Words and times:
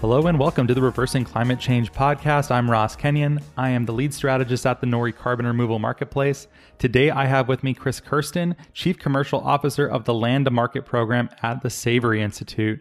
Hello 0.00 0.28
and 0.28 0.38
welcome 0.38 0.68
to 0.68 0.74
the 0.74 0.80
Reversing 0.80 1.24
Climate 1.24 1.58
Change 1.58 1.90
podcast. 1.90 2.52
I'm 2.52 2.70
Ross 2.70 2.94
Kenyon. 2.94 3.40
I 3.56 3.70
am 3.70 3.84
the 3.84 3.92
lead 3.92 4.14
strategist 4.14 4.64
at 4.64 4.80
the 4.80 4.86
Nori 4.86 5.12
Carbon 5.12 5.44
Removal 5.44 5.80
Marketplace. 5.80 6.46
Today 6.78 7.10
I 7.10 7.26
have 7.26 7.48
with 7.48 7.64
me 7.64 7.74
Chris 7.74 7.98
Kerston, 7.98 8.54
Chief 8.72 8.96
Commercial 8.96 9.40
Officer 9.40 9.88
of 9.88 10.04
the 10.04 10.14
Land 10.14 10.44
to 10.44 10.52
Market 10.52 10.86
program 10.86 11.28
at 11.42 11.62
the 11.62 11.68
Savory 11.68 12.22
Institute. 12.22 12.80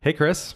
Hey, 0.00 0.14
Chris. 0.14 0.54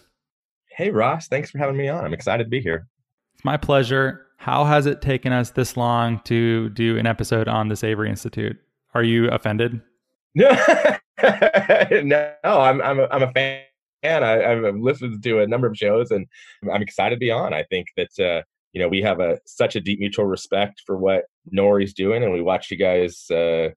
Hey, 0.71 0.89
Ross. 0.89 1.29
Thanks 1.29 1.51
for 1.51 1.59
having 1.59 1.77
me 1.77 1.89
on. 1.89 2.03
I'm 2.07 2.15
excited 2.15 2.45
to 2.45 2.49
be 2.51 2.63
here. 2.63 2.89
It's 3.35 3.45
my 3.45 3.59
pleasure. 3.59 4.29
How 4.39 4.65
has 4.65 4.87
it 4.87 5.03
taken 5.03 5.35
us 5.35 5.51
this 5.51 5.77
long 5.77 6.21
to 6.21 6.71
do 6.71 6.97
an 6.97 7.07
episode 7.07 7.49
on 7.49 7.69
the 7.69 7.77
Savory 7.77 8.09
Institute? 8.09 8.57
Are 8.95 9.03
you 9.03 9.29
offended? 9.29 9.83
no, 10.35 10.97
I'm 11.23 12.81
I'm 12.81 12.99
a, 12.99 13.09
I'm 13.11 13.23
a 13.25 13.33
fan 13.33 13.61
and 14.03 14.25
I, 14.25 14.55
have 14.55 14.77
listened 14.77 15.23
to 15.23 15.41
a 15.41 15.47
number 15.47 15.67
of 15.67 15.77
shows, 15.77 16.11
and 16.11 16.27
I'm 16.73 16.83
excited 16.83 17.17
to 17.17 17.21
be 17.21 17.31
on. 17.31 17.53
I 17.53 17.65
think 17.65 17.89
that 17.97 18.19
uh, 18.19 18.43
you 18.73 18.81
know 18.81 18.89
we 18.89 19.03
have 19.03 19.21
a 19.21 19.39
such 19.47 19.77
a 19.77 19.81
deep 19.81 20.01
mutual 20.01 20.27
respect 20.27 20.83
for 20.87 20.97
what 20.97 21.25
Nori's 21.53 21.95
doing, 21.95 22.23
and 22.23 22.33
we 22.33 22.43
watch 22.43 22.71
you 22.71 22.77
guys 22.77 23.31
uh, 23.31 23.71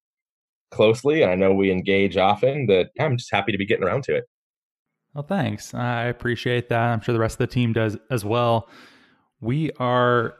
closely. 0.72 1.22
And 1.22 1.31
I 1.31 1.36
know 1.36 1.53
we 1.53 1.72
engage 1.72 2.17
often. 2.17 2.67
That 2.67 2.89
I'm 3.00 3.17
just 3.17 3.31
happy 3.31 3.52
to 3.52 3.58
be 3.58 3.66
getting 3.66 3.86
around 3.86 4.03
to 4.05 4.16
it. 4.16 4.25
Well, 5.13 5.23
thanks. 5.23 5.73
I 5.73 6.05
appreciate 6.05 6.69
that. 6.69 6.89
I'm 6.91 7.02
sure 7.02 7.13
the 7.13 7.19
rest 7.19 7.35
of 7.35 7.50
the 7.50 7.53
team 7.53 7.73
does 7.73 7.97
as 8.09 8.23
well 8.23 8.69
we 9.42 9.72
are 9.80 10.36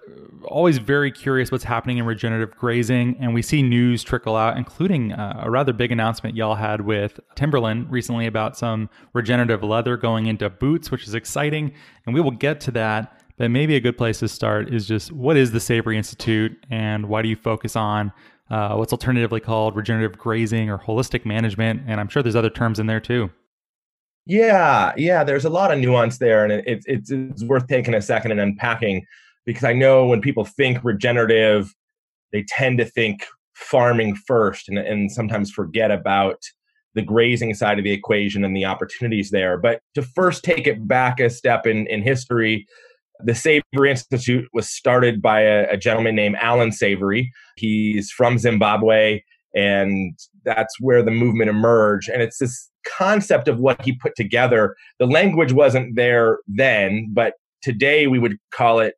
always 0.46 0.78
very 0.78 1.12
curious 1.12 1.52
what's 1.52 1.64
happening 1.64 1.98
in 1.98 2.06
regenerative 2.06 2.56
grazing 2.56 3.18
and 3.20 3.34
we 3.34 3.42
see 3.42 3.62
news 3.62 4.04
trickle 4.04 4.36
out 4.36 4.58
including 4.58 5.12
uh, 5.12 5.42
a 5.44 5.50
rather 5.50 5.74
big 5.74 5.92
announcement 5.92 6.36
y'all 6.36 6.56
had 6.56 6.82
with 6.82 7.20
timberland 7.36 7.92
recently 7.92 8.26
about 8.26 8.58
some 8.58 8.90
regenerative 9.14 9.64
leather 9.64 9.98
going 9.98 10.28
into 10.28 10.50
boots 10.50 10.90
which 10.92 11.08
is 11.08 11.14
exciting 11.14 11.74
and 12.06 12.16
we 12.16 12.22
will 12.22 12.32
get 12.32 12.60
to 12.62 12.72
that. 12.72 13.18
But 13.38 13.50
maybe 13.50 13.76
a 13.76 13.80
good 13.80 13.98
place 13.98 14.20
to 14.20 14.28
start 14.28 14.72
is 14.72 14.88
just 14.88 15.12
what 15.12 15.36
is 15.36 15.52
the 15.52 15.60
savory 15.60 15.98
institute 15.98 16.64
and 16.70 17.08
why 17.08 17.22
do 17.24 17.30
you 17.30 17.36
focus 17.36 17.76
on 17.76 18.12
uh, 18.52 18.76
what's 18.76 18.92
alternatively 18.92 19.40
called 19.40 19.76
regenerative 19.76 20.18
grazing 20.18 20.70
or 20.70 20.78
holistic 20.78 21.26
management? 21.26 21.82
And 21.88 22.00
i'm 22.00 22.08
sure 22.08 22.22
there's 22.22 22.36
other 22.36 22.50
terms 22.50 22.80
in 22.80 22.88
there 22.88 23.00
too 23.00 23.32
yeah, 24.26 24.94
yeah. 24.98 25.24
There's 25.24 25.46
a 25.46 25.50
lot 25.50 25.72
of 25.72 25.80
nuance 25.80 26.18
there, 26.18 26.44
and 26.44 26.54
it, 26.54 26.84
it's 26.86 27.12
it's 27.12 27.44
worth 27.44 27.68
taking 27.68 27.94
a 27.94 28.02
second 28.02 28.32
and 28.32 28.40
unpacking 28.40 29.06
because 29.46 29.64
I 29.64 29.74
know 29.74 30.06
when 30.06 30.22
people 30.22 30.46
think 30.46 30.84
regenerative, 30.84 31.74
they 32.32 32.44
tend 32.48 32.78
to 32.78 32.86
think 32.86 33.26
farming 33.56 34.16
first, 34.16 34.70
and 34.70 34.78
and 34.78 35.12
sometimes 35.12 35.52
forget 35.52 35.92
about 35.92 36.38
the 36.94 37.02
grazing 37.02 37.54
side 37.54 37.78
of 37.78 37.86
the 37.86 37.92
equation 37.92 38.44
and 38.44 38.56
the 38.56 38.66
opportunities 38.66 39.32
there. 39.32 39.58
But 39.58 39.82
to 39.96 40.02
first 40.02 40.44
take 40.44 40.68
it 40.68 40.88
back 40.88 41.20
a 41.20 41.30
step 41.30 41.66
in 41.66 41.88
in 41.88 42.04
history, 42.04 42.68
the 43.24 43.36
Savory 43.36 43.90
Institute 43.90 44.48
was 44.54 44.70
started 44.70 45.22
by 45.22 45.42
a, 45.42 45.74
a 45.74 45.78
gentleman 45.78 46.16
named 46.16 46.36
Alan 46.40 46.72
Savory. 46.72 47.32
He's 47.56 48.12
from 48.12 48.38
Zimbabwe, 48.38 49.22
and 49.56 50.18
that's 50.46 50.80
where 50.80 51.04
the 51.04 51.12
movement 51.12 51.50
emerged. 51.50 52.10
And 52.10 52.22
it's 52.22 52.38
this 52.38 52.71
concept 52.98 53.48
of 53.48 53.60
what 53.60 53.82
he 53.82 53.94
put 53.94 54.16
together, 54.16 54.76
the 55.00 55.06
language 55.06 55.54
wasn't 55.54 55.96
there 55.96 56.40
then, 56.48 57.10
but 57.14 57.34
today 57.62 58.08
we 58.08 58.20
would 58.20 58.38
call 58.52 58.80
it 58.80 58.96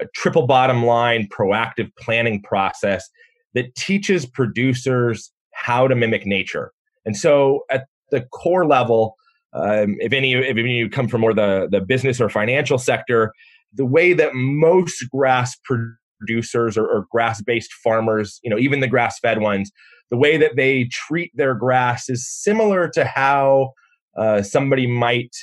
a 0.00 0.06
triple 0.14 0.46
bottom 0.46 0.84
line 0.84 1.28
proactive 1.28 1.90
planning 1.98 2.42
process 2.42 3.08
that 3.54 3.74
teaches 3.74 4.26
producers 4.26 5.32
how 5.54 5.88
to 5.88 5.94
mimic 5.94 6.26
nature. 6.26 6.72
And 7.04 7.16
so 7.16 7.64
at 7.70 7.86
the 8.10 8.22
core 8.32 8.66
level, 8.66 9.16
um, 9.54 9.96
if 10.00 10.12
any 10.12 10.34
if 10.34 10.56
any 10.56 10.60
of 10.60 10.66
you 10.66 10.90
come 10.90 11.08
from 11.08 11.22
more 11.22 11.32
the, 11.32 11.68
the 11.70 11.80
business 11.80 12.20
or 12.20 12.28
financial 12.28 12.78
sector, 12.78 13.32
the 13.72 13.86
way 13.86 14.12
that 14.12 14.34
most 14.34 15.04
grass 15.10 15.56
producers 15.64 16.76
or, 16.76 16.86
or 16.86 17.06
grass-based 17.10 17.72
farmers, 17.72 18.38
you 18.42 18.50
know, 18.50 18.58
even 18.58 18.80
the 18.80 18.88
grass-fed 18.88 19.40
ones, 19.40 19.70
the 20.10 20.16
way 20.16 20.36
that 20.36 20.56
they 20.56 20.84
treat 20.84 21.32
their 21.34 21.54
grass 21.54 22.08
is 22.08 22.28
similar 22.28 22.88
to 22.90 23.04
how 23.04 23.72
uh, 24.16 24.42
somebody 24.42 24.86
might 24.86 25.34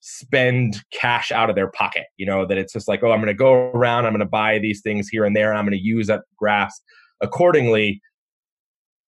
spend 0.00 0.82
cash 0.92 1.30
out 1.30 1.48
of 1.48 1.56
their 1.56 1.70
pocket. 1.70 2.04
You 2.16 2.26
know, 2.26 2.46
that 2.46 2.58
it's 2.58 2.72
just 2.72 2.88
like, 2.88 3.02
oh, 3.02 3.12
I'm 3.12 3.20
going 3.20 3.28
to 3.28 3.34
go 3.34 3.70
around, 3.72 4.06
I'm 4.06 4.12
going 4.12 4.20
to 4.20 4.26
buy 4.26 4.58
these 4.58 4.80
things 4.82 5.08
here 5.08 5.24
and 5.24 5.34
there, 5.34 5.50
and 5.50 5.58
I'm 5.58 5.64
going 5.64 5.78
to 5.78 5.84
use 5.84 6.10
up 6.10 6.22
grass 6.36 6.80
accordingly. 7.20 8.00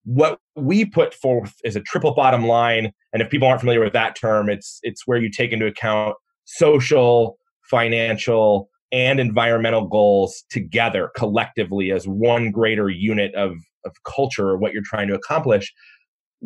What 0.05 0.39
we 0.55 0.85
put 0.85 1.15
forth 1.15 1.55
is 1.65 1.77
a 1.77 1.81
triple 1.81 2.15
bottom 2.15 2.47
line, 2.47 2.93
and 3.13 3.23
if 3.23 3.31
people 3.31 3.49
aren't 3.49 3.61
familiar 3.61 3.81
with 3.81 3.95
that 3.95 4.17
term, 4.17 4.51
it's 4.51 4.79
it's 4.83 5.07
where 5.07 5.19
you 5.19 5.31
take 5.31 5.53
into 5.53 5.67
account 5.67 6.15
social, 6.45 7.39
financial, 7.63 8.69
and 8.93 9.19
environmental 9.19 9.89
goals 9.89 10.45
together 10.51 11.11
collectively 11.17 11.91
as 11.91 12.07
one 12.07 12.51
greater 12.51 12.89
unit 12.91 13.35
of 13.35 13.57
of 13.85 13.93
culture 14.05 14.49
or 14.49 14.57
what 14.57 14.73
you're 14.73 14.83
trying 14.85 15.09
to 15.09 15.15
accomplish 15.15 15.73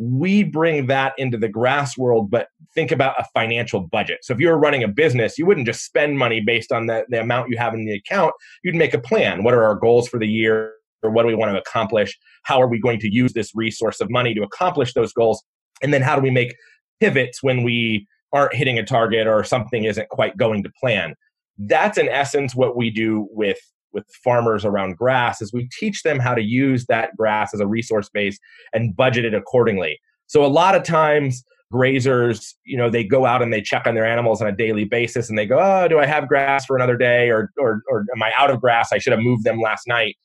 we 0.01 0.43
bring 0.43 0.87
that 0.87 1.13
into 1.17 1.37
the 1.37 1.49
grass 1.49 1.97
world 1.97 2.31
but 2.31 2.47
think 2.73 2.89
about 2.89 3.19
a 3.19 3.25
financial 3.33 3.81
budget. 3.81 4.19
So 4.21 4.33
if 4.33 4.39
you're 4.39 4.57
running 4.57 4.81
a 4.81 4.87
business 4.87 5.37
you 5.37 5.45
wouldn't 5.45 5.65
just 5.65 5.83
spend 5.83 6.17
money 6.17 6.39
based 6.39 6.71
on 6.71 6.87
the, 6.87 7.05
the 7.09 7.19
amount 7.19 7.49
you 7.49 7.57
have 7.57 7.73
in 7.73 7.85
the 7.85 7.95
account. 7.95 8.33
You'd 8.63 8.75
make 8.75 8.93
a 8.93 8.99
plan. 8.99 9.43
What 9.43 9.53
are 9.53 9.63
our 9.63 9.75
goals 9.75 10.07
for 10.07 10.17
the 10.17 10.27
year? 10.27 10.73
Or 11.01 11.09
what 11.09 11.23
do 11.23 11.27
we 11.27 11.35
want 11.35 11.51
to 11.51 11.59
accomplish? 11.59 12.17
How 12.43 12.61
are 12.61 12.67
we 12.67 12.79
going 12.79 12.99
to 12.99 13.13
use 13.13 13.33
this 13.33 13.51
resource 13.55 14.01
of 14.01 14.09
money 14.09 14.33
to 14.33 14.43
accomplish 14.43 14.93
those 14.93 15.13
goals? 15.13 15.41
And 15.81 15.93
then 15.93 16.01
how 16.01 16.15
do 16.15 16.21
we 16.21 16.29
make 16.29 16.55
pivots 16.99 17.41
when 17.41 17.63
we 17.63 18.05
aren't 18.33 18.53
hitting 18.53 18.77
a 18.77 18.83
target 18.83 19.25
or 19.25 19.43
something 19.45 19.85
isn't 19.85 20.09
quite 20.09 20.35
going 20.35 20.63
to 20.63 20.69
plan? 20.79 21.15
That's 21.57 21.97
in 21.97 22.09
essence 22.09 22.53
what 22.53 22.75
we 22.75 22.89
do 22.89 23.27
with 23.31 23.59
with 23.93 24.05
farmers 24.23 24.65
around 24.65 24.97
grass 24.97 25.41
is 25.41 25.53
we 25.53 25.69
teach 25.79 26.03
them 26.03 26.19
how 26.19 26.33
to 26.33 26.41
use 26.41 26.85
that 26.85 27.15
grass 27.17 27.53
as 27.53 27.59
a 27.59 27.67
resource 27.67 28.09
base 28.09 28.37
and 28.73 28.95
budget 28.95 29.25
it 29.25 29.33
accordingly. 29.33 29.99
So 30.27 30.45
a 30.45 30.47
lot 30.47 30.75
of 30.75 30.83
times 30.83 31.43
grazers, 31.73 32.53
you 32.65 32.77
know, 32.77 32.89
they 32.89 33.03
go 33.03 33.25
out 33.25 33.41
and 33.41 33.53
they 33.53 33.61
check 33.61 33.85
on 33.85 33.95
their 33.95 34.05
animals 34.05 34.41
on 34.41 34.47
a 34.47 34.55
daily 34.55 34.85
basis 34.85 35.29
and 35.29 35.37
they 35.37 35.45
go, 35.45 35.59
"Oh, 35.59 35.87
do 35.87 35.99
I 35.99 36.05
have 36.05 36.27
grass 36.27 36.65
for 36.65 36.75
another 36.75 36.97
day 36.97 37.29
or 37.29 37.51
or 37.59 37.81
or 37.89 38.05
am 38.15 38.23
I 38.23 38.31
out 38.35 38.49
of 38.49 38.59
grass? 38.59 38.91
I 38.91 38.97
should 38.97 39.13
have 39.13 39.21
moved 39.21 39.43
them 39.43 39.59
last 39.59 39.87
night." 39.87 40.15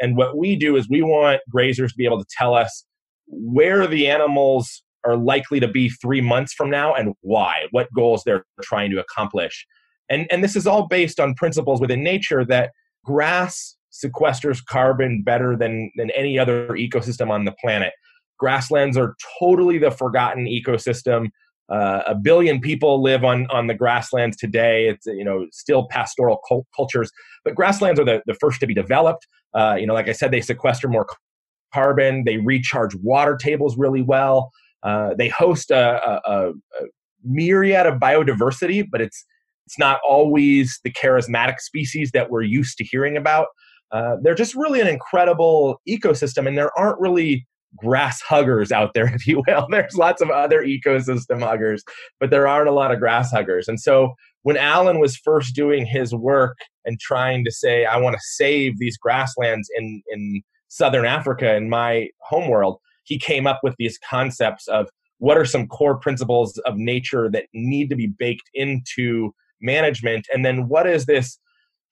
And 0.00 0.16
what 0.16 0.36
we 0.36 0.56
do 0.56 0.76
is 0.76 0.88
we 0.88 1.02
want 1.02 1.40
grazers 1.52 1.88
to 1.88 1.96
be 1.96 2.04
able 2.04 2.18
to 2.18 2.26
tell 2.36 2.54
us 2.54 2.84
where 3.26 3.86
the 3.86 4.08
animals 4.08 4.82
are 5.04 5.16
likely 5.16 5.60
to 5.60 5.68
be 5.68 5.88
3 5.88 6.20
months 6.20 6.52
from 6.52 6.70
now 6.70 6.94
and 6.94 7.14
why, 7.20 7.66
what 7.70 7.88
goals 7.94 8.22
they're 8.24 8.44
trying 8.62 8.90
to 8.90 9.00
accomplish. 9.00 9.66
And 10.08 10.26
and 10.30 10.42
this 10.42 10.56
is 10.56 10.66
all 10.66 10.88
based 10.88 11.20
on 11.20 11.34
principles 11.34 11.80
within 11.80 12.02
nature 12.02 12.44
that 12.46 12.70
grass 13.04 13.76
sequesters 13.92 14.64
carbon 14.64 15.22
better 15.22 15.56
than, 15.56 15.90
than 15.96 16.10
any 16.10 16.38
other 16.38 16.68
ecosystem 16.70 17.30
on 17.30 17.44
the 17.44 17.54
planet. 17.60 17.92
Grasslands 18.38 18.96
are 18.96 19.16
totally 19.40 19.78
the 19.78 19.90
forgotten 19.90 20.46
ecosystem. 20.46 21.30
Uh, 21.68 22.02
a 22.06 22.14
billion 22.14 22.60
people 22.60 23.02
live 23.02 23.24
on, 23.24 23.46
on 23.50 23.66
the 23.66 23.74
grasslands 23.74 24.36
today. 24.36 24.88
It's 24.88 25.06
you 25.06 25.24
know 25.24 25.46
still 25.52 25.86
pastoral 25.90 26.40
cult- 26.48 26.66
cultures, 26.74 27.10
but 27.44 27.54
grasslands 27.54 28.00
are 28.00 28.04
the, 28.04 28.22
the 28.26 28.34
first 28.34 28.60
to 28.60 28.66
be 28.66 28.74
developed. 28.74 29.26
Uh, 29.54 29.76
you 29.78 29.86
know, 29.86 29.94
like 29.94 30.08
I 30.08 30.12
said, 30.12 30.30
they 30.30 30.40
sequester 30.40 30.88
more 30.88 31.06
carbon. 31.74 32.24
They 32.24 32.38
recharge 32.38 32.94
water 32.96 33.36
tables 33.36 33.76
really 33.76 34.02
well. 34.02 34.50
Uh, 34.82 35.14
they 35.18 35.28
host 35.28 35.70
a, 35.70 36.00
a, 36.08 36.20
a, 36.24 36.52
myriad 37.24 37.86
of 37.86 37.94
biodiversity, 37.94 38.86
but 38.88 39.00
it's 39.00 39.26
it's 39.68 39.78
not 39.78 40.00
always 40.08 40.80
the 40.82 40.90
charismatic 40.90 41.60
species 41.60 42.10
that 42.12 42.30
we're 42.30 42.40
used 42.40 42.78
to 42.78 42.84
hearing 42.84 43.18
about. 43.18 43.48
uh, 43.92 44.16
they're 44.22 44.34
just 44.34 44.54
really 44.54 44.80
an 44.80 44.86
incredible 44.86 45.78
ecosystem, 45.86 46.48
and 46.48 46.56
there 46.56 46.70
aren't 46.78 46.98
really 46.98 47.46
grass 47.76 48.22
huggers 48.22 48.72
out 48.72 48.94
there, 48.94 49.06
if 49.14 49.26
you 49.26 49.42
will. 49.46 49.66
There's 49.70 49.94
lots 49.94 50.22
of 50.22 50.30
other 50.30 50.62
ecosystem 50.62 51.42
huggers, 51.42 51.84
but 52.18 52.30
there 52.30 52.48
aren't 52.48 52.70
a 52.70 52.72
lot 52.72 52.92
of 52.92 52.98
grass 52.98 53.30
huggers. 53.30 53.68
And 53.68 53.78
so 53.78 54.14
when 54.42 54.56
Alan 54.56 55.00
was 55.00 55.16
first 55.16 55.54
doing 55.54 55.84
his 55.84 56.14
work 56.14 56.56
and 56.86 56.98
trying 56.98 57.44
to 57.44 57.50
say, 57.50 57.84
I 57.84 57.98
want 57.98 58.14
to 58.14 58.22
save 58.22 58.78
these 58.78 58.96
grasslands 58.96 59.68
in, 59.76 60.02
in 60.08 60.40
Southern 60.68 61.04
Africa, 61.04 61.54
in 61.54 61.68
my 61.68 62.08
homeworld, 62.20 62.78
he 63.04 63.18
came 63.18 63.46
up 63.46 63.60
with 63.62 63.74
these 63.78 63.98
concepts 63.98 64.66
of 64.68 64.88
what 65.18 65.36
are 65.36 65.44
some 65.44 65.66
core 65.66 65.98
principles 65.98 66.56
of 66.64 66.76
nature 66.76 67.28
that 67.30 67.46
need 67.52 67.90
to 67.90 67.96
be 67.96 68.06
baked 68.06 68.48
into 68.54 69.34
management. 69.60 70.26
And 70.32 70.44
then 70.44 70.68
what 70.68 70.86
is 70.86 71.06
this 71.06 71.38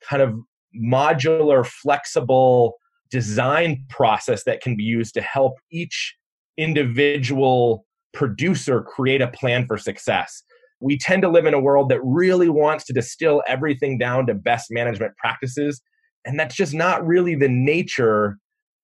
kind 0.03 0.23
of 0.23 0.35
modular 0.75 1.67
flexible 1.67 2.75
design 3.11 3.85
process 3.89 4.45
that 4.45 4.61
can 4.61 4.77
be 4.77 4.83
used 4.83 5.15
to 5.15 5.23
help 5.23 5.55
each 5.71 6.15
individual 6.59 7.85
producer 8.13 8.83
create 8.83 9.23
a 9.23 9.29
plan 9.29 9.67
for 9.67 9.79
success? 9.79 10.43
We 10.81 10.99
tend 10.99 11.23
to 11.23 11.29
live 11.29 11.47
in 11.47 11.55
a 11.55 11.61
world 11.61 11.89
that 11.89 12.01
really 12.05 12.49
wants 12.49 12.85
to 12.85 12.93
distill 12.93 13.43
everything 13.49 13.97
down 13.99 14.27
to 14.27 14.35
best 14.35 14.67
management 14.71 15.17
practices. 15.17 15.81
And 16.25 16.39
that's 16.39 16.55
just 16.55 16.75
not 16.75 17.07
really 17.07 17.35
the 17.35 17.49
nature 17.49 18.37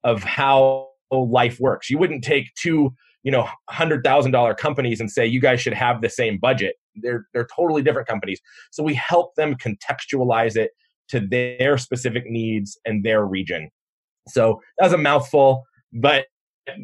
of 0.04 0.24
how 0.24 0.88
life 1.10 1.58
works. 1.60 1.90
You 1.90 1.98
wouldn't 1.98 2.24
take 2.24 2.46
two 2.54 2.94
you 3.22 3.30
know 3.30 3.48
hundred 3.68 4.02
thousand 4.04 4.32
dollar 4.32 4.54
companies 4.54 5.00
and 5.00 5.10
say 5.10 5.26
you 5.26 5.40
guys 5.40 5.60
should 5.60 5.74
have 5.74 6.00
the 6.00 6.10
same 6.10 6.38
budget. 6.38 6.76
They're 6.96 7.26
they're 7.32 7.48
totally 7.54 7.82
different 7.82 8.08
companies. 8.08 8.40
So 8.70 8.82
we 8.82 8.94
help 8.94 9.34
them 9.36 9.56
contextualize 9.56 10.56
it 10.56 10.72
to 11.08 11.20
their 11.20 11.78
specific 11.78 12.24
needs 12.26 12.78
and 12.84 13.04
their 13.04 13.24
region. 13.24 13.70
So 14.28 14.60
that 14.78 14.86
was 14.86 14.92
a 14.92 14.98
mouthful, 14.98 15.64
but 15.92 16.26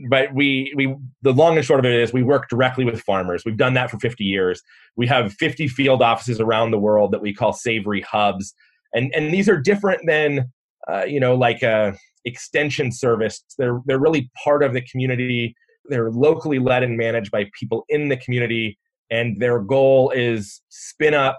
but 0.09 0.35
we 0.35 0.73
we 0.77 0.95
the 1.23 1.33
long 1.33 1.57
and 1.57 1.65
short 1.65 1.81
of 1.81 1.87
it 1.87 2.01
is 2.01 2.13
we 2.13 2.23
work 2.23 2.49
directly 2.49 2.85
with 2.85 3.01
farmers. 3.01 3.45
We've 3.45 3.57
done 3.57 3.75
that 3.75 3.91
for 3.91 3.99
50 3.99 4.25
years. 4.25 4.63
We 4.97 5.07
have 5.07 5.33
50 5.35 5.69
field 5.69 6.03
offices 6.03 6.41
around 6.41 6.71
the 6.71 6.79
world 6.79 7.13
that 7.13 7.23
we 7.23 7.33
call 7.33 7.53
savory 7.53 8.01
hubs, 8.01 8.55
and 8.93 9.13
and 9.15 9.33
these 9.33 9.49
are 9.49 9.61
different 9.61 10.03
than 10.07 10.51
uh, 10.91 11.05
you 11.05 11.21
know 11.21 11.35
like 11.35 11.63
a 11.63 11.97
extension 12.25 12.91
service. 12.91 13.43
They're 13.57 13.81
they're 13.87 14.01
really 14.01 14.31
part 14.43 14.63
of 14.63 14.73
the 14.73 14.83
community 14.83 15.55
they're 15.89 16.11
locally 16.11 16.59
led 16.59 16.83
and 16.83 16.97
managed 16.97 17.31
by 17.31 17.51
people 17.59 17.85
in 17.89 18.09
the 18.09 18.17
community 18.17 18.79
and 19.11 19.41
their 19.41 19.59
goal 19.59 20.11
is 20.11 20.61
spin 20.69 21.15
up 21.15 21.39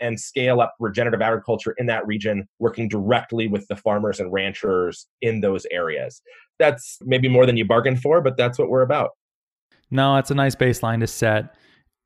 and 0.00 0.18
scale 0.18 0.60
up 0.60 0.74
regenerative 0.80 1.22
agriculture 1.22 1.74
in 1.78 1.86
that 1.86 2.06
region 2.06 2.46
working 2.58 2.88
directly 2.88 3.46
with 3.46 3.66
the 3.68 3.76
farmers 3.76 4.20
and 4.20 4.32
ranchers 4.32 5.06
in 5.22 5.40
those 5.40 5.64
areas. 5.70 6.20
That's 6.58 6.98
maybe 7.02 7.28
more 7.28 7.46
than 7.46 7.56
you 7.56 7.64
bargained 7.64 8.02
for 8.02 8.20
but 8.20 8.36
that's 8.36 8.58
what 8.58 8.68
we're 8.68 8.82
about. 8.82 9.10
No 9.90 10.16
it's 10.16 10.30
a 10.30 10.34
nice 10.34 10.56
baseline 10.56 11.00
to 11.00 11.06
set. 11.06 11.54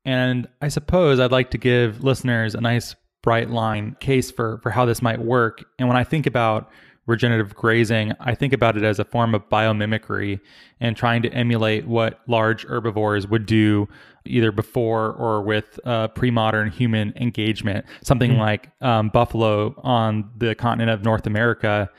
And 0.05 0.47
i 0.61 0.67
suppose 0.67 1.19
i'd 1.19 1.31
like 1.31 1.51
to 1.51 1.57
give 1.57 2.03
listeners 2.03 2.55
a 2.55 2.61
nice 2.61 2.95
bright 3.23 3.49
line 3.49 3.97
case 3.99 4.31
for 4.31 4.59
for 4.59 4.69
how 4.69 4.85
this 4.85 5.01
might 5.01 5.19
work. 5.19 5.63
And 5.79 5.87
when 5.87 5.97
i 5.97 6.03
think 6.03 6.27
about 6.27 6.71
regenerative 7.07 7.55
grazing, 7.55 8.13
I 8.19 8.35
think 8.35 8.53
about 8.53 8.77
it 8.77 8.83
as 8.83 8.99
a 8.99 9.05
form 9.05 9.33
of 9.33 9.49
biomimicry 9.49 10.39
and 10.79 10.95
trying 10.95 11.23
to 11.23 11.29
emulate 11.33 11.87
what 11.87 12.19
large 12.27 12.65
herbivores 12.65 13.25
would 13.27 13.45
do 13.45 13.87
either 14.25 14.51
before 14.51 15.13
or 15.13 15.41
with 15.41 15.79
uh, 15.85 16.09
pre 16.09 16.29
modern 16.29 16.69
human 16.69 17.13
engagement. 17.15 17.85
Something 18.03 18.31
mm-hmm. 18.31 18.41
like 18.41 18.69
um, 18.81 19.09
buffalo 19.09 19.73
on 19.83 20.29
the 20.37 20.53
continent 20.53 20.91
of 20.91 21.03
North 21.03 21.25
America. 21.25 21.89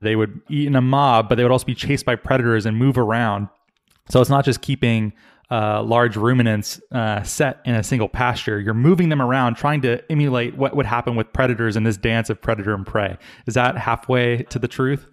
They 0.00 0.14
would 0.14 0.40
eat 0.48 0.68
in 0.68 0.76
a 0.76 0.80
mob, 0.80 1.28
but 1.28 1.34
they 1.34 1.42
would 1.42 1.50
also 1.50 1.66
be 1.66 1.74
chased 1.74 2.04
by 2.04 2.14
predators 2.14 2.66
and 2.66 2.76
move 2.76 2.96
around. 2.96 3.48
So 4.10 4.20
it's 4.20 4.30
not 4.30 4.44
just 4.44 4.60
keeping 4.60 5.12
uh, 5.50 5.82
large 5.82 6.16
ruminants 6.16 6.80
uh, 6.92 7.22
set 7.22 7.60
in 7.64 7.74
a 7.74 7.82
single 7.82 8.08
pasture. 8.08 8.60
You're 8.60 8.74
moving 8.74 9.08
them 9.08 9.22
around, 9.22 9.54
trying 9.54 9.80
to 9.82 10.02
emulate 10.10 10.56
what 10.56 10.76
would 10.76 10.86
happen 10.86 11.16
with 11.16 11.32
predators 11.32 11.76
in 11.76 11.84
this 11.84 11.96
dance 11.96 12.28
of 12.28 12.40
predator 12.40 12.74
and 12.74 12.86
prey. 12.86 13.16
Is 13.46 13.54
that 13.54 13.76
halfway 13.76 14.42
to 14.44 14.58
the 14.58 14.68
truth? 14.68 15.06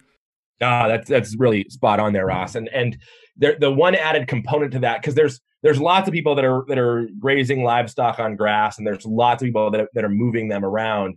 Ah, 0.62 0.88
that's 0.88 1.08
that's 1.08 1.36
really 1.36 1.66
spot 1.68 2.00
on 2.00 2.12
there, 2.12 2.26
Ross. 2.26 2.54
And 2.54 2.68
and 2.68 2.98
there, 3.36 3.56
the 3.58 3.70
one 3.70 3.94
added 3.94 4.28
component 4.28 4.72
to 4.72 4.78
that 4.80 5.00
because 5.00 5.14
there's 5.14 5.40
there's 5.62 5.80
lots 5.80 6.08
of 6.08 6.14
people 6.14 6.34
that 6.34 6.44
are 6.44 6.64
that 6.68 6.78
are 6.78 7.08
grazing 7.18 7.62
livestock 7.62 8.18
on 8.18 8.36
grass, 8.36 8.78
and 8.78 8.86
there's 8.86 9.04
lots 9.04 9.42
of 9.42 9.46
people 9.46 9.70
that 9.70 9.80
are, 9.82 9.88
that 9.94 10.04
are 10.04 10.10
moving 10.10 10.48
them 10.48 10.64
around. 10.64 11.16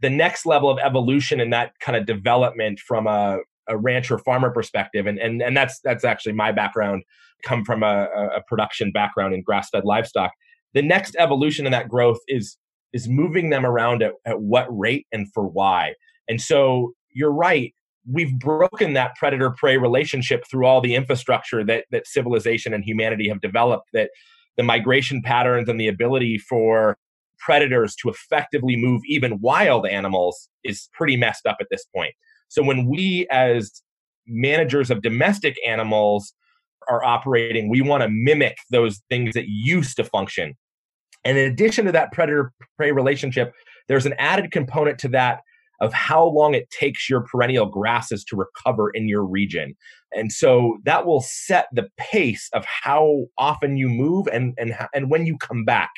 The 0.00 0.10
next 0.10 0.46
level 0.46 0.68
of 0.68 0.78
evolution 0.78 1.40
and 1.40 1.52
that 1.52 1.72
kind 1.78 1.96
of 1.96 2.06
development 2.06 2.80
from 2.80 3.06
a, 3.06 3.38
a 3.68 3.76
rancher 3.76 4.18
farmer 4.18 4.50
perspective, 4.50 5.06
and 5.06 5.18
and 5.18 5.42
and 5.42 5.56
that's 5.56 5.78
that's 5.84 6.04
actually 6.04 6.32
my 6.32 6.50
background 6.50 7.04
come 7.42 7.64
from 7.64 7.82
a, 7.82 8.08
a 8.36 8.42
production 8.46 8.92
background 8.92 9.34
in 9.34 9.42
grass-fed 9.42 9.84
livestock. 9.84 10.32
The 10.74 10.82
next 10.82 11.16
evolution 11.18 11.66
in 11.66 11.72
that 11.72 11.88
growth 11.88 12.18
is 12.28 12.56
is 12.92 13.08
moving 13.08 13.50
them 13.50 13.64
around 13.64 14.02
at, 14.02 14.12
at 14.26 14.40
what 14.40 14.66
rate 14.68 15.06
and 15.12 15.26
for 15.32 15.46
why. 15.46 15.94
And 16.28 16.40
so 16.40 16.92
you're 17.10 17.32
right. 17.32 17.74
We've 18.06 18.38
broken 18.38 18.92
that 18.92 19.14
predator 19.16 19.50
prey 19.50 19.78
relationship 19.78 20.44
through 20.50 20.66
all 20.66 20.80
the 20.80 20.94
infrastructure 20.94 21.64
that, 21.64 21.86
that 21.90 22.06
civilization 22.06 22.74
and 22.74 22.84
humanity 22.84 23.28
have 23.28 23.40
developed, 23.40 23.88
that 23.94 24.10
the 24.56 24.62
migration 24.62 25.22
patterns 25.22 25.68
and 25.68 25.80
the 25.80 25.88
ability 25.88 26.36
for 26.36 26.98
predators 27.38 27.96
to 27.96 28.10
effectively 28.10 28.76
move 28.76 29.00
even 29.06 29.40
wild 29.40 29.86
animals 29.86 30.48
is 30.62 30.88
pretty 30.92 31.16
messed 31.16 31.46
up 31.46 31.56
at 31.60 31.68
this 31.70 31.86
point. 31.94 32.12
So 32.48 32.62
when 32.62 32.86
we, 32.86 33.26
as 33.30 33.82
managers 34.26 34.90
of 34.90 35.00
domestic 35.00 35.56
animals, 35.66 36.34
are 36.88 37.04
operating, 37.04 37.68
we 37.68 37.80
want 37.80 38.02
to 38.02 38.08
mimic 38.08 38.56
those 38.70 39.00
things 39.08 39.34
that 39.34 39.46
used 39.48 39.96
to 39.96 40.04
function. 40.04 40.54
And 41.24 41.38
in 41.38 41.50
addition 41.50 41.86
to 41.86 41.92
that 41.92 42.12
predator 42.12 42.52
prey 42.76 42.92
relationship, 42.92 43.52
there's 43.88 44.06
an 44.06 44.14
added 44.18 44.50
component 44.50 44.98
to 45.00 45.08
that 45.08 45.40
of 45.80 45.92
how 45.92 46.24
long 46.24 46.54
it 46.54 46.70
takes 46.70 47.10
your 47.10 47.22
perennial 47.22 47.66
grasses 47.66 48.24
to 48.24 48.36
recover 48.36 48.90
in 48.90 49.08
your 49.08 49.24
region. 49.24 49.74
And 50.12 50.30
so 50.32 50.78
that 50.84 51.06
will 51.06 51.20
set 51.20 51.66
the 51.72 51.88
pace 51.96 52.48
of 52.52 52.64
how 52.64 53.24
often 53.36 53.76
you 53.76 53.88
move 53.88 54.28
and 54.28 54.54
and 54.58 54.74
and 54.94 55.10
when 55.10 55.26
you 55.26 55.36
come 55.38 55.64
back. 55.64 55.90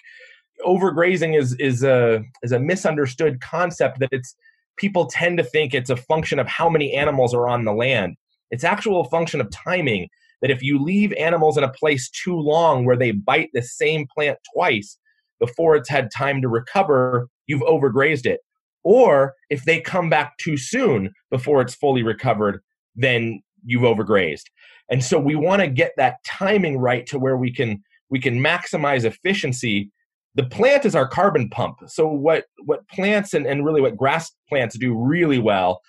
Overgrazing 0.64 1.38
is 1.38 1.54
is 1.58 1.82
a 1.84 2.22
is 2.42 2.52
a 2.52 2.58
misunderstood 2.58 3.40
concept 3.40 4.00
that 4.00 4.08
it's 4.10 4.34
people 4.76 5.06
tend 5.06 5.38
to 5.38 5.44
think 5.44 5.74
it's 5.74 5.90
a 5.90 5.96
function 5.96 6.38
of 6.38 6.48
how 6.48 6.68
many 6.68 6.94
animals 6.94 7.34
are 7.34 7.48
on 7.48 7.64
the 7.64 7.72
land. 7.72 8.16
It's 8.50 8.64
actual 8.64 9.04
function 9.04 9.40
of 9.40 9.50
timing 9.50 10.08
that 10.44 10.50
if 10.50 10.62
you 10.62 10.78
leave 10.78 11.10
animals 11.14 11.56
in 11.56 11.64
a 11.64 11.72
place 11.72 12.10
too 12.10 12.38
long 12.38 12.84
where 12.84 12.98
they 12.98 13.12
bite 13.12 13.48
the 13.54 13.62
same 13.62 14.06
plant 14.14 14.36
twice 14.52 14.98
before 15.40 15.74
it's 15.74 15.88
had 15.88 16.10
time 16.10 16.42
to 16.42 16.48
recover, 16.48 17.28
you've 17.46 17.62
overgrazed 17.62 18.26
it. 18.26 18.40
Or 18.82 19.32
if 19.48 19.64
they 19.64 19.80
come 19.80 20.10
back 20.10 20.36
too 20.36 20.58
soon 20.58 21.14
before 21.30 21.62
it's 21.62 21.74
fully 21.74 22.02
recovered, 22.02 22.60
then 22.94 23.40
you've 23.64 23.84
overgrazed. 23.84 24.42
And 24.90 25.02
so 25.02 25.18
we 25.18 25.34
want 25.34 25.62
to 25.62 25.66
get 25.66 25.92
that 25.96 26.16
timing 26.26 26.76
right 26.76 27.06
to 27.06 27.18
where 27.18 27.38
we 27.38 27.50
can 27.50 27.82
we 28.10 28.20
can 28.20 28.38
maximize 28.38 29.04
efficiency. 29.04 29.90
The 30.34 30.44
plant 30.44 30.84
is 30.84 30.94
our 30.94 31.08
carbon 31.08 31.48
pump. 31.48 31.78
So 31.86 32.06
what 32.06 32.44
what 32.66 32.86
plants 32.88 33.32
and, 33.32 33.46
and 33.46 33.64
really 33.64 33.80
what 33.80 33.96
grass 33.96 34.30
plants 34.50 34.76
do 34.76 34.94
really 34.94 35.38
well 35.38 35.80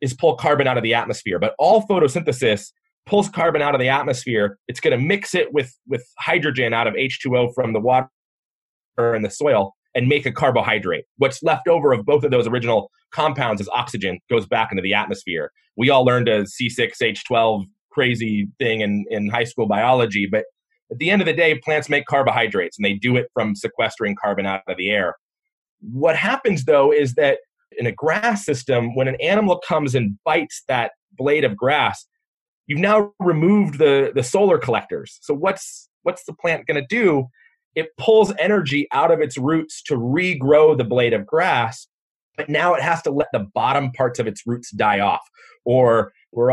is 0.00 0.14
pull 0.14 0.36
carbon 0.36 0.68
out 0.68 0.76
of 0.76 0.84
the 0.84 0.94
atmosphere. 0.94 1.40
But 1.40 1.56
all 1.58 1.84
photosynthesis 1.88 2.70
pulls 3.08 3.28
carbon 3.28 3.62
out 3.62 3.74
of 3.74 3.80
the 3.80 3.88
atmosphere, 3.88 4.58
it's 4.68 4.80
going 4.80 4.98
to 4.98 5.04
mix 5.04 5.34
it 5.34 5.52
with 5.52 5.76
with 5.86 6.04
hydrogen 6.18 6.72
out 6.72 6.86
of 6.86 6.94
H2O 6.94 7.54
from 7.54 7.72
the 7.72 7.80
water 7.80 8.08
and 8.98 9.24
the 9.24 9.30
soil 9.30 9.74
and 9.94 10.06
make 10.06 10.26
a 10.26 10.32
carbohydrate. 10.32 11.04
What's 11.16 11.42
left 11.42 11.66
over 11.66 11.92
of 11.92 12.04
both 12.04 12.22
of 12.22 12.30
those 12.30 12.46
original 12.46 12.90
compounds 13.10 13.60
is 13.60 13.68
oxygen, 13.70 14.18
goes 14.30 14.46
back 14.46 14.70
into 14.70 14.82
the 14.82 14.94
atmosphere. 14.94 15.50
We 15.76 15.90
all 15.90 16.04
learned 16.04 16.28
a 16.28 16.44
C6H12 16.44 17.64
crazy 17.90 18.48
thing 18.58 18.82
in, 18.82 19.04
in 19.10 19.28
high 19.28 19.44
school 19.44 19.66
biology, 19.66 20.28
but 20.30 20.44
at 20.90 20.98
the 20.98 21.10
end 21.10 21.22
of 21.22 21.26
the 21.26 21.32
day, 21.32 21.58
plants 21.58 21.88
make 21.88 22.06
carbohydrates 22.06 22.78
and 22.78 22.84
they 22.84 22.94
do 22.94 23.16
it 23.16 23.28
from 23.34 23.54
sequestering 23.54 24.16
carbon 24.20 24.46
out 24.46 24.62
of 24.68 24.76
the 24.76 24.90
air. 24.90 25.16
What 25.80 26.16
happens 26.16 26.64
though 26.64 26.92
is 26.92 27.14
that 27.14 27.38
in 27.78 27.86
a 27.86 27.92
grass 27.92 28.44
system, 28.44 28.94
when 28.94 29.08
an 29.08 29.16
animal 29.20 29.60
comes 29.66 29.94
and 29.94 30.18
bites 30.24 30.62
that 30.68 30.92
blade 31.16 31.44
of 31.44 31.56
grass, 31.56 32.06
you've 32.68 32.78
now 32.78 33.12
removed 33.18 33.78
the 33.78 34.12
the 34.14 34.22
solar 34.22 34.58
collectors. 34.58 35.18
So 35.22 35.34
what's 35.34 35.88
what's 36.04 36.24
the 36.24 36.32
plant 36.34 36.66
going 36.66 36.80
to 36.80 36.86
do? 36.88 37.26
It 37.74 37.88
pulls 37.98 38.32
energy 38.38 38.86
out 38.92 39.10
of 39.10 39.20
its 39.20 39.36
roots 39.36 39.82
to 39.84 39.96
regrow 39.96 40.78
the 40.78 40.84
blade 40.84 41.12
of 41.12 41.26
grass 41.26 41.88
but 42.38 42.48
now 42.48 42.72
it 42.72 42.80
has 42.80 43.02
to 43.02 43.10
let 43.10 43.26
the 43.32 43.46
bottom 43.52 43.90
parts 43.90 44.18
of 44.18 44.26
its 44.26 44.46
roots 44.46 44.70
die 44.70 45.00
off. 45.00 45.28
Or 45.66 46.12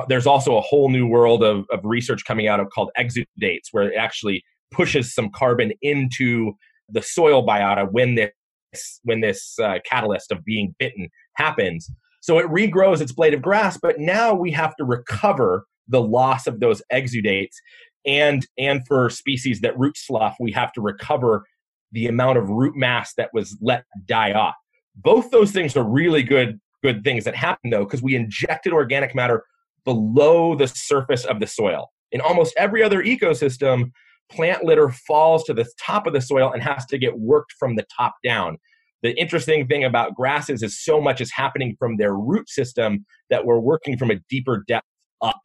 there's 0.09 0.27
also 0.27 0.57
a 0.57 0.61
whole 0.61 0.89
new 0.89 1.07
world 1.07 1.43
of, 1.43 1.65
of 1.71 1.79
research 1.83 2.25
coming 2.25 2.47
out 2.47 2.59
of 2.59 2.69
called 2.71 2.89
exudates 2.97 3.67
where 3.71 3.89
it 3.89 3.95
actually 3.95 4.43
pushes 4.71 5.13
some 5.13 5.29
carbon 5.29 5.71
into 5.81 6.53
the 6.89 7.01
soil 7.01 7.45
biota 7.45 7.89
when 7.89 8.15
this 8.15 8.99
when 9.03 9.21
this 9.21 9.57
uh, 9.59 9.77
catalyst 9.85 10.31
of 10.31 10.43
being 10.43 10.75
bitten 10.79 11.07
happens. 11.35 11.89
So 12.21 12.39
it 12.39 12.47
regrows 12.47 12.99
its 12.99 13.13
blade 13.13 13.35
of 13.35 13.41
grass, 13.41 13.77
but 13.81 13.99
now 13.99 14.33
we 14.33 14.51
have 14.51 14.75
to 14.77 14.83
recover 14.83 15.65
the 15.87 16.01
loss 16.01 16.47
of 16.47 16.59
those 16.59 16.81
exudates. 16.91 17.55
And, 18.05 18.45
and 18.57 18.85
for 18.87 19.09
species 19.09 19.61
that 19.61 19.77
root 19.77 19.97
slough, 19.97 20.35
we 20.39 20.51
have 20.51 20.71
to 20.73 20.81
recover 20.81 21.45
the 21.91 22.07
amount 22.07 22.37
of 22.37 22.49
root 22.49 22.75
mass 22.75 23.13
that 23.15 23.29
was 23.33 23.57
let 23.61 23.85
die 24.05 24.33
off. 24.33 24.55
Both 24.95 25.31
those 25.31 25.51
things 25.51 25.75
are 25.75 25.83
really 25.83 26.23
good 26.23 26.59
good 26.83 27.03
things 27.03 27.23
that 27.23 27.35
happen 27.35 27.71
though 27.71 27.83
because 27.83 28.03
we 28.03 28.15
injected 28.15 28.71
organic 28.71 29.15
matter 29.15 29.43
below 29.85 30.55
the 30.55 30.67
surface 30.67 31.25
of 31.25 31.39
the 31.39 31.47
soil. 31.47 31.89
In 32.11 32.21
almost 32.21 32.53
every 32.57 32.83
other 32.83 33.03
ecosystem, 33.03 33.91
plant 34.31 34.63
litter 34.63 34.89
falls 34.89 35.43
to 35.45 35.53
the 35.53 35.65
top 35.83 36.05
of 36.05 36.13
the 36.13 36.21
soil 36.21 36.51
and 36.51 36.61
has 36.61 36.85
to 36.87 36.99
get 36.99 37.17
worked 37.17 37.53
from 37.57 37.75
the 37.75 37.85
top 37.97 38.15
down. 38.23 38.57
The 39.01 39.19
interesting 39.19 39.67
thing 39.67 39.83
about 39.83 40.15
grasses 40.15 40.63
is 40.63 40.79
so 40.83 41.01
much 41.01 41.21
is 41.21 41.31
happening 41.31 41.75
from 41.77 41.97
their 41.97 42.13
root 42.13 42.49
system 42.49 43.05
that 43.29 43.45
we're 43.45 43.59
working 43.59 43.97
from 43.97 44.11
a 44.11 44.19
deeper 44.29 44.63
depth 44.67 44.87
up. 45.21 45.41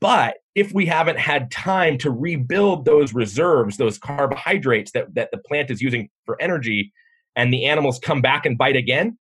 But 0.00 0.36
if 0.54 0.72
we 0.72 0.86
haven't 0.86 1.18
had 1.18 1.50
time 1.50 1.98
to 1.98 2.10
rebuild 2.10 2.84
those 2.84 3.12
reserves, 3.12 3.76
those 3.76 3.98
carbohydrates 3.98 4.92
that, 4.92 5.14
that 5.14 5.30
the 5.30 5.38
plant 5.38 5.70
is 5.70 5.82
using 5.82 6.08
for 6.24 6.40
energy, 6.40 6.92
and 7.36 7.52
the 7.52 7.66
animals 7.66 7.98
come 7.98 8.20
back 8.20 8.44
and 8.44 8.58
bite 8.58 8.76
again, 8.76 9.16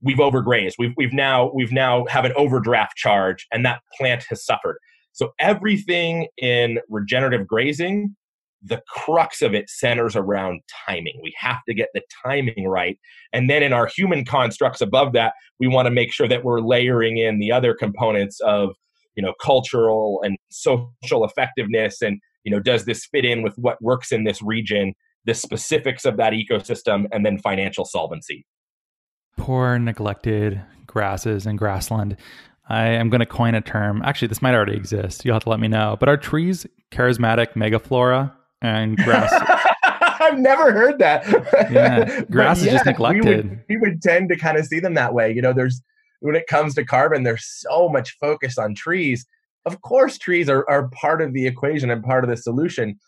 we've 0.00 0.18
overgrazed. 0.18 0.74
We've, 0.78 0.94
we've 0.96 1.12
now 1.12 1.50
we've 1.52 1.72
now 1.72 2.06
have 2.06 2.24
an 2.24 2.32
overdraft 2.36 2.96
charge, 2.96 3.46
and 3.52 3.64
that 3.64 3.80
plant 3.98 4.24
has 4.30 4.44
suffered. 4.44 4.78
So 5.12 5.32
everything 5.38 6.28
in 6.38 6.80
regenerative 6.88 7.46
grazing, 7.46 8.16
the 8.62 8.82
crux 8.88 9.42
of 9.42 9.54
it 9.54 9.68
centers 9.68 10.16
around 10.16 10.62
timing. 10.86 11.20
We 11.22 11.34
have 11.36 11.62
to 11.68 11.74
get 11.74 11.90
the 11.94 12.02
timing 12.24 12.66
right. 12.66 12.98
And 13.32 13.50
then 13.50 13.62
in 13.62 13.72
our 13.72 13.86
human 13.86 14.24
constructs 14.24 14.80
above 14.80 15.12
that, 15.12 15.34
we 15.60 15.66
want 15.66 15.86
to 15.86 15.90
make 15.90 16.12
sure 16.12 16.26
that 16.28 16.44
we're 16.44 16.60
layering 16.60 17.18
in 17.18 17.38
the 17.38 17.52
other 17.52 17.74
components 17.74 18.40
of, 18.40 18.74
you 19.16 19.22
know, 19.22 19.32
cultural 19.40 20.20
and 20.24 20.36
social 20.50 21.24
effectiveness 21.24 22.02
and, 22.02 22.20
you 22.44 22.50
know, 22.50 22.60
does 22.60 22.84
this 22.84 23.06
fit 23.06 23.24
in 23.24 23.42
with 23.42 23.56
what 23.56 23.80
works 23.82 24.12
in 24.12 24.24
this 24.24 24.42
region, 24.42 24.94
the 25.24 25.34
specifics 25.34 26.04
of 26.04 26.16
that 26.16 26.32
ecosystem, 26.32 27.06
and 27.12 27.24
then 27.24 27.38
financial 27.38 27.84
solvency. 27.84 28.44
Poor 29.36 29.78
neglected 29.78 30.62
grasses 30.86 31.46
and 31.46 31.58
grassland. 31.58 32.16
I 32.68 32.86
am 32.86 33.10
going 33.10 33.20
to 33.20 33.26
coin 33.26 33.54
a 33.54 33.60
term. 33.60 34.02
Actually, 34.04 34.28
this 34.28 34.40
might 34.40 34.54
already 34.54 34.76
exist. 34.76 35.24
You'll 35.24 35.34
have 35.34 35.44
to 35.44 35.50
let 35.50 35.60
me 35.60 35.68
know. 35.68 35.96
But 35.98 36.08
are 36.08 36.16
trees 36.16 36.66
charismatic 36.90 37.52
megaflora 37.54 38.32
and 38.62 38.96
grass? 38.96 39.32
I've 40.20 40.38
never 40.38 40.72
heard 40.72 40.98
that. 41.00 41.26
yeah, 41.70 42.22
grass 42.30 42.62
is 42.62 42.68
just 42.68 42.86
neglected. 42.86 43.24
We 43.24 43.34
would, 43.34 43.64
we 43.68 43.76
would 43.76 44.02
tend 44.02 44.30
to 44.30 44.36
kind 44.36 44.56
of 44.56 44.64
see 44.64 44.80
them 44.80 44.94
that 44.94 45.12
way. 45.12 45.32
You 45.32 45.42
know, 45.42 45.52
there's 45.52 45.82
when 46.24 46.36
it 46.36 46.46
comes 46.46 46.74
to 46.74 46.84
carbon, 46.84 47.22
there's 47.22 47.44
so 47.44 47.88
much 47.88 48.16
focus 48.18 48.56
on 48.56 48.74
trees. 48.74 49.26
Of 49.66 49.82
course, 49.82 50.16
trees 50.16 50.48
are, 50.48 50.68
are 50.70 50.88
part 50.88 51.20
of 51.20 51.34
the 51.34 51.46
equation 51.46 51.90
and 51.90 52.02
part 52.02 52.24
of 52.24 52.30
the 52.30 52.36
solution. 52.36 52.98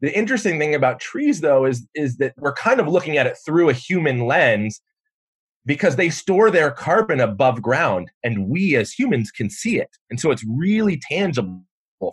The 0.00 0.16
interesting 0.16 0.58
thing 0.58 0.74
about 0.74 0.98
trees, 0.98 1.42
though, 1.42 1.66
is 1.66 1.86
is 1.94 2.16
that 2.16 2.32
we're 2.38 2.54
kind 2.54 2.80
of 2.80 2.88
looking 2.88 3.18
at 3.18 3.26
it 3.26 3.36
through 3.44 3.68
a 3.68 3.74
human 3.74 4.26
lens 4.26 4.80
because 5.66 5.96
they 5.96 6.08
store 6.08 6.50
their 6.50 6.70
carbon 6.70 7.20
above 7.20 7.60
ground 7.60 8.10
and 8.24 8.48
we 8.48 8.74
as 8.74 8.90
humans 8.90 9.30
can 9.30 9.50
see 9.50 9.78
it. 9.78 9.90
And 10.10 10.18
so 10.18 10.30
it's 10.30 10.44
really 10.44 11.00
tangible 11.08 11.62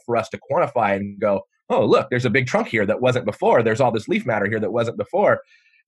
for 0.06 0.18
us 0.18 0.30
to 0.30 0.40
quantify 0.52 0.96
and 0.96 1.20
go, 1.20 1.42
oh, 1.70 1.86
look, 1.86 2.10
there's 2.10 2.26
a 2.26 2.30
big 2.30 2.48
trunk 2.48 2.68
here 2.68 2.86
that 2.86 3.02
wasn't 3.02 3.26
before. 3.26 3.64
There's 3.64 3.82
all 3.82 3.92
this 3.92 4.08
leaf 4.08 4.26
matter 4.26 4.46
here 4.46 4.60
that 4.60 4.74
wasn't 4.74 4.98
before. 4.98 5.40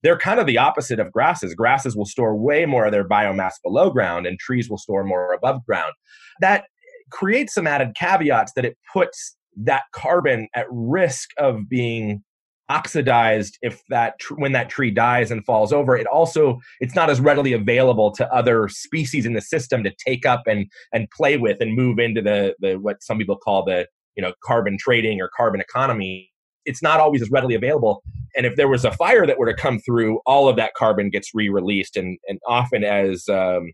They're 0.02 0.18
kind 0.18 0.40
of 0.40 0.46
the 0.46 0.58
opposite 0.58 0.98
of 0.98 1.12
grasses. 1.12 1.54
Grasses 1.54 1.96
will 1.96 2.06
store 2.06 2.36
way 2.36 2.66
more 2.66 2.86
of 2.86 2.92
their 2.92 3.08
biomass 3.08 3.54
below 3.62 3.90
ground, 3.90 4.26
and 4.26 4.38
trees 4.38 4.68
will 4.68 4.78
store 4.78 5.04
more 5.04 5.32
above 5.32 5.64
ground. 5.64 5.92
That 6.40 6.64
creates 7.10 7.54
some 7.54 7.66
added 7.66 7.94
caveats 7.94 8.52
that 8.56 8.64
it 8.64 8.76
puts 8.92 9.36
that 9.56 9.82
carbon 9.92 10.48
at 10.54 10.66
risk 10.70 11.30
of 11.38 11.68
being 11.68 12.22
oxidized 12.68 13.58
if 13.60 13.82
that 13.90 14.18
tr- 14.18 14.34
when 14.34 14.52
that 14.52 14.70
tree 14.70 14.90
dies 14.90 15.30
and 15.30 15.44
falls 15.44 15.72
over 15.72 15.94
it 15.94 16.06
also 16.06 16.58
it's 16.80 16.94
not 16.94 17.10
as 17.10 17.20
readily 17.20 17.52
available 17.52 18.10
to 18.10 18.26
other 18.32 18.66
species 18.68 19.26
in 19.26 19.34
the 19.34 19.42
system 19.42 19.84
to 19.84 19.92
take 20.06 20.24
up 20.24 20.42
and 20.46 20.66
and 20.92 21.10
play 21.10 21.36
with 21.36 21.60
and 21.60 21.74
move 21.74 21.98
into 21.98 22.22
the 22.22 22.54
the 22.60 22.76
what 22.76 23.02
some 23.02 23.18
people 23.18 23.36
call 23.36 23.64
the 23.64 23.86
you 24.16 24.22
know 24.22 24.32
carbon 24.44 24.78
trading 24.78 25.20
or 25.20 25.28
carbon 25.36 25.60
economy 25.60 26.31
it's 26.64 26.82
not 26.82 27.00
always 27.00 27.22
as 27.22 27.30
readily 27.30 27.54
available 27.54 28.02
and 28.36 28.46
if 28.46 28.56
there 28.56 28.68
was 28.68 28.84
a 28.84 28.92
fire 28.92 29.26
that 29.26 29.38
were 29.38 29.46
to 29.46 29.54
come 29.54 29.78
through 29.78 30.20
all 30.26 30.48
of 30.48 30.56
that 30.56 30.74
carbon 30.74 31.10
gets 31.10 31.30
re-released 31.34 31.96
and 31.96 32.18
and 32.28 32.38
often 32.46 32.84
as 32.84 33.28
um, 33.28 33.72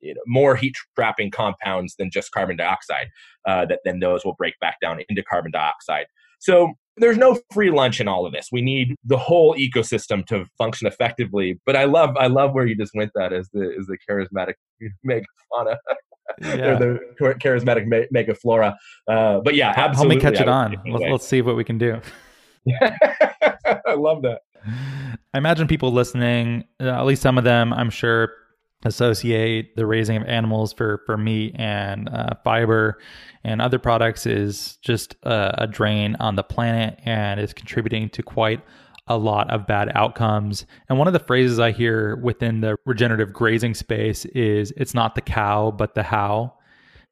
you 0.00 0.14
know 0.14 0.20
more 0.26 0.56
heat 0.56 0.74
trapping 0.94 1.30
compounds 1.30 1.94
than 1.98 2.10
just 2.10 2.32
carbon 2.32 2.56
dioxide 2.56 3.08
uh, 3.46 3.64
that 3.66 3.80
then 3.84 4.00
those 4.00 4.24
will 4.24 4.34
break 4.34 4.58
back 4.60 4.76
down 4.80 5.00
into 5.08 5.22
carbon 5.22 5.50
dioxide 5.50 6.06
so 6.40 6.72
there's 6.96 7.18
no 7.18 7.38
free 7.52 7.70
lunch 7.70 8.00
in 8.00 8.08
all 8.08 8.26
of 8.26 8.32
this. 8.32 8.48
We 8.52 8.60
need 8.60 8.94
the 9.04 9.16
whole 9.16 9.54
ecosystem 9.56 10.26
to 10.26 10.46
function 10.58 10.86
effectively. 10.86 11.58
But 11.64 11.76
I 11.76 11.84
love 11.84 12.16
I 12.16 12.26
love 12.26 12.52
where 12.52 12.66
you 12.66 12.76
just 12.76 12.94
went 12.94 13.12
that 13.14 13.32
as 13.32 13.48
the 13.52 13.74
as 13.78 13.86
the 13.86 13.98
charismatic 14.08 14.54
megafauna. 15.06 15.76
Yeah. 16.40 16.78
the 16.78 16.98
charismatic 17.20 17.86
me- 17.86 18.06
megaflora. 18.14 18.76
Uh, 19.06 19.40
but 19.40 19.54
yeah, 19.54 19.72
absolutely. 19.76 20.20
Help 20.20 20.32
me 20.32 20.38
catch 20.38 20.42
it 20.42 20.48
on. 20.48 20.76
Let's, 20.86 21.10
let's 21.10 21.26
see 21.26 21.42
what 21.42 21.56
we 21.56 21.64
can 21.64 21.78
do. 21.78 22.00
I 22.82 23.94
love 23.94 24.22
that. 24.22 24.40
I 25.32 25.38
imagine 25.38 25.66
people 25.68 25.92
listening, 25.92 26.64
uh, 26.80 26.88
at 26.88 27.02
least 27.04 27.22
some 27.22 27.38
of 27.38 27.44
them, 27.44 27.72
I'm 27.72 27.90
sure, 27.90 28.32
associate 28.84 29.76
the 29.76 29.84
raising 29.84 30.16
of 30.16 30.24
animals 30.24 30.72
for 30.72 31.02
for 31.04 31.16
meat 31.18 31.54
and 31.58 32.08
uh, 32.08 32.30
fiber 32.42 32.98
and 33.44 33.60
other 33.60 33.78
products 33.78 34.26
is 34.26 34.78
just 34.82 35.16
a, 35.22 35.64
a, 35.64 35.66
drain 35.66 36.16
on 36.18 36.34
the 36.36 36.42
planet 36.42 36.98
and 37.04 37.40
is 37.40 37.52
contributing 37.52 38.08
to 38.08 38.22
quite 38.22 38.62
a 39.10 39.18
lot 39.18 39.50
of 39.50 39.66
bad 39.66 39.92
outcomes. 39.94 40.64
And 40.88 40.98
one 40.98 41.06
of 41.06 41.12
the 41.12 41.18
phrases 41.18 41.58
I 41.58 41.72
hear 41.72 42.16
within 42.16 42.62
the 42.62 42.76
regenerative 42.86 43.32
grazing 43.32 43.74
space 43.74 44.24
is 44.26 44.72
"It's 44.76 44.94
not 44.94 45.14
the 45.14 45.20
cow, 45.20 45.70
but 45.70 45.94
the 45.94 46.02
how." 46.02 46.54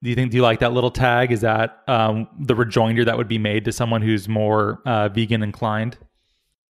Do 0.02 0.08
you 0.08 0.14
think? 0.14 0.30
Do 0.30 0.36
you 0.36 0.42
like 0.42 0.60
that 0.60 0.72
little 0.72 0.92
tag? 0.92 1.32
Is 1.32 1.40
that 1.40 1.82
um, 1.88 2.28
the 2.38 2.54
rejoinder 2.54 3.04
that 3.04 3.16
would 3.16 3.28
be 3.28 3.38
made 3.38 3.64
to 3.64 3.72
someone 3.72 4.00
who's 4.00 4.28
more 4.28 4.80
uh, 4.86 5.08
vegan 5.08 5.42
inclined? 5.42 5.98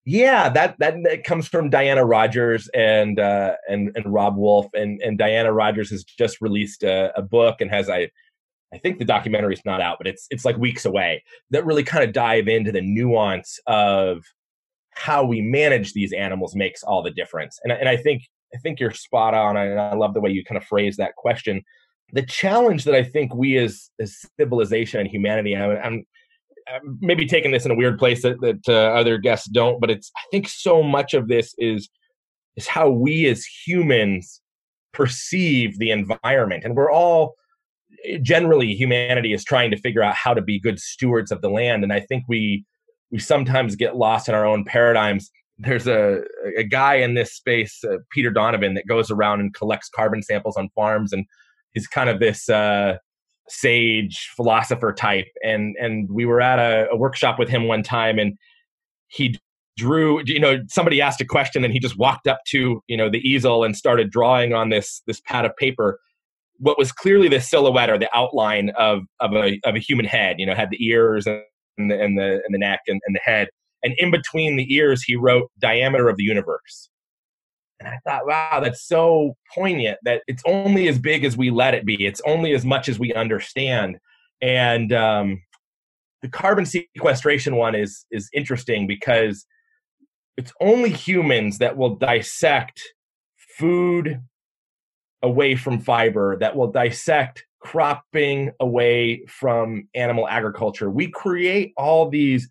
Yeah, 0.07 0.49
that, 0.49 0.79
that 0.79 0.97
that 1.05 1.25
comes 1.25 1.47
from 1.47 1.69
Diana 1.69 2.03
Rodgers 2.03 2.69
and 2.75 3.21
uh, 3.21 3.57
and 3.69 3.93
and 3.95 4.11
Robb 4.11 4.39
Wolf, 4.39 4.67
and 4.73 4.99
and 5.03 5.19
Diana 5.19 5.53
Rodgers 5.53 5.91
has 5.91 6.03
just 6.03 6.41
released 6.41 6.83
a, 6.83 7.13
a 7.15 7.21
book 7.21 7.61
and 7.61 7.71
has 7.71 7.91
I 7.91 8.09
I 8.73 8.79
think 8.79 8.99
the 8.99 9.05
documentary 9.05 9.53
is 9.53 9.65
not 9.67 9.83
out, 9.83 9.99
but 9.99 10.07
it's 10.07 10.27
it's 10.31 10.47
like 10.47 10.57
weeks 10.57 10.87
away. 10.87 11.23
That 11.51 11.67
really 11.67 11.85
kind 11.85 12.05
of 12.05 12.13
dive 12.13 12.49
into 12.49 12.73
the 12.73 12.81
nuance 12.81 13.61
of 13.67 14.25
how 14.99 15.25
we 15.25 15.41
manage 15.41 15.93
these 15.93 16.13
animals 16.13 16.57
makes 16.57 16.83
all 16.83 17.03
the 17.03 17.11
difference. 17.11 17.59
And 17.63 17.73
and 17.73 17.89
I 17.89 17.97
think 17.97 18.23
I 18.55 18.59
think 18.59 18.81
you're 18.81 18.93
spot 18.93 19.35
on, 19.35 19.57
and 19.57 19.81
I 19.81 19.95
love 19.95 20.15
the 20.15 20.21
way 20.21 20.31
you 20.31 20.45
kind 20.45 20.57
of 20.57 20.65
phrase 20.65 20.97
that 20.97 21.15
question. 21.17 21.63
The 22.13 22.23
challenge 22.23 22.85
that 22.85 22.95
I 22.95 23.03
think 23.03 23.35
we 23.35 23.59
as 23.59 23.91
as 24.01 24.25
civilization 24.39 25.01
and 25.01 25.09
humanity, 25.09 25.55
I'm, 25.55 25.79
I'm 25.85 26.99
maybe 27.01 27.27
taking 27.27 27.53
this 27.53 27.65
in 27.65 27.71
a 27.71 27.75
weird 27.75 27.99
place 27.99 28.23
that, 28.23 28.41
that 28.41 28.69
uh, 28.69 28.99
other 28.99 29.19
guests 29.19 29.49
don't, 29.49 29.81
but 29.81 29.91
it's 29.91 30.11
I 30.17 30.23
think 30.31 30.49
so 30.49 30.83
much 30.83 31.15
of 31.15 31.29
this 31.29 31.55
is 31.59 31.89
is 32.57 32.67
how 32.67 32.91
we 32.91 33.27
as 33.27 33.45
humans 33.45 34.41
perceive 34.93 35.79
the 35.79 35.91
environment, 35.91 36.65
and 36.65 36.75
we're 36.75 36.91
all 36.91 37.35
generally 38.23 38.75
humanity 38.75 39.33
is 39.33 39.45
trying 39.45 39.71
to 39.71 39.77
figure 39.77 40.03
out 40.03 40.15
how 40.15 40.35
to 40.35 40.43
be 40.43 40.59
good 40.59 40.81
stewards 40.81 41.31
of 41.31 41.41
the 41.41 41.51
land, 41.51 41.85
and 41.85 41.93
I 41.93 42.01
think 42.01 42.25
we 42.29 42.65
we 43.11 43.19
sometimes 43.19 43.77
get 43.77 43.97
lost 43.97 44.29
in 44.29 44.35
our 44.35 44.47
own 44.47 44.65
paradigms. 44.65 45.31
There's 45.59 45.87
a 45.87 46.23
a 46.57 46.65
guy 46.65 46.97
in 46.97 47.15
this 47.15 47.33
space, 47.33 47.83
uh, 47.85 47.99
Peter 48.11 48.31
Donovan, 48.31 48.75
that 48.75 48.87
goes 48.87 49.11
around 49.11 49.41
and 49.41 49.55
collects 49.55 49.89
carbon 49.89 50.23
samples 50.23 50.57
on 50.57 50.69
farms, 50.75 51.13
and 51.13 51.25
he's 51.73 51.87
kind 51.87 52.09
of 52.09 52.21
this. 52.21 52.49
Uh, 52.49 52.99
sage 53.51 54.31
philosopher 54.37 54.93
type 54.93 55.27
and 55.43 55.75
and 55.81 56.11
we 56.11 56.27
were 56.27 56.39
at 56.39 56.59
a, 56.59 56.87
a, 56.91 56.97
workshop 56.97 57.39
with 57.39 57.49
him 57.49 57.67
one 57.67 57.83
time 57.83 58.19
and 58.19 58.37
he 59.07 59.39
drew 59.79 60.21
you 60.27 60.39
know 60.39 60.59
somebody 60.69 61.01
asked 61.01 61.21
a 61.21 61.25
question 61.25 61.65
and 61.65 61.73
he 61.73 61.79
just 61.79 61.97
walked 61.97 62.27
up 62.27 62.41
to 62.47 62.83
you 62.89 62.97
know 62.97 63.09
the 63.09 63.27
easel 63.27 63.65
and 63.65 63.77
started 63.77 64.11
drawing 64.11 64.53
on 64.53 64.69
this 64.69 65.03
this 65.07 65.21
pad 65.21 65.45
of 65.45 65.57
paper 65.57 65.99
what 66.59 66.77
was 66.77 66.93
clearly 66.93 67.29
the 67.29 67.41
silhouette 67.41 67.89
or 67.89 67.97
the 67.97 68.11
outline 68.15 68.71
of 68.77 69.03
of 69.21 69.33
a 69.33 69.59
of 69.65 69.77
a 69.77 69.79
human 69.79 70.05
head 70.05 70.37
you 70.39 70.45
know 70.45 70.55
had 70.55 70.69
the 70.71 70.85
ears 70.85 71.27
and 71.27 71.41
the 71.87 72.01
and 72.01 72.19
the, 72.19 72.41
and 72.45 72.53
the 72.53 72.59
neck 72.59 72.81
and, 72.89 73.01
and 73.07 73.15
the 73.15 73.21
head 73.23 73.49
and 73.85 73.95
in 73.99 74.11
between 74.11 74.57
the 74.57 74.75
ears 74.75 75.03
he 75.03 75.15
wrote 75.15 75.51
diameter 75.61 76.09
of 76.09 76.17
the 76.17 76.25
universe 76.25 76.91
and 77.81 77.89
I 77.89 77.99
thought, 78.05 78.27
wow, 78.27 78.61
that's 78.61 78.83
so 78.83 79.37
poignant 79.55 79.99
that 80.03 80.23
it's 80.27 80.43
only 80.45 80.89
as 80.89 80.99
big 80.99 81.25
as 81.25 81.37
we 81.37 81.51
let 81.51 81.75
it 81.75 81.87
be. 81.87 82.05
It's 82.05 82.21
only 82.27 82.53
as 82.53 82.65
much 82.65 82.89
as 82.89 82.99
we 82.99 83.15
understand. 83.15 83.99
And 84.43 84.93
um, 84.93 85.43
the 86.23 86.29
carbon 86.29 86.67
sequestration 86.67 87.57
one 87.57 87.75
is 87.75 88.05
is 88.11 88.29
interesting 88.33 88.87
because 88.87 89.47
it's 90.37 90.53
only 90.61 90.91
humans 90.91 91.59
that 91.59 91.77
will 91.77 91.97
dissect 91.97 92.81
food 93.59 94.21
away 95.23 95.57
from 95.57 95.81
fiber, 95.81 96.37
that 96.39 96.57
will 96.57 96.71
dissect 96.71 97.45
cropping 97.61 98.53
away 98.61 99.25
from 99.27 99.89
animal 99.95 100.29
agriculture. 100.29 100.91
We 100.91 101.11
create 101.11 101.73
all 101.77 102.09
these, 102.09 102.51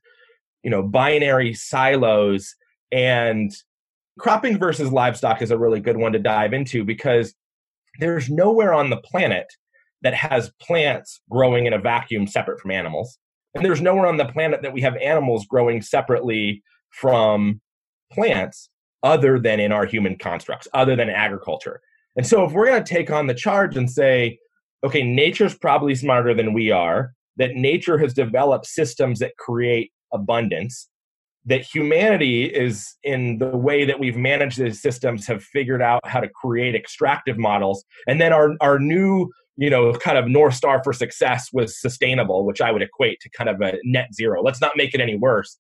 you 0.64 0.70
know, 0.70 0.84
binary 0.84 1.54
silos 1.54 2.56
and 2.92 3.52
cropping 4.20 4.58
versus 4.58 4.92
livestock 4.92 5.42
is 5.42 5.52
a 5.52 5.58
really 5.58 5.80
good 5.80 5.98
one 5.98 6.12
to 6.12 6.20
dive 6.20 6.54
into 6.54 6.84
because 6.84 7.34
there's 8.00 8.30
nowhere 8.30 8.74
on 8.74 8.90
the 8.90 8.98
planet 8.98 9.48
that 10.02 10.14
has 10.14 10.52
plants 10.62 11.22
growing 11.30 11.66
in 11.66 11.74
a 11.74 11.80
vacuum 11.80 12.28
separate 12.28 12.60
from 12.60 12.72
animals. 12.72 13.18
And 13.56 13.66
there's 13.66 13.82
nowhere 13.82 14.08
on 14.08 14.18
the 14.18 14.26
planet 14.26 14.62
that 14.62 14.74
we 14.74 14.82
have 14.82 14.96
animals 14.98 15.46
growing 15.48 15.82
separately 15.82 16.64
from 16.92 17.62
plants 18.12 18.70
other 19.04 19.40
than 19.40 19.60
in 19.60 19.72
our 19.72 19.86
human 19.86 20.18
constructs, 20.18 20.68
other 20.74 20.96
than 20.96 21.10
agriculture. 21.10 21.82
And 22.18 22.26
so 22.26 22.44
if 22.44 22.52
we're 22.52 22.66
going 22.66 22.84
to 22.84 22.94
take 22.94 23.12
on 23.12 23.28
the 23.28 23.34
charge 23.34 23.78
and 23.78 23.90
say, 23.90 24.40
okay, 24.84 25.04
nature's 25.04 25.56
probably 25.56 25.96
smarter 25.96 26.34
than 26.34 26.54
we 26.54 26.72
are, 26.72 27.14
that 27.38 27.54
nature 27.54 27.98
has 28.00 28.14
developed 28.14 28.66
systems 28.66 29.20
that 29.20 29.38
create 29.38 29.92
abundance, 30.12 30.90
that 31.48 31.62
humanity 31.62 32.46
is 32.46 32.96
in 33.04 33.38
the 33.38 33.56
way 33.56 33.86
that 33.86 34.00
we've 34.00 34.18
managed 34.18 34.60
these 34.60 34.82
systems 34.82 35.26
have 35.28 35.44
figured 35.44 35.82
out 35.82 36.02
how 36.06 36.20
to 36.20 36.28
create 36.30 36.76
extractive 36.76 37.38
models 37.38 37.86
and 38.06 38.20
then 38.20 38.34
our 38.34 38.56
our 38.60 38.78
new 38.78 39.30
you 39.56 39.70
know 39.70 39.94
kind 39.94 40.18
of 40.18 40.28
north 40.28 40.54
star 40.54 40.84
for 40.84 40.92
success 40.92 41.48
was 41.54 41.80
sustainable 41.80 42.46
which 42.46 42.60
i 42.60 42.70
would 42.72 42.82
equate 42.82 43.20
to 43.22 43.30
kind 43.30 43.50
of 43.50 43.62
a 43.62 43.78
net 43.84 44.14
zero. 44.14 44.44
Let's 44.44 44.62
not 44.62 44.74
make 44.76 44.94
it 44.94 45.02
any 45.02 45.16
worse. 45.16 45.58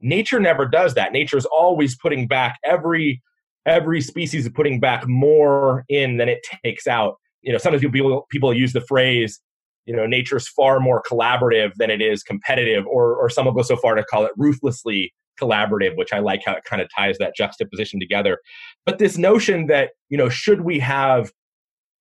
Nature 0.00 0.40
never 0.40 0.64
does 0.64 0.94
that. 0.94 1.12
Nature 1.12 1.36
is 1.36 1.46
always 1.46 1.96
putting 1.96 2.26
back 2.26 2.58
every 2.64 3.20
every 3.68 4.00
species 4.00 4.46
is 4.46 4.52
putting 4.52 4.80
back 4.80 5.06
more 5.06 5.84
in 5.88 6.16
than 6.16 6.28
it 6.28 6.44
takes 6.64 6.86
out. 6.86 7.16
You 7.42 7.52
know 7.52 7.58
sometimes 7.58 7.82
people 7.82 8.26
people 8.30 8.52
use 8.52 8.72
the 8.72 8.80
phrase 8.80 9.40
you 9.88 9.96
know 9.96 10.06
nature's 10.06 10.46
far 10.46 10.78
more 10.80 11.02
collaborative 11.10 11.72
than 11.76 11.90
it 11.90 12.02
is 12.02 12.22
competitive 12.22 12.86
or 12.86 13.16
or 13.16 13.30
some 13.30 13.46
will 13.46 13.52
go 13.52 13.62
so 13.62 13.76
far 13.76 13.94
to 13.94 14.04
call 14.04 14.24
it 14.26 14.32
ruthlessly 14.36 15.12
collaborative 15.40 15.96
which 15.96 16.12
i 16.12 16.18
like 16.18 16.42
how 16.44 16.52
it 16.52 16.64
kind 16.64 16.82
of 16.82 16.88
ties 16.94 17.16
that 17.18 17.34
juxtaposition 17.34 17.98
together. 17.98 18.38
But 18.84 18.98
this 18.98 19.16
notion 19.16 19.66
that 19.68 19.90
you 20.08 20.18
know 20.18 20.28
should 20.28 20.60
we 20.60 20.78
have 20.80 21.32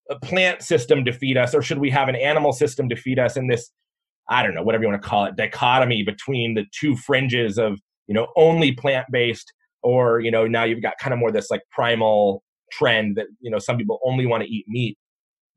a 0.10 0.20
plant 0.20 0.62
system 0.62 1.06
to 1.06 1.14
feed 1.14 1.38
us 1.38 1.54
or 1.56 1.62
should 1.62 1.80
we 1.80 1.90
have 1.90 2.10
an 2.10 2.16
animal 2.16 2.54
system 2.54 2.90
to 2.90 2.96
feed 2.96 3.20
us 3.20 3.38
in 3.38 3.48
this 3.48 3.70
i 4.30 4.42
don't 4.44 4.56
know 4.56 4.64
whatever 4.64 4.84
you 4.84 4.90
want 4.90 5.02
to 5.02 5.08
call 5.08 5.26
it 5.26 5.36
dichotomy 5.36 6.04
between 6.04 6.54
the 6.56 6.66
two 6.78 6.96
fringes 6.96 7.58
of 7.58 7.80
you 8.08 8.14
know 8.14 8.28
only 8.36 8.72
plant 8.72 9.06
based 9.12 9.52
or 9.88 10.20
you 10.20 10.32
know 10.32 10.48
now 10.48 10.64
you've 10.64 10.82
got 10.82 10.98
kind 11.00 11.14
of 11.14 11.20
more 11.20 11.32
this 11.32 11.50
like 11.50 11.62
primal 11.72 12.44
trend 12.72 13.16
that 13.16 13.28
you 13.40 13.50
know 13.50 13.60
some 13.60 13.78
people 13.78 14.00
only 14.06 14.26
want 14.26 14.44
to 14.44 14.50
eat 14.50 14.66
meat. 14.68 14.98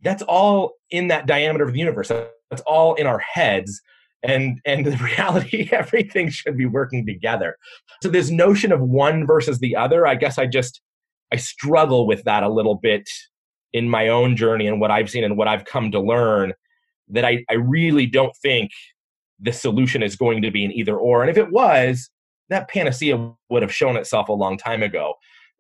That's 0.03 0.23
all 0.23 0.75
in 0.91 1.09
that 1.09 1.27
diameter 1.27 1.65
of 1.65 1.73
the 1.73 1.79
universe. 1.79 2.09
That's 2.09 2.63
all 2.67 2.95
in 2.95 3.07
our 3.07 3.19
heads 3.19 3.81
and 4.23 4.61
and 4.65 4.87
the 4.87 4.97
reality 5.17 5.69
everything 5.73 6.31
should 6.31 6.57
be 6.57 6.67
working 6.67 7.05
together. 7.07 7.57
So 8.03 8.09
this 8.09 8.31
notion 8.31 8.73
of 8.73 8.81
one 8.81 9.27
versus 9.27 9.59
the 9.59 9.77
other 9.77 10.07
i 10.07 10.15
guess 10.15 10.39
i 10.39 10.47
just 10.47 10.81
i 11.33 11.37
struggle 11.37 12.07
with 12.07 12.23
that 12.25 12.43
a 12.43 12.49
little 12.49 12.77
bit 12.77 13.09
in 13.73 13.89
my 13.89 14.09
own 14.09 14.37
journey 14.37 14.67
and 14.67 14.81
what 14.81 14.91
i've 14.91 15.11
seen 15.11 15.25
and 15.25 15.37
what 15.37 15.49
i've 15.49 15.65
come 15.65 15.91
to 15.91 16.01
learn 16.01 16.53
that 17.09 17.25
i, 17.25 17.45
I 17.51 17.55
really 17.55 18.07
don't 18.07 18.35
think 18.43 18.71
the 19.41 19.53
solution 19.53 20.03
is 20.03 20.17
going 20.17 20.43
to 20.43 20.51
be 20.51 20.65
an 20.65 20.73
either 20.73 20.97
or. 20.97 21.23
And 21.23 21.31
if 21.31 21.37
it 21.37 21.51
was 21.51 22.11
that 22.51 22.69
panacea 22.69 23.33
would 23.49 23.63
have 23.63 23.73
shown 23.73 23.97
itself 23.97 24.29
a 24.29 24.33
long 24.33 24.59
time 24.59 24.83
ago 24.83 25.15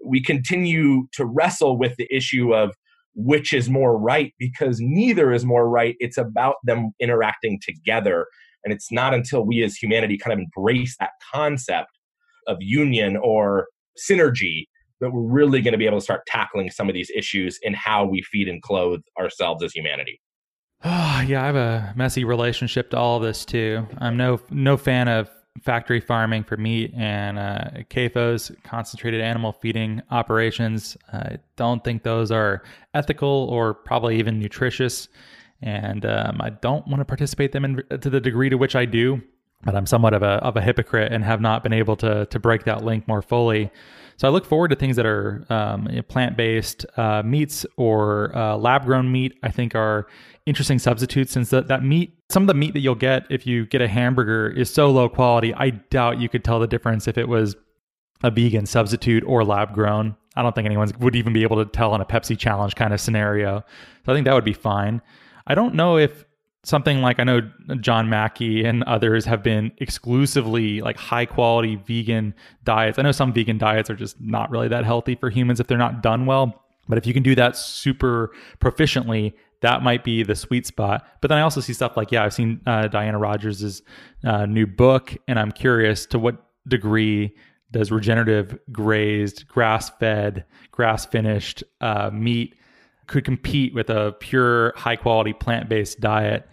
we 0.04 0.23
continue 0.23 1.06
to 1.12 1.25
wrestle 1.25 1.78
with 1.78 1.97
the 1.97 2.09
issue 2.14 2.54
of 2.54 2.75
which 3.14 3.52
is 3.52 3.68
more 3.68 3.99
right 3.99 4.32
because 4.38 4.78
neither 4.80 5.32
is 5.32 5.44
more 5.44 5.68
right. 5.68 5.97
It's 5.99 6.16
about 6.16 6.56
them 6.64 6.92
interacting 7.00 7.61
together. 7.62 8.26
And 8.65 8.73
it's 8.73 8.93
not 8.93 9.15
until 9.15 9.45
we 9.45 9.62
as 9.62 9.76
humanity 9.76 10.17
kind 10.17 10.32
of 10.32 10.38
embrace 10.38 10.97
that 11.00 11.10
concept 11.32 11.91
of 12.47 12.58
union 12.60 13.17
or 13.17 13.67
synergy 13.99 14.65
that 15.00 15.10
we're 15.10 15.23
really 15.23 15.60
going 15.60 15.73
to 15.73 15.78
be 15.78 15.86
able 15.86 15.99
to 15.99 16.04
start 16.04 16.23
tackling 16.26 16.71
some 16.71 16.88
of 16.88 16.95
these 16.95 17.10
issues 17.15 17.58
in 17.62 17.75
how 17.75 18.04
we 18.04 18.23
feed 18.23 18.49
and 18.49 18.62
clothe 18.62 19.00
ourselves 19.19 19.62
as 19.62 19.73
humanity. 19.73 20.21
Yeah, 21.26 21.43
I 21.43 21.47
have 21.47 21.56
a 21.56 21.93
messy 21.97 22.25
relationship 22.25 22.88
to 22.91 22.97
all 22.97 23.19
of 23.19 23.23
this 23.23 23.45
too. 23.45 23.86
I'm 23.99 24.17
no 24.17 24.41
no 24.49 24.78
fan 24.78 25.06
of 25.06 25.28
factory 25.62 26.00
farming 26.00 26.44
for 26.44 26.56
meat 26.56 26.92
and 26.96 27.38
uh, 27.38 27.64
CAFOs, 27.90 28.54
concentrated 28.62 29.20
animal 29.20 29.52
feeding 29.52 30.02
operations. 30.10 30.96
I 31.12 31.38
don't 31.56 31.82
think 31.84 32.02
those 32.02 32.30
are 32.30 32.62
ethical 32.94 33.49
or 33.50 33.75
probably 33.75 34.18
even 34.18 34.38
nutritious. 34.38 35.08
And 35.62 36.06
um, 36.06 36.40
I 36.40 36.50
don't 36.50 36.86
want 36.86 37.00
to 37.00 37.04
participate 37.04 37.52
them 37.52 37.64
in, 37.64 37.82
to 38.00 38.10
the 38.10 38.20
degree 38.20 38.49
to 38.49 38.56
which 38.56 38.75
I 38.75 38.84
do. 38.86 39.20
But 39.62 39.76
I'm 39.76 39.84
somewhat 39.84 40.14
of 40.14 40.23
a, 40.23 40.42
of 40.42 40.56
a 40.56 40.62
hypocrite 40.62 41.12
and 41.12 41.23
have 41.23 41.42
not 41.42 41.62
been 41.62 41.75
able 41.75 41.94
to, 41.96 42.25
to 42.25 42.38
break 42.38 42.64
that 42.64 42.82
link 42.82 43.06
more 43.06 43.20
fully. 43.20 43.70
So 44.16 44.26
I 44.26 44.30
look 44.30 44.46
forward 44.46 44.68
to 44.68 44.76
things 44.76 44.96
that 44.96 45.04
are 45.04 45.44
um, 45.50 45.86
plant 46.08 46.36
based 46.36 46.86
uh, 46.96 47.23
meats 47.23 47.66
or 47.76 48.34
uh, 48.36 48.56
lab 48.56 48.86
grown 48.86 49.12
meat. 49.12 49.38
I 49.42 49.50
think 49.50 49.75
are 49.75 50.06
interesting 50.50 50.78
substitutes 50.78 51.32
since 51.32 51.49
that, 51.50 51.69
that 51.69 51.82
meat, 51.82 52.13
some 52.28 52.43
of 52.43 52.47
the 52.49 52.54
meat 52.54 52.75
that 52.75 52.80
you'll 52.80 52.95
get 52.95 53.25
if 53.30 53.47
you 53.47 53.65
get 53.67 53.80
a 53.80 53.89
hamburger 53.89 54.49
is 54.49 54.69
so 54.69 54.91
low 54.91 55.08
quality. 55.08 55.54
I 55.54 55.71
doubt 55.71 56.21
you 56.21 56.28
could 56.28 56.45
tell 56.45 56.60
the 56.60 56.67
difference 56.67 57.08
if 57.08 57.17
it 57.17 57.28
was 57.28 57.56
a 58.23 58.30
vegan 58.30 58.67
substitute 58.67 59.25
or 59.25 59.45
lab 59.45 59.73
grown. 59.73 60.17
I 60.36 60.43
don't 60.43 60.54
think 60.54 60.67
anyone 60.67 60.91
would 60.99 61.17
even 61.17 61.32
be 61.32 61.45
able 61.45 61.65
to 61.65 61.71
tell 61.71 61.95
in 61.95 62.00
a 62.00 62.04
Pepsi 62.04 62.36
challenge 62.36 62.75
kind 62.75 62.93
of 62.93 63.00
scenario. 63.00 63.65
So 64.04 64.13
I 64.13 64.15
think 64.15 64.26
that 64.26 64.34
would 64.34 64.45
be 64.45 64.52
fine. 64.52 65.00
I 65.47 65.54
don't 65.54 65.75
know 65.75 65.97
if 65.97 66.25
something 66.65 67.00
like 67.00 67.19
I 67.19 67.25
know 67.25 67.41
John 67.80 68.10
Mackey 68.10 68.65
and 68.65 68.82
others 68.84 69.25
have 69.25 69.43
been 69.43 69.73
exclusively 69.78 70.80
like 70.82 70.99
high 70.99 71.26
quality 71.26 71.76
vegan 71.76 72.34
diets. 72.65 72.99
I 72.99 73.02
know 73.02 73.13
some 73.13 73.32
vegan 73.32 73.56
diets 73.56 73.89
are 73.89 73.97
just 73.97 74.21
not 74.21 74.50
really 74.50 74.69
that 74.69 74.84
healthy 74.84 75.15
for 75.15 75.30
humans 75.30 75.60
if 75.60 75.69
they're 75.69 75.78
not 75.78 76.02
done 76.02 76.26
well. 76.26 76.65
But 76.89 76.99
if 76.99 77.06
you 77.06 77.15
can 77.15 77.23
do 77.23 77.34
that 77.36 77.56
super 77.56 78.32
proficiently, 78.58 79.32
that 79.60 79.82
might 79.82 80.04
be 80.04 80.23
the 80.23 80.34
sweet 80.34 80.66
spot. 80.66 81.06
But 81.20 81.28
then 81.28 81.38
I 81.38 81.42
also 81.42 81.60
see 81.60 81.73
stuff 81.73 81.96
like, 81.96 82.10
yeah, 82.12 82.25
I've 82.25 82.34
seen 82.34 82.60
uh, 82.66 82.88
Diana 82.88 83.18
Rodgers's 83.18 83.82
uh, 84.25 84.46
new 84.46 84.66
book, 84.66 85.16
and 85.28 85.38
I'm 85.38 85.52
curious 85.52 86.06
to 86.06 86.18
what 86.18 86.42
degree 86.68 87.34
does 87.70 87.92
regenerative, 87.92 88.58
grazed, 88.73 89.46
grass 89.46 89.90
fed, 89.90 90.44
grass 90.73 91.06
finished 91.06 91.62
uh, 91.80 92.10
meat 92.12 92.54
could 93.10 93.25
compete 93.25 93.75
with 93.75 93.90
a 93.90 94.14
pure, 94.20 94.73
high 94.76 94.96
quality 94.96 95.32
plant 95.32 95.68
based 95.68 96.00
diet. 96.00 96.49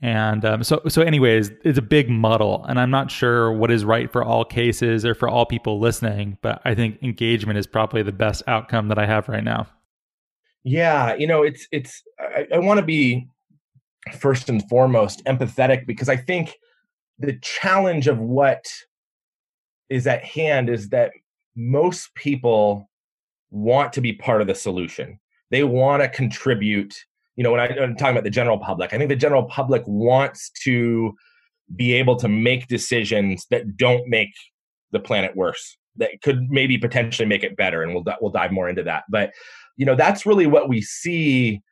And 0.00 0.44
um, 0.44 0.62
so, 0.62 0.80
so, 0.88 1.02
anyways, 1.02 1.50
it's 1.64 1.78
a 1.78 1.82
big 1.82 2.08
muddle, 2.08 2.64
and 2.68 2.78
I'm 2.78 2.90
not 2.90 3.10
sure 3.10 3.52
what 3.52 3.70
is 3.70 3.84
right 3.84 4.10
for 4.10 4.22
all 4.22 4.44
cases 4.44 5.04
or 5.04 5.14
for 5.14 5.28
all 5.28 5.44
people 5.44 5.80
listening. 5.80 6.38
But 6.40 6.62
I 6.64 6.74
think 6.74 7.02
engagement 7.02 7.58
is 7.58 7.66
probably 7.66 8.02
the 8.02 8.12
best 8.12 8.42
outcome 8.46 8.88
that 8.88 8.98
I 8.98 9.06
have 9.06 9.28
right 9.28 9.42
now. 9.42 9.66
Yeah, 10.62 11.14
you 11.16 11.26
know, 11.26 11.42
it's 11.42 11.66
it's. 11.72 12.02
I, 12.38 12.46
I 12.54 12.58
want 12.58 12.78
to 12.78 12.86
be 12.86 13.28
first 14.18 14.48
and 14.48 14.66
foremost 14.68 15.24
empathetic 15.24 15.86
because 15.86 16.08
I 16.08 16.16
think 16.16 16.56
the 17.18 17.38
challenge 17.42 18.06
of 18.06 18.18
what 18.18 18.64
is 19.90 20.06
at 20.06 20.24
hand 20.24 20.70
is 20.70 20.90
that 20.90 21.12
most 21.56 22.14
people 22.14 22.88
want 23.50 23.92
to 23.94 24.00
be 24.00 24.12
part 24.12 24.40
of 24.40 24.46
the 24.46 24.54
solution 24.54 25.18
they 25.50 25.64
want 25.64 26.02
to 26.02 26.08
contribute. 26.08 26.94
You 27.36 27.44
know, 27.44 27.52
when 27.52 27.60
I, 27.60 27.68
am 27.68 27.96
talking 27.96 28.14
about 28.14 28.24
the 28.24 28.30
general 28.30 28.58
public, 28.58 28.92
I 28.92 28.98
think 28.98 29.08
the 29.08 29.16
general 29.16 29.44
public 29.44 29.82
wants 29.86 30.50
to 30.64 31.14
be 31.74 31.94
able 31.94 32.16
to 32.16 32.28
make 32.28 32.66
decisions 32.68 33.46
that 33.50 33.76
don't 33.76 34.08
make 34.08 34.32
the 34.90 35.00
planet 35.00 35.36
worse, 35.36 35.76
that 35.96 36.20
could 36.22 36.50
maybe 36.50 36.78
potentially 36.78 37.26
make 37.26 37.44
it 37.44 37.56
better, 37.56 37.82
and 37.82 37.94
we'll 37.94 38.04
we'll 38.20 38.30
dive 38.30 38.52
more 38.52 38.68
into 38.68 38.82
that. 38.82 39.04
But 39.08 39.32
you 39.76 39.86
know, 39.86 39.94
that's 39.94 40.26
really 40.26 40.46
what 40.46 40.68
we 40.68 40.82
see 40.82 41.62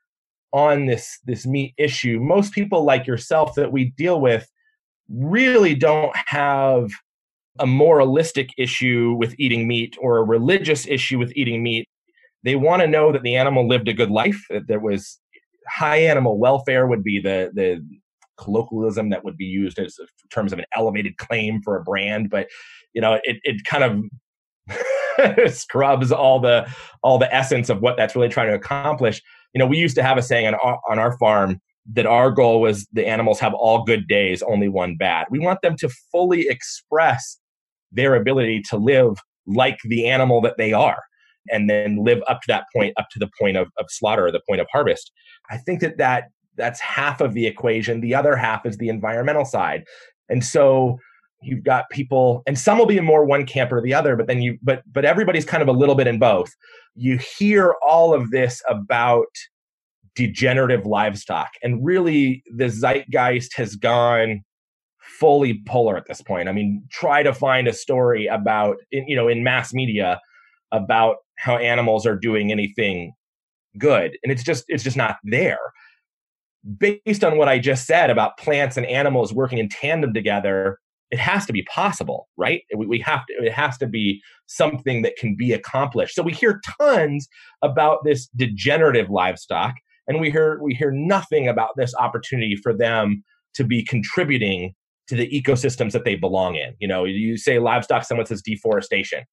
on 0.56 0.86
this 0.86 1.18
this 1.24 1.46
meat 1.46 1.74
issue. 1.76 2.18
Most 2.20 2.52
people 2.52 2.84
like 2.84 3.06
yourself 3.06 3.54
that 3.56 3.72
we 3.72 3.90
deal 3.96 4.20
with 4.20 4.50
really 5.08 5.74
don't 5.74 6.16
have 6.26 6.88
a 7.58 7.66
moralistic 7.66 8.50
issue 8.58 9.14
with 9.18 9.34
eating 9.38 9.68
meat 9.68 9.96
or 10.00 10.18
a 10.18 10.22
religious 10.22 10.86
issue 10.86 11.18
with 11.18 11.32
eating 11.36 11.62
meat 11.62 11.88
they 12.46 12.54
want 12.54 12.80
to 12.80 12.88
know 12.88 13.10
that 13.10 13.22
the 13.24 13.34
animal 13.34 13.66
lived 13.66 13.88
a 13.88 13.92
good 13.92 14.10
life, 14.10 14.40
that 14.50 14.68
there 14.68 14.78
was 14.78 15.18
high 15.68 15.98
animal 15.98 16.38
welfare 16.38 16.86
would 16.86 17.02
be 17.02 17.20
the 17.20 17.50
the 17.52 17.84
colloquialism 18.38 19.10
that 19.10 19.24
would 19.24 19.36
be 19.36 19.44
used 19.44 19.78
as 19.80 19.98
in 19.98 20.28
terms 20.30 20.52
of 20.52 20.60
an 20.60 20.64
elevated 20.76 21.16
claim 21.16 21.60
for 21.62 21.76
a 21.76 21.82
brand, 21.82 22.30
but 22.30 22.46
you 22.94 23.00
know, 23.00 23.18
it 23.24 23.38
it 23.42 23.64
kind 23.64 23.82
of 23.82 25.52
scrubs 25.52 26.12
all 26.12 26.38
the 26.38 26.72
all 27.02 27.18
the 27.18 27.34
essence 27.34 27.68
of 27.68 27.80
what 27.80 27.96
that's 27.96 28.14
really 28.14 28.28
trying 28.28 28.48
to 28.48 28.54
accomplish. 28.54 29.20
You 29.54 29.58
know, 29.58 29.66
we 29.66 29.78
used 29.78 29.96
to 29.96 30.02
have 30.02 30.18
a 30.18 30.22
saying 30.22 30.46
on 30.46 30.54
our, 30.54 30.80
on 30.88 30.98
our 30.98 31.16
farm 31.18 31.60
that 31.92 32.06
our 32.06 32.30
goal 32.30 32.60
was 32.60 32.86
the 32.92 33.06
animals 33.06 33.38
have 33.40 33.54
all 33.54 33.84
good 33.84 34.08
days, 34.08 34.42
only 34.42 34.68
one 34.68 34.96
bad. 34.96 35.26
We 35.30 35.38
want 35.38 35.62
them 35.62 35.76
to 35.78 35.88
fully 36.10 36.48
express 36.48 37.38
their 37.92 38.14
ability 38.14 38.62
to 38.70 38.76
live 38.76 39.18
like 39.46 39.78
the 39.84 40.08
animal 40.08 40.40
that 40.40 40.56
they 40.56 40.72
are 40.72 40.98
and 41.50 41.70
then 41.70 42.04
live 42.04 42.20
up 42.28 42.40
to 42.42 42.46
that 42.48 42.64
point, 42.74 42.92
up 42.96 43.06
to 43.12 43.18
the 43.18 43.30
point 43.40 43.56
of, 43.56 43.68
of 43.78 43.86
slaughter 43.88 44.30
the 44.32 44.42
point 44.48 44.60
of 44.60 44.66
harvest. 44.72 45.12
I 45.48 45.58
think 45.58 45.80
that, 45.80 45.98
that 45.98 46.24
that's 46.56 46.80
half 46.80 47.20
of 47.20 47.34
the 47.34 47.46
equation. 47.46 48.00
The 48.00 48.14
other 48.14 48.34
half 48.34 48.66
is 48.66 48.78
the 48.78 48.88
environmental 48.88 49.44
side. 49.44 49.84
And 50.28 50.44
so 50.44 50.98
you've 51.42 51.64
got 51.64 51.88
people 51.90 52.42
and 52.46 52.58
some 52.58 52.78
will 52.78 52.86
be 52.86 53.00
more 53.00 53.24
one 53.24 53.44
camp 53.44 53.72
or 53.72 53.80
the 53.80 53.94
other 53.94 54.16
but 54.16 54.26
then 54.26 54.42
you 54.42 54.58
but 54.62 54.82
but 54.90 55.04
everybody's 55.04 55.44
kind 55.44 55.62
of 55.62 55.68
a 55.68 55.72
little 55.72 55.94
bit 55.94 56.06
in 56.06 56.18
both. 56.18 56.50
You 56.94 57.18
hear 57.38 57.74
all 57.86 58.14
of 58.14 58.30
this 58.30 58.62
about 58.68 59.26
degenerative 60.14 60.86
livestock 60.86 61.50
and 61.62 61.84
really 61.84 62.42
the 62.54 62.70
zeitgeist 62.70 63.54
has 63.54 63.76
gone 63.76 64.42
fully 65.20 65.62
polar 65.66 65.96
at 65.96 66.06
this 66.06 66.22
point. 66.22 66.48
I 66.48 66.52
mean 66.52 66.82
try 66.90 67.22
to 67.22 67.34
find 67.34 67.68
a 67.68 67.72
story 67.72 68.26
about 68.26 68.78
you 68.90 69.16
know 69.16 69.28
in 69.28 69.44
mass 69.44 69.72
media 69.74 70.20
about 70.72 71.16
how 71.38 71.56
animals 71.58 72.06
are 72.06 72.16
doing 72.16 72.50
anything 72.50 73.12
good 73.78 74.16
and 74.22 74.32
it's 74.32 74.42
just 74.42 74.64
it's 74.68 74.82
just 74.84 74.96
not 74.96 75.18
there. 75.24 75.58
Based 76.78 77.22
on 77.22 77.36
what 77.38 77.48
i 77.48 77.58
just 77.58 77.86
said 77.86 78.10
about 78.10 78.38
plants 78.38 78.76
and 78.76 78.86
animals 78.86 79.32
working 79.32 79.58
in 79.58 79.68
tandem 79.68 80.12
together 80.12 80.78
it 81.10 81.18
has 81.18 81.46
to 81.46 81.52
be 81.52 81.62
possible, 81.62 82.28
right? 82.36 82.62
We, 82.76 82.86
we 82.86 82.98
have 83.00 83.24
to, 83.26 83.44
it 83.44 83.52
has 83.52 83.78
to 83.78 83.86
be 83.86 84.20
something 84.46 85.02
that 85.02 85.16
can 85.16 85.36
be 85.36 85.52
accomplished. 85.52 86.14
So 86.14 86.22
we 86.22 86.32
hear 86.32 86.60
tons 86.80 87.28
about 87.62 88.04
this 88.04 88.28
degenerative 88.36 89.10
livestock, 89.10 89.74
and 90.08 90.20
we 90.20 90.30
hear 90.30 90.60
we 90.62 90.74
hear 90.74 90.90
nothing 90.92 91.48
about 91.48 91.70
this 91.76 91.94
opportunity 91.98 92.56
for 92.56 92.76
them 92.76 93.24
to 93.54 93.64
be 93.64 93.84
contributing 93.84 94.74
to 95.08 95.16
the 95.16 95.28
ecosystems 95.30 95.92
that 95.92 96.04
they 96.04 96.16
belong 96.16 96.56
in. 96.56 96.74
You 96.80 96.88
know, 96.88 97.04
you 97.04 97.36
say 97.36 97.58
livestock, 97.58 98.04
someone 98.04 98.26
says 98.26 98.42
deforestation. 98.42 99.24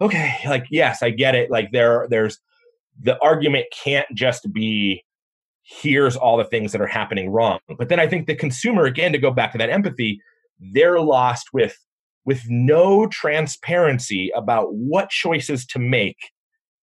Okay, 0.00 0.34
like 0.46 0.66
yes, 0.70 1.02
I 1.02 1.10
get 1.10 1.34
it. 1.34 1.50
Like 1.50 1.70
there, 1.72 2.06
there's 2.10 2.38
the 3.00 3.18
argument 3.20 3.66
can't 3.72 4.06
just 4.14 4.52
be 4.52 5.04
here's 5.62 6.16
all 6.16 6.36
the 6.38 6.44
things 6.44 6.72
that 6.72 6.80
are 6.80 6.86
happening 6.86 7.30
wrong. 7.30 7.58
But 7.76 7.90
then 7.90 8.00
I 8.00 8.06
think 8.06 8.26
the 8.26 8.34
consumer, 8.34 8.84
again, 8.84 9.12
to 9.12 9.18
go 9.18 9.30
back 9.30 9.52
to 9.52 9.58
that 9.58 9.68
empathy, 9.68 10.20
they're 10.60 11.00
lost 11.00 11.48
with 11.52 11.76
with 12.24 12.42
no 12.48 13.06
transparency 13.06 14.30
about 14.36 14.74
what 14.74 15.08
choices 15.08 15.64
to 15.64 15.78
make 15.78 16.18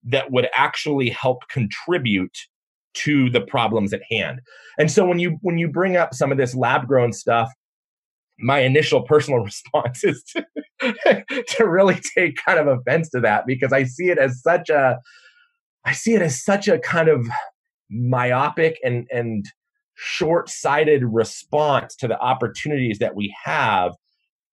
that 0.03 0.31
would 0.31 0.47
actually 0.55 1.09
help 1.09 1.47
contribute 1.49 2.35
to 2.95 3.29
the 3.29 3.41
problems 3.41 3.93
at 3.93 4.01
hand. 4.09 4.41
And 4.79 4.89
so 4.89 5.05
when 5.05 5.19
you 5.19 5.37
when 5.41 5.57
you 5.57 5.67
bring 5.67 5.97
up 5.97 6.13
some 6.13 6.31
of 6.31 6.37
this 6.37 6.55
lab 6.55 6.87
grown 6.87 7.13
stuff, 7.13 7.51
my 8.39 8.59
initial 8.59 9.03
personal 9.03 9.39
response 9.43 10.03
is 10.03 10.23
to, 10.33 11.25
to 11.49 11.67
really 11.67 11.99
take 12.17 12.37
kind 12.43 12.59
of 12.59 12.67
offense 12.67 13.09
to 13.09 13.19
that 13.21 13.45
because 13.45 13.73
I 13.73 13.83
see 13.83 14.09
it 14.09 14.17
as 14.17 14.41
such 14.41 14.69
a 14.69 14.99
I 15.85 15.91
see 15.91 16.15
it 16.15 16.21
as 16.21 16.43
such 16.43 16.67
a 16.67 16.79
kind 16.79 17.09
of 17.09 17.27
myopic 17.91 18.79
and 18.83 19.07
and 19.11 19.45
short-sighted 19.95 21.03
response 21.05 21.95
to 21.97 22.07
the 22.07 22.19
opportunities 22.19 22.99
that 22.99 23.15
we 23.15 23.33
have. 23.43 23.93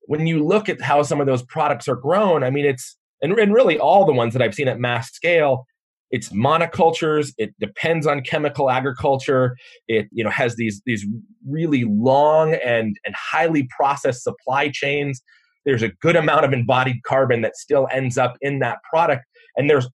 When 0.07 0.27
you 0.27 0.45
look 0.45 0.69
at 0.69 0.81
how 0.81 1.03
some 1.03 1.21
of 1.21 1.27
those 1.27 1.43
products 1.45 1.87
are 1.89 1.97
grown 1.97 2.43
i 2.43 2.51
mean 2.51 2.65
it's 2.65 2.97
and, 3.23 3.33
and 3.39 3.55
really 3.55 3.79
all 3.79 4.05
the 4.05 4.13
ones 4.13 4.33
that 4.33 4.43
i've 4.43 4.55
seen 4.55 4.67
at 4.67 4.81
mass 4.81 5.13
scale 5.13 5.65
it's 6.13 6.29
monocultures 6.29 7.33
it 7.39 7.55
depends 7.59 8.07
on 8.07 8.21
chemical 8.21 8.71
agriculture 8.71 9.57
it 9.89 10.07
you 10.13 10.23
know 10.23 10.31
has 10.31 10.55
these 10.57 10.81
these 10.87 11.05
really 11.49 11.85
long 11.85 12.55
and 12.55 12.97
and 13.05 13.15
highly 13.17 13.69
processed 13.77 14.23
supply 14.23 14.69
chains. 14.69 15.21
There's 15.65 15.83
a 15.83 15.89
good 15.89 16.17
amount 16.17 16.45
of 16.45 16.53
embodied 16.53 17.03
carbon 17.05 17.41
that 17.43 17.57
still 17.57 17.89
ends 17.91 18.19
up 18.19 18.37
in 18.41 18.61
that 18.61 18.79
product 18.89 19.25
and 19.57 19.69
there's 19.69 19.89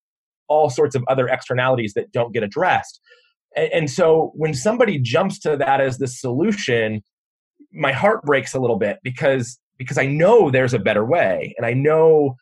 all 0.49 0.71
sorts 0.71 0.95
of 0.95 1.05
other 1.09 1.29
externalities 1.29 1.93
that 1.95 2.13
don't 2.13 2.33
get 2.33 2.43
addressed 2.43 3.01
and, 3.55 3.91
so 3.91 4.33
when 4.35 4.55
somebody 4.55 4.99
jumps 4.99 5.39
to 5.41 5.57
that 5.57 5.81
as 5.81 5.99
the 5.99 6.07
solution, 6.07 7.03
my 7.73 7.93
heart 7.93 8.23
breaks 8.23 8.55
a 8.55 8.61
little 8.61 8.79
bit 8.79 8.99
because 9.03 9.59
because 9.79 9.99
I 9.99 10.07
know 10.07 10.51
there's 10.51 10.75
a 10.75 10.79
better 10.79 11.05
way. 11.05 11.55
And 11.57 11.67
I 11.67 11.75
know 11.75 12.37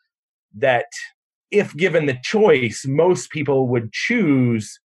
that 0.57 0.85
if 1.51 1.75
given 1.75 2.05
the 2.05 2.17
choice, 2.23 2.85
most 2.87 3.29
people 3.29 3.67
would 3.67 3.91
choose 3.91 4.79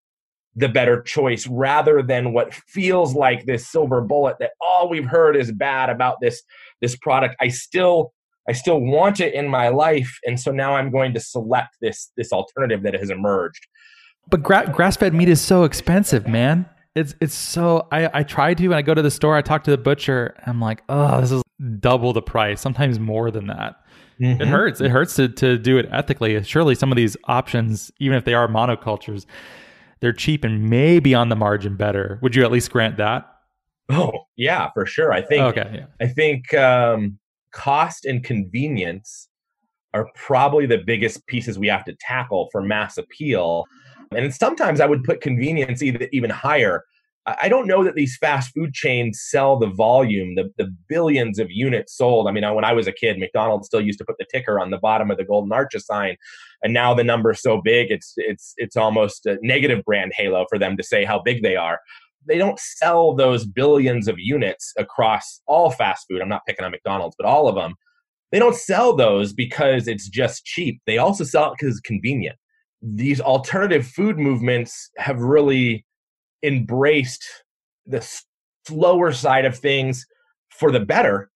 the 0.56 0.68
better 0.68 1.00
choice 1.02 1.46
rather 1.46 2.02
than 2.02 2.32
what 2.32 2.52
feels 2.54 3.14
like 3.14 3.46
this 3.46 3.70
silver 3.70 4.00
bullet 4.00 4.36
that 4.40 4.50
all 4.60 4.88
we've 4.88 5.06
heard 5.06 5.36
is 5.36 5.52
bad 5.52 5.90
about 5.90 6.16
this 6.20 6.42
this 6.80 6.96
product. 6.96 7.36
I 7.40 7.48
still 7.48 8.12
I 8.48 8.52
still 8.52 8.80
want 8.80 9.20
it 9.20 9.32
in 9.32 9.48
my 9.48 9.68
life 9.68 10.18
and 10.24 10.40
so 10.40 10.50
now 10.50 10.74
I'm 10.74 10.90
going 10.90 11.14
to 11.14 11.20
select 11.20 11.76
this 11.80 12.10
this 12.16 12.32
alternative 12.32 12.82
that 12.82 12.94
has 12.94 13.10
emerged. 13.10 13.64
But 14.28 14.42
gra- 14.42 14.70
grass 14.72 14.96
fed 14.96 15.14
meat 15.14 15.28
is 15.28 15.40
so 15.40 15.64
expensive, 15.64 16.28
man. 16.28 16.68
It's 16.94 17.14
it's 17.20 17.34
so 17.34 17.88
I 17.92 18.10
I 18.12 18.22
try 18.22 18.54
to 18.54 18.68
when 18.68 18.78
I 18.78 18.82
go 18.82 18.94
to 18.94 19.02
the 19.02 19.10
store, 19.10 19.36
I 19.36 19.42
talk 19.42 19.64
to 19.64 19.70
the 19.70 19.78
butcher. 19.78 20.34
I'm 20.46 20.60
like, 20.60 20.82
oh, 20.88 21.20
this 21.20 21.30
is 21.32 21.42
double 21.78 22.12
the 22.12 22.22
price, 22.22 22.60
sometimes 22.60 22.98
more 22.98 23.30
than 23.30 23.46
that. 23.46 23.76
Mm-hmm. 24.20 24.42
It 24.42 24.48
hurts. 24.48 24.80
It 24.80 24.90
hurts 24.90 25.14
to 25.14 25.28
to 25.28 25.56
do 25.56 25.78
it 25.78 25.88
ethically. 25.90 26.42
Surely 26.42 26.74
some 26.74 26.92
of 26.92 26.96
these 26.96 27.16
options, 27.24 27.90
even 28.00 28.16
if 28.16 28.24
they 28.24 28.34
are 28.34 28.48
monocultures, 28.48 29.24
they're 30.00 30.12
cheap 30.12 30.44
and 30.44 30.68
maybe 30.68 31.14
on 31.14 31.28
the 31.28 31.36
margin 31.36 31.76
better. 31.76 32.18
Would 32.22 32.34
you 32.34 32.44
at 32.44 32.50
least 32.50 32.70
grant 32.70 32.96
that? 32.98 33.26
Oh 33.88 34.12
yeah, 34.36 34.70
for 34.72 34.84
sure. 34.84 35.12
I 35.12 35.22
think. 35.22 35.42
Okay. 35.42 35.70
Yeah. 35.74 35.86
I 36.00 36.08
think 36.08 36.52
um, 36.54 37.18
cost 37.52 38.04
and 38.04 38.22
convenience 38.22 39.28
are 39.94 40.08
probably 40.14 40.66
the 40.66 40.78
biggest 40.78 41.26
pieces 41.26 41.58
we 41.58 41.66
have 41.68 41.84
to 41.84 41.94
tackle 42.00 42.48
for 42.52 42.62
mass 42.62 42.98
appeal. 42.98 43.64
And 44.12 44.34
sometimes 44.34 44.80
I 44.80 44.86
would 44.86 45.04
put 45.04 45.20
convenience 45.20 45.82
even 45.82 46.30
higher. 46.30 46.84
I 47.26 47.48
don't 47.48 47.66
know 47.66 47.84
that 47.84 47.94
these 47.94 48.16
fast 48.16 48.52
food 48.54 48.72
chains 48.72 49.22
sell 49.22 49.58
the 49.58 49.68
volume, 49.68 50.34
the, 50.34 50.50
the 50.56 50.74
billions 50.88 51.38
of 51.38 51.50
units 51.50 51.96
sold. 51.96 52.26
I 52.26 52.32
mean, 52.32 52.42
when 52.54 52.64
I 52.64 52.72
was 52.72 52.86
a 52.86 52.92
kid, 52.92 53.18
McDonald's 53.18 53.66
still 53.66 53.80
used 53.80 53.98
to 53.98 54.04
put 54.04 54.16
the 54.18 54.26
ticker 54.32 54.58
on 54.58 54.70
the 54.70 54.78
bottom 54.78 55.10
of 55.10 55.18
the 55.18 55.24
Golden 55.24 55.52
Arches 55.52 55.84
sign, 55.84 56.16
and 56.62 56.72
now 56.72 56.94
the 56.94 57.04
number's 57.04 57.42
so 57.42 57.60
big, 57.62 57.90
it's 57.90 58.14
it's 58.16 58.54
it's 58.56 58.76
almost 58.76 59.26
a 59.26 59.38
negative 59.42 59.84
brand 59.84 60.12
halo 60.16 60.46
for 60.48 60.58
them 60.58 60.76
to 60.78 60.82
say 60.82 61.04
how 61.04 61.20
big 61.20 61.42
they 61.42 61.56
are. 61.56 61.80
They 62.26 62.38
don't 62.38 62.58
sell 62.58 63.14
those 63.14 63.46
billions 63.46 64.08
of 64.08 64.18
units 64.18 64.72
across 64.78 65.40
all 65.46 65.70
fast 65.70 66.06
food. 66.08 66.22
I'm 66.22 66.28
not 66.28 66.46
picking 66.46 66.64
on 66.64 66.70
McDonald's, 66.70 67.16
but 67.16 67.26
all 67.26 67.48
of 67.48 67.54
them. 67.54 67.74
They 68.32 68.38
don't 68.38 68.56
sell 68.56 68.96
those 68.96 69.32
because 69.32 69.88
it's 69.88 70.08
just 70.08 70.44
cheap. 70.44 70.80
They 70.86 70.98
also 70.98 71.24
sell 71.24 71.52
it 71.52 71.58
because 71.58 71.76
it's 71.76 71.80
convenient 71.80 72.36
these 72.82 73.20
alternative 73.20 73.86
food 73.86 74.18
movements 74.18 74.90
have 74.96 75.20
really 75.20 75.84
embraced 76.42 77.24
the 77.86 78.06
slower 78.66 79.12
side 79.12 79.44
of 79.44 79.58
things 79.58 80.06
for 80.50 80.70
the 80.70 80.80
better 80.80 81.30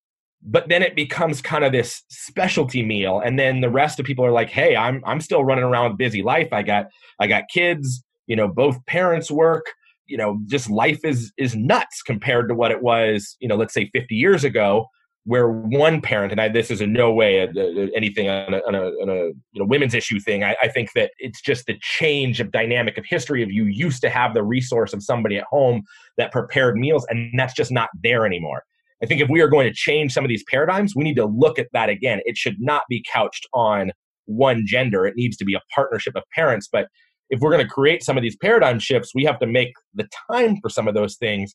but 0.46 0.68
then 0.68 0.82
it 0.82 0.94
becomes 0.94 1.40
kind 1.40 1.64
of 1.64 1.72
this 1.72 2.02
specialty 2.08 2.82
meal 2.82 3.20
and 3.24 3.38
then 3.38 3.60
the 3.60 3.70
rest 3.70 3.98
of 3.98 4.06
people 4.06 4.24
are 4.24 4.32
like 4.32 4.50
hey 4.50 4.76
i'm 4.76 5.02
i'm 5.06 5.20
still 5.20 5.44
running 5.44 5.64
around 5.64 5.90
with 5.90 5.98
busy 5.98 6.22
life. 6.22 6.52
I 6.52 6.62
got 6.62 6.86
i 7.18 7.26
got 7.26 7.44
kids 7.52 8.02
you 8.26 8.36
know 8.36 8.48
both 8.48 8.84
parents 8.86 9.30
work 9.30 9.66
you 10.06 10.16
know 10.16 10.38
just 10.46 10.70
life 10.70 11.00
is 11.04 11.32
is 11.38 11.56
nuts 11.56 12.02
compared 12.02 12.48
to 12.48 12.54
what 12.54 12.70
it 12.70 12.82
was 12.82 13.36
you 13.40 13.48
know 13.48 13.56
let's 13.56 13.74
say 13.74 13.90
50 13.92 14.14
years 14.14 14.44
ago 14.44 14.86
where 15.24 15.48
one 15.48 16.02
parent, 16.02 16.32
and 16.32 16.40
I, 16.40 16.48
this 16.48 16.70
is 16.70 16.80
in 16.80 16.92
no 16.92 17.12
way 17.12 17.38
a, 17.38 17.50
a, 17.56 17.90
anything 17.96 18.28
on 18.28 18.52
a, 18.52 18.58
on 18.58 18.74
on 18.74 19.08
a 19.08 19.28
you 19.52 19.60
know, 19.60 19.64
women's 19.64 19.94
issue 19.94 20.20
thing. 20.20 20.44
I, 20.44 20.54
I, 20.62 20.68
think 20.68 20.92
that 20.94 21.12
it's 21.18 21.40
just 21.40 21.66
the 21.66 21.78
change 21.80 22.40
of 22.40 22.52
dynamic 22.52 22.98
of 22.98 23.06
history 23.06 23.42
of 23.42 23.50
you 23.50 23.64
used 23.64 24.02
to 24.02 24.10
have 24.10 24.34
the 24.34 24.42
resource 24.42 24.92
of 24.92 25.02
somebody 25.02 25.36
at 25.36 25.44
home 25.44 25.82
that 26.18 26.30
prepared 26.30 26.76
meals, 26.76 27.06
and 27.08 27.32
that's 27.38 27.54
just 27.54 27.72
not 27.72 27.88
there 28.02 28.26
anymore. 28.26 28.64
I 29.02 29.06
think 29.06 29.20
if 29.20 29.28
we 29.30 29.40
are 29.40 29.48
going 29.48 29.66
to 29.66 29.74
change 29.74 30.12
some 30.12 30.24
of 30.24 30.28
these 30.28 30.44
paradigms, 30.50 30.94
we 30.94 31.04
need 31.04 31.16
to 31.16 31.26
look 31.26 31.58
at 31.58 31.68
that 31.72 31.88
again. 31.88 32.20
It 32.26 32.36
should 32.36 32.56
not 32.60 32.82
be 32.88 33.04
couched 33.10 33.46
on 33.54 33.92
one 34.26 34.64
gender. 34.66 35.06
It 35.06 35.16
needs 35.16 35.36
to 35.38 35.44
be 35.44 35.54
a 35.54 35.60
partnership 35.74 36.14
of 36.16 36.22
parents. 36.34 36.68
But 36.70 36.88
if 37.30 37.40
we're 37.40 37.50
going 37.50 37.64
to 37.64 37.70
create 37.70 38.02
some 38.02 38.16
of 38.16 38.22
these 38.22 38.36
paradigm 38.36 38.78
shifts, 38.78 39.12
we 39.14 39.24
have 39.24 39.38
to 39.40 39.46
make 39.46 39.72
the 39.94 40.08
time 40.30 40.58
for 40.60 40.68
some 40.68 40.86
of 40.86 40.94
those 40.94 41.16
things 41.16 41.54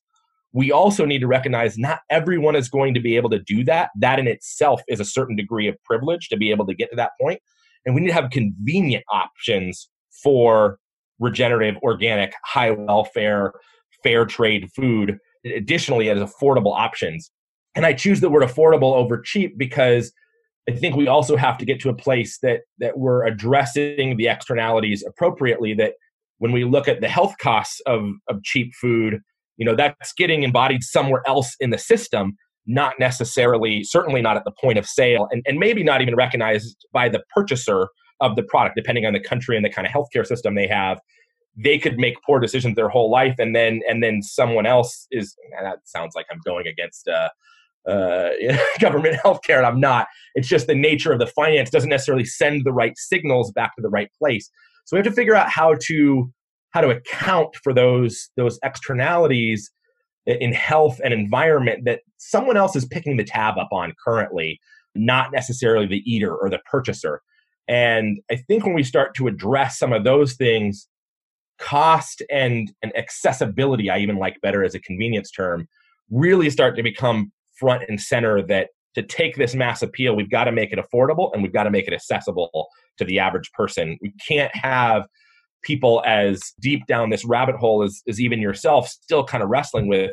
we 0.51 0.71
also 0.71 1.05
need 1.05 1.19
to 1.19 1.27
recognize 1.27 1.77
not 1.77 1.99
everyone 2.09 2.55
is 2.55 2.69
going 2.69 2.93
to 2.93 2.99
be 2.99 3.15
able 3.15 3.29
to 3.29 3.39
do 3.39 3.63
that. 3.65 3.89
That 3.95 4.19
in 4.19 4.27
itself 4.27 4.81
is 4.87 4.99
a 4.99 5.05
certain 5.05 5.35
degree 5.35 5.67
of 5.67 5.75
privilege 5.83 6.29
to 6.29 6.37
be 6.37 6.49
able 6.49 6.65
to 6.65 6.73
get 6.73 6.89
to 6.89 6.95
that 6.95 7.11
point. 7.21 7.39
And 7.85 7.93
we 7.93 8.01
need 8.01 8.07
to 8.07 8.13
have 8.13 8.31
convenient 8.31 9.03
options 9.11 9.89
for 10.23 10.79
regenerative, 11.19 11.75
organic, 11.83 12.33
high 12.43 12.71
welfare, 12.71 13.53
fair 14.03 14.25
trade 14.25 14.69
food, 14.75 15.17
additionally, 15.45 16.09
as 16.09 16.19
affordable 16.19 16.75
options. 16.75 17.31
And 17.75 17.85
I 17.85 17.93
choose 17.93 18.19
the 18.19 18.29
word 18.29 18.43
affordable 18.43 18.95
over 18.95 19.21
cheap 19.21 19.57
because 19.57 20.11
I 20.67 20.71
think 20.73 20.95
we 20.95 21.07
also 21.07 21.35
have 21.35 21.57
to 21.59 21.65
get 21.65 21.79
to 21.81 21.89
a 21.89 21.95
place 21.95 22.39
that 22.39 22.61
that 22.79 22.97
we're 22.97 23.25
addressing 23.25 24.17
the 24.17 24.27
externalities 24.27 25.03
appropriately. 25.07 25.73
That 25.75 25.93
when 26.39 26.51
we 26.51 26.63
look 26.63 26.87
at 26.87 27.01
the 27.01 27.09
health 27.09 27.35
costs 27.39 27.81
of, 27.85 28.09
of 28.27 28.43
cheap 28.43 28.73
food, 28.73 29.21
you 29.59 29.65
know 29.65 29.75
that's 29.75 30.11
getting 30.13 30.41
embodied 30.41 30.81
somewhere 30.81 31.21
else 31.27 31.55
in 31.59 31.69
the 31.69 31.77
system 31.77 32.33
not 32.65 32.93
necessarily 32.99 33.83
certainly 33.83 34.21
not 34.21 34.37
at 34.37 34.43
the 34.45 34.51
point 34.59 34.77
of 34.79 34.85
sale 34.87 35.27
and, 35.31 35.43
and 35.47 35.59
maybe 35.59 35.83
not 35.83 36.01
even 36.01 36.15
recognized 36.15 36.85
by 36.91 37.07
the 37.07 37.21
purchaser 37.33 37.87
of 38.21 38.35
the 38.35 38.43
product, 38.43 38.75
depending 38.75 39.05
on 39.05 39.13
the 39.13 39.19
country 39.19 39.55
and 39.55 39.65
the 39.65 39.69
kind 39.69 39.87
of 39.87 39.93
healthcare 39.93 40.25
system 40.25 40.55
they 40.55 40.67
have. 40.67 40.99
They 41.55 41.77
could 41.77 41.97
make 41.97 42.15
poor 42.25 42.39
decisions 42.39 42.75
their 42.75 42.89
whole 42.89 43.11
life, 43.11 43.35
and 43.37 43.55
then 43.55 43.81
and 43.87 44.03
then 44.03 44.21
someone 44.21 44.65
else 44.65 45.07
is. 45.11 45.35
that 45.61 45.79
sounds 45.83 46.13
like 46.15 46.25
I'm 46.31 46.39
going 46.45 46.67
against 46.67 47.07
uh, 47.07 47.29
uh, 47.89 48.29
government 48.79 49.17
healthcare, 49.23 49.57
and 49.57 49.65
I'm 49.65 49.79
not. 49.79 50.07
It's 50.35 50.47
just 50.47 50.67
the 50.67 50.75
nature 50.75 51.11
of 51.11 51.19
the 51.19 51.27
finance 51.27 51.69
doesn't 51.69 51.89
necessarily 51.89 52.25
send 52.25 52.63
the 52.65 52.71
right 52.71 52.93
signals 52.95 53.51
back 53.51 53.75
to 53.75 53.81
the 53.81 53.89
right 53.89 54.09
place. 54.17 54.49
So 54.85 54.95
we 54.95 54.99
have 54.99 55.05
to 55.05 55.11
figure 55.11 55.35
out 55.35 55.49
how 55.49 55.75
to 55.87 56.31
how 56.71 56.81
to 56.81 56.89
account 56.89 57.55
for 57.63 57.73
those 57.73 58.29
those 58.37 58.59
externalities 58.63 59.71
in 60.25 60.53
health 60.53 60.99
and 61.03 61.13
environment 61.13 61.85
that 61.85 62.01
someone 62.17 62.57
else 62.57 62.75
is 62.75 62.85
picking 62.85 63.17
the 63.17 63.23
tab 63.23 63.57
up 63.57 63.69
on 63.71 63.93
currently, 64.03 64.59
not 64.93 65.31
necessarily 65.31 65.87
the 65.87 66.03
eater 66.05 66.35
or 66.35 66.49
the 66.49 66.59
purchaser. 66.69 67.21
And 67.67 68.19
I 68.29 68.35
think 68.35 68.65
when 68.65 68.75
we 68.75 68.83
start 68.83 69.15
to 69.15 69.27
address 69.27 69.77
some 69.77 69.93
of 69.93 70.03
those 70.03 70.33
things, 70.33 70.87
cost 71.59 72.21
and, 72.29 72.71
and 72.81 72.95
accessibility, 72.95 73.89
I 73.89 73.99
even 73.99 74.17
like 74.17 74.41
better 74.41 74.63
as 74.63 74.75
a 74.75 74.79
convenience 74.79 75.31
term, 75.31 75.67
really 76.09 76.49
start 76.49 76.75
to 76.77 76.83
become 76.83 77.31
front 77.59 77.83
and 77.87 77.99
center 77.99 78.41
that 78.47 78.69
to 78.95 79.03
take 79.03 79.35
this 79.35 79.53
mass 79.53 79.81
appeal, 79.81 80.15
we've 80.15 80.31
got 80.31 80.45
to 80.45 80.51
make 80.51 80.73
it 80.73 80.79
affordable 80.79 81.31
and 81.33 81.43
we've 81.43 81.53
got 81.53 81.63
to 81.63 81.71
make 81.71 81.87
it 81.87 81.93
accessible 81.93 82.67
to 82.97 83.05
the 83.05 83.19
average 83.19 83.51
person. 83.51 83.97
We 84.01 84.13
can't 84.27 84.55
have 84.55 85.05
people 85.63 86.01
as 86.05 86.41
deep 86.59 86.85
down 86.87 87.09
this 87.09 87.25
rabbit 87.25 87.55
hole 87.55 87.83
as, 87.83 88.01
as 88.07 88.19
even 88.19 88.39
yourself 88.39 88.87
still 88.87 89.23
kind 89.23 89.43
of 89.43 89.49
wrestling 89.49 89.87
with 89.87 90.11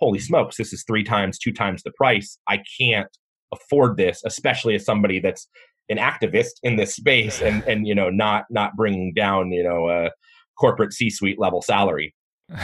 holy 0.00 0.18
smokes 0.18 0.56
this 0.56 0.72
is 0.72 0.84
three 0.86 1.04
times 1.04 1.38
two 1.38 1.52
times 1.52 1.82
the 1.82 1.92
price. 1.92 2.38
I 2.48 2.62
can't 2.78 3.08
afford 3.52 3.96
this 3.96 4.22
especially 4.24 4.74
as 4.74 4.84
somebody 4.84 5.20
that's 5.20 5.48
an 5.88 5.96
activist 5.96 6.52
in 6.62 6.76
this 6.76 6.94
space 6.94 7.40
and 7.40 7.62
and 7.64 7.86
you 7.86 7.94
know 7.94 8.10
not 8.10 8.44
not 8.50 8.76
bringing 8.76 9.14
down 9.14 9.50
you 9.52 9.62
know 9.62 9.88
a 9.88 10.10
corporate 10.58 10.92
c-suite 10.92 11.38
level 11.38 11.62
salary. 11.62 12.14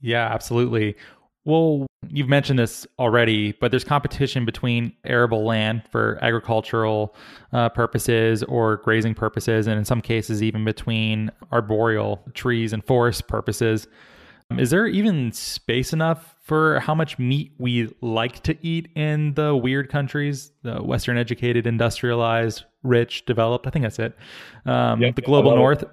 Yeah 0.00 0.28
absolutely 0.30 0.96
well, 1.44 1.86
you've 2.08 2.28
mentioned 2.28 2.58
this 2.58 2.86
already, 2.98 3.52
but 3.52 3.70
there's 3.70 3.84
competition 3.84 4.44
between 4.44 4.92
arable 5.04 5.44
land 5.44 5.82
for 5.90 6.18
agricultural 6.22 7.14
uh, 7.52 7.68
purposes 7.68 8.42
or 8.44 8.78
grazing 8.78 9.14
purposes, 9.14 9.66
and 9.66 9.78
in 9.78 9.84
some 9.84 10.00
cases, 10.00 10.42
even 10.42 10.64
between 10.64 11.30
arboreal 11.52 12.22
trees 12.34 12.72
and 12.72 12.84
forest 12.84 13.28
purposes. 13.28 13.86
Is 14.58 14.70
there 14.70 14.86
even 14.86 15.32
space 15.32 15.92
enough 15.92 16.36
for 16.42 16.78
how 16.80 16.94
much 16.94 17.18
meat 17.18 17.52
we 17.58 17.92
like 18.00 18.42
to 18.44 18.56
eat 18.64 18.88
in 18.94 19.34
the 19.34 19.56
weird 19.56 19.88
countries, 19.88 20.52
the 20.62 20.82
Western 20.82 21.16
educated, 21.16 21.66
industrialized, 21.66 22.64
rich, 22.82 23.24
developed? 23.24 23.66
I 23.66 23.70
think 23.70 23.84
that's 23.84 23.98
it. 23.98 24.16
Um, 24.66 25.00
yep, 25.00 25.16
the 25.16 25.22
global 25.22 25.56
north. 25.56 25.82
It. 25.82 25.88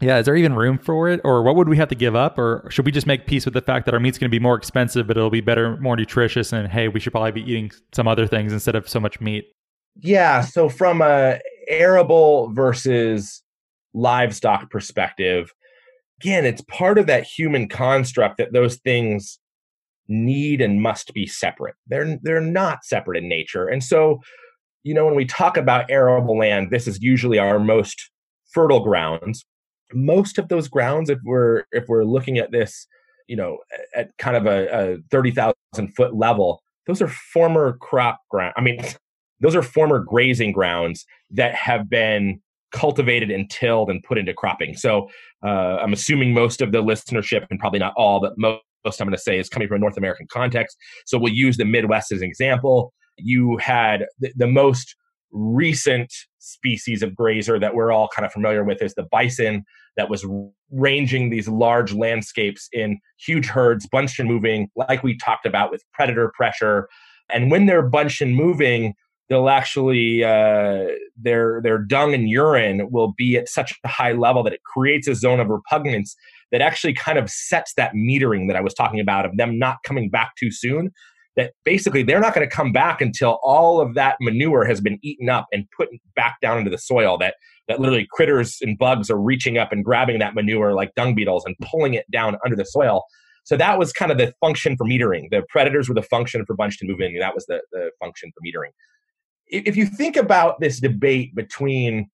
Yeah, 0.00 0.18
is 0.18 0.26
there 0.26 0.34
even 0.34 0.54
room 0.54 0.78
for 0.78 1.08
it, 1.08 1.20
or 1.24 1.42
what 1.42 1.54
would 1.54 1.68
we 1.68 1.76
have 1.76 1.88
to 1.88 1.94
give 1.94 2.16
up, 2.16 2.36
or 2.36 2.66
should 2.68 2.84
we 2.84 2.90
just 2.90 3.06
make 3.06 3.26
peace 3.26 3.44
with 3.44 3.54
the 3.54 3.60
fact 3.60 3.86
that 3.86 3.94
our 3.94 4.00
meat's 4.00 4.18
going 4.18 4.28
to 4.28 4.34
be 4.34 4.42
more 4.42 4.56
expensive, 4.56 5.06
but 5.06 5.16
it'll 5.16 5.30
be 5.30 5.40
better, 5.40 5.76
more 5.76 5.96
nutritious, 5.96 6.52
and 6.52 6.68
hey, 6.68 6.88
we 6.88 6.98
should 6.98 7.12
probably 7.12 7.30
be 7.30 7.42
eating 7.42 7.70
some 7.92 8.08
other 8.08 8.26
things 8.26 8.52
instead 8.52 8.74
of 8.74 8.88
so 8.88 8.98
much 8.98 9.20
meat? 9.20 9.46
Yeah. 9.96 10.40
So 10.40 10.68
from 10.68 11.00
a 11.00 11.38
arable 11.68 12.52
versus 12.52 13.42
livestock 13.94 14.68
perspective, 14.68 15.52
again, 16.20 16.44
it's 16.44 16.62
part 16.62 16.98
of 16.98 17.06
that 17.06 17.22
human 17.24 17.68
construct 17.68 18.38
that 18.38 18.52
those 18.52 18.76
things 18.76 19.38
need 20.08 20.60
and 20.60 20.82
must 20.82 21.14
be 21.14 21.26
separate. 21.26 21.76
They're 21.86 22.18
they're 22.22 22.40
not 22.40 22.84
separate 22.84 23.22
in 23.22 23.28
nature, 23.28 23.68
and 23.68 23.82
so 23.82 24.20
you 24.82 24.92
know 24.92 25.06
when 25.06 25.14
we 25.14 25.24
talk 25.24 25.56
about 25.56 25.88
arable 25.88 26.36
land, 26.36 26.70
this 26.70 26.88
is 26.88 27.00
usually 27.00 27.38
our 27.38 27.60
most 27.60 28.10
fertile 28.52 28.80
grounds 28.80 29.44
most 29.92 30.38
of 30.38 30.48
those 30.48 30.68
grounds, 30.68 31.10
if 31.10 31.18
we're 31.24 31.64
if 31.72 31.88
we're 31.88 32.04
looking 32.04 32.38
at 32.38 32.50
this, 32.50 32.86
you 33.28 33.36
know, 33.36 33.58
at 33.94 34.16
kind 34.18 34.36
of 34.36 34.46
a, 34.46 34.68
a 34.68 34.98
thirty 35.10 35.30
thousand 35.30 35.94
foot 35.96 36.14
level, 36.14 36.62
those 36.86 37.02
are 37.02 37.08
former 37.08 37.76
crop 37.78 38.20
ground. 38.30 38.54
I 38.56 38.60
mean, 38.60 38.80
those 39.40 39.54
are 39.54 39.62
former 39.62 39.98
grazing 39.98 40.52
grounds 40.52 41.04
that 41.30 41.54
have 41.54 41.90
been 41.90 42.40
cultivated 42.72 43.30
and 43.30 43.48
tilled 43.50 43.88
and 43.88 44.02
put 44.02 44.18
into 44.18 44.34
cropping. 44.34 44.76
So 44.76 45.08
uh, 45.44 45.78
I'm 45.80 45.92
assuming 45.92 46.34
most 46.34 46.60
of 46.60 46.72
the 46.72 46.82
listenership, 46.82 47.46
and 47.50 47.58
probably 47.58 47.78
not 47.78 47.94
all, 47.96 48.20
but 48.20 48.36
most, 48.36 48.62
most 48.84 49.00
I'm 49.00 49.06
going 49.06 49.16
to 49.16 49.22
say 49.22 49.38
is 49.38 49.48
coming 49.48 49.68
from 49.68 49.76
a 49.76 49.78
North 49.78 49.96
American 49.96 50.26
context. 50.30 50.76
So 51.06 51.16
we'll 51.16 51.32
use 51.32 51.56
the 51.56 51.64
Midwest 51.64 52.10
as 52.10 52.20
an 52.20 52.28
example. 52.28 52.92
You 53.16 53.56
had 53.58 54.06
the, 54.18 54.32
the 54.34 54.48
most 54.48 54.96
recent 55.34 56.12
species 56.38 57.02
of 57.02 57.14
grazer 57.14 57.58
that 57.58 57.74
we're 57.74 57.92
all 57.92 58.08
kind 58.08 58.24
of 58.24 58.32
familiar 58.32 58.64
with 58.64 58.80
is 58.80 58.94
the 58.94 59.06
bison 59.10 59.64
that 59.96 60.08
was 60.08 60.24
ranging 60.70 61.30
these 61.30 61.48
large 61.48 61.92
landscapes 61.92 62.68
in 62.72 62.98
huge 63.18 63.46
herds, 63.46 63.86
bunched 63.86 64.18
and 64.18 64.28
moving, 64.28 64.68
like 64.76 65.02
we 65.02 65.16
talked 65.16 65.46
about 65.46 65.70
with 65.70 65.82
predator 65.92 66.32
pressure. 66.34 66.88
And 67.30 67.50
when 67.50 67.66
they're 67.66 67.82
bunched 67.82 68.20
and 68.20 68.34
moving, 68.34 68.94
they'll 69.28 69.48
actually 69.48 70.22
uh, 70.24 70.86
their 71.16 71.60
their 71.62 71.78
dung 71.78 72.14
and 72.14 72.28
urine 72.28 72.90
will 72.90 73.14
be 73.16 73.36
at 73.36 73.48
such 73.48 73.72
a 73.84 73.88
high 73.88 74.12
level 74.12 74.42
that 74.42 74.52
it 74.52 74.62
creates 74.64 75.08
a 75.08 75.14
zone 75.14 75.40
of 75.40 75.48
repugnance 75.48 76.14
that 76.52 76.60
actually 76.60 76.92
kind 76.92 77.18
of 77.18 77.30
sets 77.30 77.72
that 77.76 77.94
metering 77.94 78.46
that 78.48 78.56
I 78.56 78.60
was 78.60 78.74
talking 78.74 79.00
about 79.00 79.24
of 79.24 79.36
them 79.36 79.58
not 79.58 79.78
coming 79.84 80.10
back 80.10 80.32
too 80.38 80.50
soon 80.50 80.92
that 81.36 81.52
basically 81.64 82.02
they're 82.02 82.20
not 82.20 82.34
going 82.34 82.48
to 82.48 82.54
come 82.54 82.72
back 82.72 83.00
until 83.00 83.38
all 83.42 83.80
of 83.80 83.94
that 83.94 84.16
manure 84.20 84.64
has 84.64 84.80
been 84.80 84.98
eaten 85.02 85.28
up 85.28 85.46
and 85.52 85.66
put 85.76 85.88
back 86.14 86.36
down 86.40 86.58
into 86.58 86.70
the 86.70 86.78
soil 86.78 87.18
that 87.18 87.34
that 87.66 87.80
literally 87.80 88.06
critters 88.10 88.58
and 88.60 88.76
bugs 88.76 89.10
are 89.10 89.18
reaching 89.18 89.56
up 89.56 89.72
and 89.72 89.84
grabbing 89.84 90.18
that 90.18 90.34
manure 90.34 90.74
like 90.74 90.94
dung 90.94 91.14
beetles 91.14 91.44
and 91.46 91.56
pulling 91.62 91.94
it 91.94 92.08
down 92.10 92.36
under 92.44 92.56
the 92.56 92.64
soil 92.64 93.04
so 93.44 93.56
that 93.56 93.78
was 93.78 93.92
kind 93.92 94.10
of 94.10 94.18
the 94.18 94.32
function 94.40 94.76
for 94.76 94.86
metering 94.86 95.28
the 95.30 95.42
predators 95.48 95.88
were 95.88 95.94
the 95.94 96.02
function 96.02 96.44
for 96.46 96.54
bunch 96.54 96.78
bunched 96.78 96.82
and 96.82 96.90
moving 96.90 97.18
that 97.18 97.34
was 97.34 97.46
the, 97.46 97.60
the 97.72 97.90
function 98.00 98.30
for 98.32 98.40
metering 98.46 98.70
if 99.46 99.76
you 99.76 99.86
think 99.86 100.16
about 100.16 100.60
this 100.60 100.80
debate 100.80 101.34
between 101.34 102.10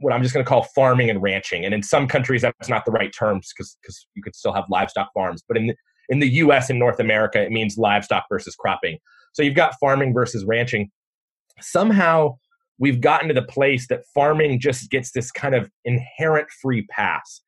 what 0.00 0.12
I'm 0.12 0.22
just 0.22 0.32
going 0.32 0.44
to 0.44 0.48
call 0.48 0.62
farming 0.74 1.10
and 1.10 1.20
ranching. 1.20 1.64
And 1.64 1.74
in 1.74 1.82
some 1.82 2.06
countries, 2.06 2.42
that's 2.42 2.68
not 2.68 2.84
the 2.84 2.92
right 2.92 3.12
terms 3.12 3.52
because 3.52 3.76
because 3.82 4.06
you 4.14 4.22
could 4.22 4.34
still 4.34 4.52
have 4.52 4.64
livestock 4.68 5.12
farms. 5.12 5.42
But 5.46 5.56
in 5.56 5.74
in 6.08 6.20
the 6.20 6.28
US 6.28 6.70
and 6.70 6.78
North 6.78 7.00
America, 7.00 7.40
it 7.42 7.50
means 7.50 7.78
livestock 7.78 8.24
versus 8.28 8.54
cropping. 8.56 8.98
So 9.32 9.42
you've 9.42 9.54
got 9.54 9.78
farming 9.78 10.14
versus 10.14 10.44
ranching. 10.44 10.90
Somehow 11.60 12.38
we've 12.78 13.00
gotten 13.00 13.28
to 13.28 13.34
the 13.34 13.42
place 13.42 13.88
that 13.88 14.04
farming 14.14 14.60
just 14.60 14.90
gets 14.90 15.12
this 15.12 15.30
kind 15.30 15.54
of 15.54 15.70
inherent 15.84 16.48
free 16.50 16.86
pass. 16.86 17.40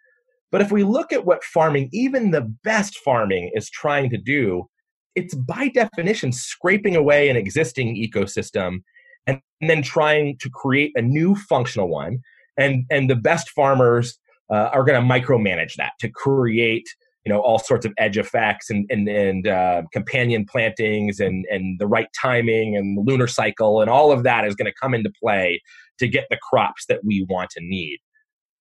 But 0.51 0.61
if 0.61 0.73
we 0.73 0.83
look 0.83 1.13
at 1.13 1.25
what 1.25 1.45
farming, 1.45 1.89
even 1.93 2.33
the 2.33 2.53
best 2.65 2.97
farming, 2.99 3.53
is 3.55 3.71
trying 3.71 4.11
to 4.11 4.19
do, 4.19 4.69
it's 5.15 5.35
by 5.35 5.69
definition 5.69 6.33
scraping 6.33 6.97
away 6.97 7.29
an 7.29 7.37
existing 7.37 7.97
ecosystem 7.97 8.83
and, 9.27 9.41
and 9.61 9.71
then 9.71 9.83
trying 9.83 10.37
to 10.39 10.51
create 10.51 10.93
a 10.97 11.03
new 11.03 11.37
functional 11.37 11.89
one. 11.89 12.19
And, 12.57 12.85
and 12.91 13.09
the 13.09 13.17
best 13.17 13.51
farmers 13.51 14.19
uh, 14.51 14.71
are 14.73 14.85
going 14.85 15.01
to 15.01 15.09
micromanage 15.09 15.75
that 15.77 15.93
to 16.01 16.09
create 16.09 16.89
you 17.25 17.33
know 17.33 17.41
all 17.41 17.59
sorts 17.59 17.85
of 17.85 17.93
edge 17.99 18.17
effects 18.17 18.71
and 18.71 18.87
and, 18.91 19.09
and 19.09 19.47
uh, 19.47 19.83
companion 19.93 20.45
plantings 20.45 21.21
and 21.21 21.45
and 21.51 21.79
the 21.79 21.87
right 21.87 22.09
timing 22.21 22.77
and 22.77 22.97
the 22.97 23.03
lunar 23.03 23.27
cycle 23.27 23.81
and 23.81 23.91
all 23.91 24.11
of 24.13 24.23
that 24.23 24.45
is 24.45 24.55
going 24.55 24.71
to 24.71 24.75
come 24.81 24.95
into 24.95 25.11
play 25.23 25.61
to 25.99 26.09
get 26.09 26.27
the 26.31 26.39
crops 26.51 26.87
that 26.87 27.01
we 27.05 27.27
want 27.29 27.51
to 27.51 27.61
need. 27.63 27.99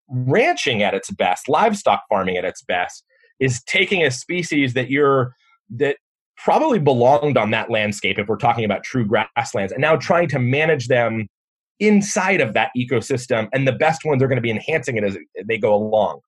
Ranching 0.09 0.83
at 0.83 0.93
its 0.93 1.09
best 1.11 1.47
livestock 1.47 2.01
farming 2.09 2.37
at 2.37 2.45
its 2.45 2.61
best 2.63 3.03
is 3.39 3.63
taking 3.63 4.03
a 4.03 4.11
species 4.11 4.73
that 4.73 4.89
you're 4.89 5.33
that 5.69 5.97
probably 6.35 6.79
belonged 6.79 7.37
on 7.37 7.51
that 7.51 7.69
landscape 7.69 8.17
if 8.17 8.27
we're 8.27 8.37
talking 8.37 8.65
about 8.65 8.83
true 8.83 9.05
grasslands 9.05 9.71
and 9.71 9.81
now 9.81 9.95
trying 9.95 10.27
to 10.27 10.39
manage 10.39 10.87
them 10.87 11.27
inside 11.79 12.41
of 12.41 12.53
that 12.53 12.71
ecosystem 12.77 13.47
and 13.53 13.67
the 13.67 13.73
best 13.73 14.03
ones 14.03 14.23
are 14.23 14.27
going 14.27 14.37
to 14.37 14.41
be 14.41 14.49
enhancing 14.49 14.97
it 14.97 15.03
as 15.03 15.17
they 15.45 15.57
go 15.57 15.73
along 15.73 16.19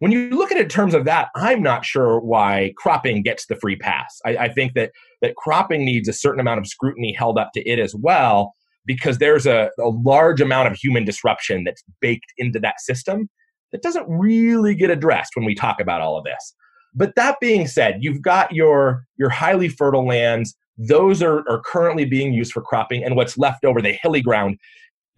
when 0.00 0.12
you 0.12 0.30
look 0.30 0.50
at 0.50 0.56
it 0.56 0.62
in 0.62 0.68
terms 0.68 0.94
of 0.94 1.04
that, 1.04 1.28
I'm 1.36 1.62
not 1.62 1.84
sure 1.84 2.20
why 2.20 2.72
cropping 2.76 3.22
gets 3.22 3.46
the 3.46 3.56
free 3.56 3.76
pass. 3.76 4.18
I, 4.24 4.36
I, 4.36 4.48
think 4.48 4.72
that 4.72 4.92
that 5.20 5.36
cropping 5.36 5.84
needs 5.84 6.08
a 6.08 6.12
certain 6.14 6.40
amount 6.40 6.58
of 6.58 6.66
scrutiny 6.66 7.12
held 7.12 7.38
up 7.38 7.50
to 7.52 7.68
it 7.68 7.78
as 7.78 7.94
well, 7.94 8.54
because 8.86 9.18
there's 9.18 9.46
a, 9.46 9.70
a 9.78 9.88
large 9.88 10.40
amount 10.40 10.68
of 10.68 10.74
human 10.74 11.04
disruption 11.04 11.64
that's 11.64 11.84
baked 12.00 12.32
into 12.38 12.58
that 12.60 12.80
system 12.80 13.28
that 13.72 13.82
doesn't 13.82 14.06
really 14.08 14.74
get 14.74 14.90
addressed 14.90 15.32
when 15.36 15.44
we 15.44 15.54
talk 15.54 15.80
about 15.80 16.00
all 16.00 16.16
of 16.16 16.24
this. 16.24 16.54
But 16.94 17.14
that 17.16 17.36
being 17.38 17.66
said, 17.66 17.98
you've 18.00 18.22
got 18.22 18.52
your 18.52 19.04
your 19.18 19.28
highly 19.28 19.68
fertile 19.68 20.06
lands; 20.06 20.56
those 20.78 21.22
are, 21.22 21.40
are 21.46 21.60
currently 21.66 22.06
being 22.06 22.32
used 22.32 22.52
for 22.52 22.62
cropping, 22.62 23.04
and 23.04 23.16
what's 23.16 23.36
left 23.36 23.66
over, 23.66 23.82
the 23.82 23.98
hilly 24.02 24.22
ground, 24.22 24.56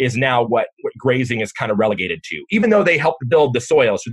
is 0.01 0.16
now 0.16 0.42
what, 0.45 0.66
what 0.81 0.92
grazing 0.99 1.40
is 1.40 1.53
kind 1.53 1.71
of 1.71 1.79
relegated 1.79 2.23
to. 2.25 2.45
Even 2.51 2.71
though 2.71 2.83
they 2.83 2.99
helped 2.99 3.23
build 3.29 3.55
the 3.55 3.61
soil, 3.61 3.97
so 3.97 4.11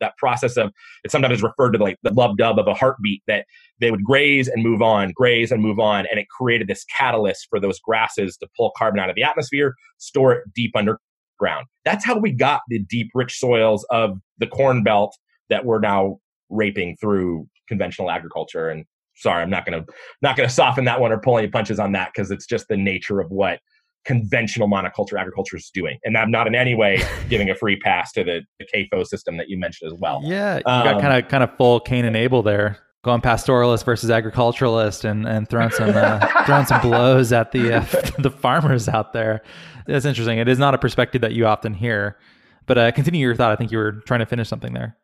that 0.00 0.16
process 0.16 0.56
of 0.56 0.72
it 1.04 1.10
sometimes 1.10 1.34
is 1.34 1.42
referred 1.42 1.72
to 1.72 1.78
like 1.78 1.96
the 2.02 2.12
lub 2.12 2.36
dub 2.36 2.58
of 2.58 2.66
a 2.66 2.74
heartbeat 2.74 3.22
that 3.26 3.46
they 3.80 3.90
would 3.90 4.04
graze 4.04 4.48
and 4.48 4.62
move 4.62 4.82
on, 4.82 5.12
graze 5.14 5.52
and 5.52 5.62
move 5.62 5.78
on, 5.78 6.06
and 6.10 6.18
it 6.18 6.26
created 6.28 6.68
this 6.68 6.84
catalyst 6.84 7.46
for 7.50 7.60
those 7.60 7.78
grasses 7.80 8.36
to 8.38 8.48
pull 8.56 8.72
carbon 8.76 9.00
out 9.00 9.10
of 9.10 9.16
the 9.16 9.22
atmosphere, 9.22 9.74
store 9.98 10.32
it 10.32 10.44
deep 10.54 10.74
underground. 10.76 11.66
That's 11.84 12.04
how 12.04 12.18
we 12.18 12.32
got 12.32 12.62
the 12.68 12.78
deep, 12.80 13.10
rich 13.14 13.38
soils 13.38 13.86
of 13.90 14.18
the 14.38 14.46
corn 14.46 14.82
belt 14.82 15.16
that 15.50 15.64
we're 15.64 15.80
now 15.80 16.18
raping 16.50 16.96
through 17.00 17.46
conventional 17.68 18.10
agriculture. 18.10 18.70
And 18.70 18.84
sorry, 19.16 19.42
I'm 19.42 19.50
not 19.50 19.64
gonna 19.64 19.84
not 20.22 20.36
gonna 20.36 20.48
soften 20.48 20.84
that 20.86 21.00
one 21.00 21.12
or 21.12 21.18
pull 21.18 21.38
any 21.38 21.48
punches 21.48 21.78
on 21.78 21.92
that 21.92 22.10
because 22.14 22.30
it's 22.30 22.46
just 22.46 22.68
the 22.68 22.76
nature 22.76 23.20
of 23.20 23.30
what 23.30 23.60
conventional 24.04 24.68
monoculture 24.68 25.18
agriculture 25.18 25.56
is 25.56 25.70
doing. 25.72 25.98
And 26.04 26.16
I'm 26.16 26.30
not 26.30 26.46
in 26.46 26.54
any 26.54 26.74
way 26.74 27.02
giving 27.28 27.50
a 27.50 27.54
free 27.54 27.76
pass 27.76 28.12
to 28.12 28.24
the, 28.24 28.42
the 28.58 28.66
CAFO 28.66 29.06
system 29.06 29.36
that 29.36 29.48
you 29.48 29.58
mentioned 29.58 29.92
as 29.92 29.98
well. 29.98 30.22
Yeah, 30.24 30.56
you 30.56 30.62
um, 30.66 30.84
got 30.84 31.00
kind 31.00 31.22
of 31.22 31.30
kind 31.30 31.44
of 31.44 31.56
full 31.56 31.80
Cain 31.80 32.04
and 32.04 32.16
Abel 32.16 32.42
there, 32.42 32.78
going 33.02 33.20
pastoralist 33.20 33.84
versus 33.84 34.10
agriculturalist, 34.10 35.04
and 35.04 35.26
and 35.26 35.48
throwing 35.48 35.70
some 35.70 35.90
uh, 35.90 36.44
throwing 36.46 36.66
some 36.66 36.80
blows 36.80 37.32
at 37.32 37.52
the 37.52 37.74
uh, 37.74 37.80
the 38.18 38.30
farmers 38.30 38.88
out 38.88 39.12
there. 39.12 39.42
That's 39.86 40.04
interesting. 40.04 40.38
It 40.38 40.48
is 40.48 40.58
not 40.58 40.74
a 40.74 40.78
perspective 40.78 41.22
that 41.22 41.32
you 41.32 41.46
often 41.46 41.74
hear. 41.74 42.18
But 42.66 42.76
uh, 42.76 42.92
continue 42.92 43.26
your 43.26 43.34
thought. 43.34 43.50
I 43.50 43.56
think 43.56 43.72
you 43.72 43.78
were 43.78 43.92
trying 44.06 44.20
to 44.20 44.26
finish 44.26 44.46
something 44.46 44.74
there. 44.74 44.96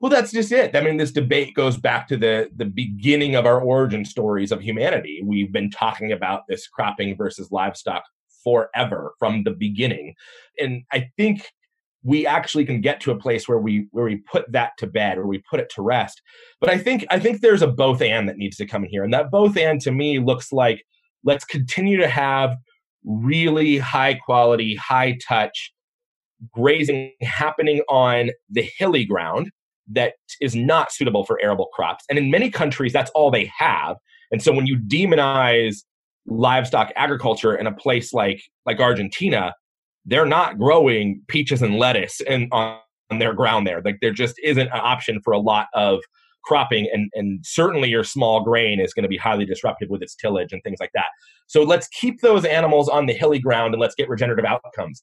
Well, 0.00 0.10
that's 0.10 0.32
just 0.32 0.50
it. 0.50 0.74
I 0.74 0.80
mean, 0.80 0.96
this 0.96 1.12
debate 1.12 1.54
goes 1.54 1.76
back 1.76 2.08
to 2.08 2.16
the 2.16 2.48
the 2.56 2.64
beginning 2.64 3.34
of 3.34 3.44
our 3.44 3.60
origin 3.60 4.04
stories 4.04 4.50
of 4.50 4.60
humanity. 4.60 5.20
We've 5.24 5.52
been 5.52 5.70
talking 5.70 6.12
about 6.12 6.42
this 6.48 6.66
cropping 6.66 7.16
versus 7.16 7.52
livestock 7.52 8.04
forever 8.42 9.14
from 9.18 9.44
the 9.44 9.50
beginning, 9.50 10.14
and 10.58 10.82
I 10.92 11.10
think 11.16 11.46
we 12.04 12.26
actually 12.26 12.64
can 12.64 12.80
get 12.80 13.00
to 13.00 13.12
a 13.12 13.18
place 13.18 13.48
where 13.48 13.58
we 13.58 13.86
where 13.92 14.04
we 14.04 14.16
put 14.16 14.50
that 14.52 14.72
to 14.78 14.86
bed 14.86 15.18
or 15.18 15.26
we 15.26 15.42
put 15.48 15.60
it 15.60 15.70
to 15.74 15.82
rest. 15.82 16.20
But 16.60 16.70
I 16.70 16.78
think 16.78 17.06
I 17.10 17.18
think 17.18 17.40
there's 17.40 17.62
a 17.62 17.68
both 17.68 18.02
and 18.02 18.28
that 18.28 18.36
needs 18.36 18.56
to 18.56 18.66
come 18.66 18.84
in 18.84 18.90
here, 18.90 19.04
and 19.04 19.12
that 19.14 19.30
both 19.30 19.56
and 19.56 19.80
to 19.82 19.92
me 19.92 20.18
looks 20.18 20.52
like 20.52 20.82
let's 21.24 21.44
continue 21.44 21.96
to 21.98 22.08
have 22.08 22.56
really 23.04 23.78
high 23.78 24.14
quality, 24.14 24.76
high 24.76 25.18
touch 25.26 25.72
grazing 26.52 27.12
happening 27.20 27.82
on 27.88 28.30
the 28.50 28.68
hilly 28.76 29.04
ground 29.04 29.50
that 29.88 30.14
is 30.40 30.54
not 30.56 30.92
suitable 30.92 31.24
for 31.24 31.40
arable 31.42 31.68
crops. 31.72 32.04
And 32.08 32.18
in 32.18 32.30
many 32.30 32.50
countries, 32.50 32.92
that's 32.92 33.10
all 33.10 33.30
they 33.30 33.50
have. 33.56 33.96
And 34.30 34.42
so 34.42 34.52
when 34.52 34.66
you 34.66 34.78
demonize 34.78 35.82
livestock 36.26 36.92
agriculture 36.96 37.54
in 37.54 37.66
a 37.66 37.72
place 37.72 38.12
like 38.12 38.42
like 38.66 38.80
Argentina, 38.80 39.54
they're 40.04 40.26
not 40.26 40.58
growing 40.58 41.22
peaches 41.28 41.62
and 41.62 41.78
lettuce 41.78 42.20
and 42.28 42.48
on, 42.52 42.78
on 43.10 43.18
their 43.18 43.34
ground 43.34 43.66
there. 43.66 43.82
Like 43.84 43.98
there 44.00 44.12
just 44.12 44.36
isn't 44.42 44.68
an 44.68 44.80
option 44.80 45.20
for 45.22 45.32
a 45.32 45.38
lot 45.38 45.66
of 45.74 46.00
cropping 46.44 46.88
and 46.92 47.08
and 47.14 47.44
certainly 47.44 47.88
your 47.88 48.02
small 48.02 48.42
grain 48.42 48.80
is 48.80 48.92
going 48.92 49.04
to 49.04 49.08
be 49.08 49.16
highly 49.16 49.44
disruptive 49.44 49.88
with 49.88 50.02
its 50.02 50.16
tillage 50.16 50.52
and 50.52 50.62
things 50.62 50.78
like 50.80 50.90
that. 50.94 51.06
So 51.46 51.62
let's 51.62 51.88
keep 51.88 52.20
those 52.20 52.44
animals 52.44 52.88
on 52.88 53.06
the 53.06 53.12
hilly 53.12 53.38
ground 53.38 53.74
and 53.74 53.80
let's 53.80 53.94
get 53.94 54.08
regenerative 54.08 54.44
outcomes 54.44 55.02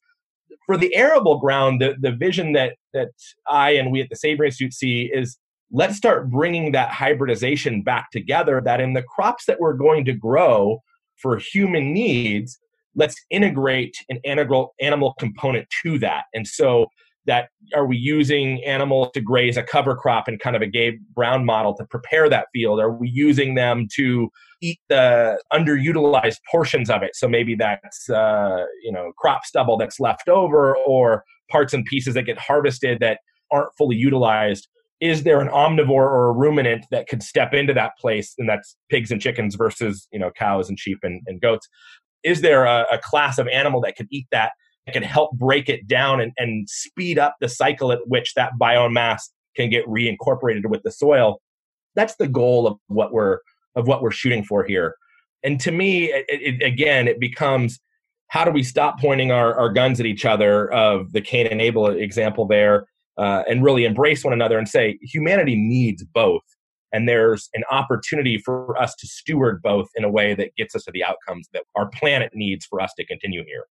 for 0.70 0.78
the 0.78 0.96
arable 0.96 1.40
ground, 1.40 1.82
the, 1.82 1.96
the 2.00 2.12
vision 2.12 2.54
that 2.54 2.76
that 2.94 3.10
I 3.48 3.72
and 3.72 3.92
we 3.92 4.02
at 4.02 4.10
the 4.10 4.16
Savory 4.16 4.48
Institute 4.48 4.74
see 4.74 5.10
is 5.12 5.36
let's 5.72 5.96
start 5.96 6.30
bringing 6.30 6.74
that 6.74 6.92
hybridization 6.92 7.82
back 7.82 8.12
together. 8.12 8.62
That 8.64 8.80
in 8.80 8.94
the 8.94 9.02
crops 9.02 9.46
that 9.46 9.60
we're 9.60 9.74
going 9.74 10.06
to 10.06 10.14
grow 10.14 10.80
for 11.22 11.38
human 11.38 11.94
needs, 11.94 12.60
let's 12.96 13.16
integrate 13.30 13.96
an 14.10 14.20
animal 14.26 14.74
animal 14.82 15.14
component 15.20 15.68
to 15.84 16.00
that. 16.00 16.26
And 16.34 16.48
so 16.48 16.88
that 17.26 17.50
are 17.76 17.86
we 17.86 17.96
using 17.96 18.64
animals 18.66 19.10
to 19.14 19.22
graze 19.22 19.56
a 19.56 19.64
cover 19.64 19.96
crop 19.96 20.28
in 20.28 20.40
kind 20.40 20.56
of 20.56 20.62
a 20.62 20.68
Gabe 20.68 21.00
Brown 21.14 21.46
model 21.46 21.76
to 21.76 21.86
prepare 21.86 22.28
that 22.30 22.48
field? 22.54 22.80
Are 22.80 22.92
we 22.92 23.10
using 23.10 23.56
them 23.56 23.88
to 23.96 24.30
eat 24.62 24.80
the 24.90 25.40
underutilized 25.54 26.38
portions 26.50 26.90
of 26.90 27.04
it? 27.04 27.16
So 27.16 27.28
maybe 27.28 27.56
that's 27.56 28.10
uh, 28.10 28.66
you 28.84 28.92
know 28.92 29.12
crop 29.18 29.46
stubble 29.46 29.78
that's 29.78 30.00
left 30.00 30.28
over 30.28 30.76
or 30.88 31.24
parts 31.52 31.74
and 31.74 31.86
pieces 31.86 32.16
that 32.16 32.24
get 32.24 32.40
harvested 32.40 33.00
that 33.00 33.20
aren't 33.52 33.76
fully 33.78 33.96
utilized. 33.96 34.68
Is 35.02 35.24
there 35.24 35.40
an 35.40 35.48
omnivore 35.48 35.90
or 35.90 36.28
a 36.28 36.34
ruminant 36.34 36.86
that 36.92 37.08
could 37.08 37.24
step 37.24 37.54
into 37.54 37.74
that 37.74 37.98
place? 37.98 38.34
And 38.38 38.50
that's 38.50 38.76
pigs 38.90 39.12
and 39.12 39.22
chickens 39.22 39.56
versus 39.56 40.08
you 40.12 40.20
know 40.20 40.32
cows 40.32 40.70
and 40.70 40.80
sheep 40.80 41.00
and, 41.04 41.22
and 41.28 41.42
goats. 41.42 41.68
Is 42.24 42.42
there 42.42 42.66
a, 42.66 42.86
a 42.92 42.98
class 42.98 43.38
of 43.38 43.48
animal 43.48 43.82
that 43.82 43.96
could 43.96 44.08
eat 44.12 44.28
that 44.32 44.52
that 44.86 44.94
can 44.94 45.04
help 45.04 45.32
break 45.38 45.70
it 45.70 45.88
down 45.88 46.20
and, 46.20 46.32
and 46.38 46.68
speed 46.70 47.20
up 47.20 47.36
the 47.40 47.50
cycle 47.50 47.92
at 47.92 48.00
which 48.08 48.34
that 48.34 48.54
biomass 48.60 49.22
can 49.56 49.70
get 49.70 49.86
reincorporated 49.86 50.68
with 50.68 50.84
the 50.84 50.92
soil. 50.92 51.42
That's 51.96 52.16
the 52.16 52.28
goal 52.28 52.68
of 52.68 52.78
what 52.88 53.12
we're 53.12 53.40
of 53.76 53.88
what 53.88 54.02
we're 54.02 54.12
shooting 54.12 54.44
for 54.44 54.64
here. 54.64 54.96
And 55.44 55.60
to 55.62 55.72
me, 55.72 56.06
it, 56.06 56.26
it, 56.28 56.64
again, 56.64 57.08
it 57.08 57.20
becomes 57.20 57.80
how 58.28 58.44
do 58.44 58.52
we 58.52 58.64
stop 58.64 59.00
pointing 59.00 59.32
our, 59.32 59.54
our 59.58 59.70
guns 59.70 60.00
at 60.00 60.06
each 60.06 60.26
other 60.26 60.72
of 60.72 61.12
the 61.12 61.22
Cain 61.22 61.48
and 61.48 61.62
Abel 61.62 61.88
example 61.88 62.46
there 62.46 62.88
uh, 63.20 63.44
and 63.48 63.64
really 63.64 63.84
embrace 63.84 64.24
one 64.24 64.34
another 64.34 64.58
and 64.58 64.68
say 64.68 64.98
humanity 65.02 65.56
needs 65.56 66.04
both. 66.04 66.42
And 66.92 67.08
there's 67.08 67.50
an 67.54 67.64
opportunity 67.70 68.40
for 68.40 68.76
us 68.82 68.96
to 68.96 69.08
steward 69.08 69.62
both 69.62 69.90
in 69.96 70.04
a 70.04 70.10
way 70.10 70.34
that 70.34 70.56
gets 70.56 70.74
us 70.74 70.86
to 70.86 70.92
the 70.92 71.04
outcomes 71.04 71.48
that 71.54 71.64
our 71.76 71.88
planet 71.90 72.32
needs 72.34 72.66
for 72.66 72.82
us 72.82 72.94
to 72.98 73.06
continue 73.06 73.44
here. 73.46 73.66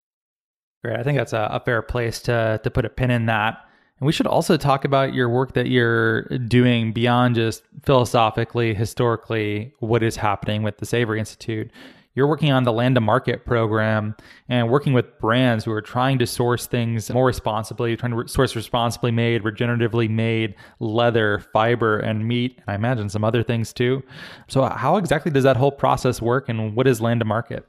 Great. 0.84 0.98
I 0.98 1.02
think 1.02 1.16
that's 1.16 1.32
a, 1.32 1.48
a, 1.50 1.60
fair 1.60 1.80
place 1.80 2.20
to 2.22 2.60
to 2.62 2.70
put 2.70 2.84
a 2.84 2.90
pin 2.90 3.10
in 3.10 3.26
that. 3.26 3.58
And 3.98 4.06
we 4.06 4.12
should 4.12 4.26
also 4.26 4.58
talk 4.58 4.84
about 4.84 5.14
your 5.14 5.30
work 5.30 5.54
that 5.54 5.68
you're 5.68 6.22
doing 6.48 6.92
beyond 6.92 7.36
just 7.36 7.62
philosophically, 7.84 8.74
historically, 8.74 9.72
what 9.78 10.02
is 10.02 10.16
happening 10.16 10.62
with 10.62 10.76
the 10.76 10.84
Savory 10.84 11.18
Institute. 11.18 11.70
You're 12.16 12.26
working 12.26 12.50
on 12.50 12.64
the 12.64 12.72
land 12.72 12.94
to 12.94 13.00
market 13.02 13.44
program 13.44 14.16
and 14.48 14.70
working 14.70 14.94
with 14.94 15.18
brands 15.20 15.64
who 15.64 15.72
are 15.72 15.82
trying 15.82 16.18
to 16.18 16.26
source 16.26 16.66
things 16.66 17.10
more 17.10 17.26
responsibly, 17.26 17.94
trying 17.94 18.12
to 18.18 18.26
source 18.26 18.56
responsibly 18.56 19.10
made, 19.10 19.42
regeneratively 19.42 20.08
made 20.08 20.54
leather, 20.80 21.44
fiber, 21.52 21.98
and 21.98 22.26
meat, 22.26 22.54
and 22.56 22.64
I 22.68 22.74
imagine 22.74 23.10
some 23.10 23.22
other 23.22 23.42
things 23.42 23.74
too. 23.74 24.02
So, 24.48 24.64
how 24.64 24.96
exactly 24.96 25.30
does 25.30 25.44
that 25.44 25.58
whole 25.58 25.70
process 25.70 26.22
work, 26.22 26.48
and 26.48 26.74
what 26.74 26.86
is 26.86 27.02
land 27.02 27.20
to 27.20 27.26
market? 27.26 27.66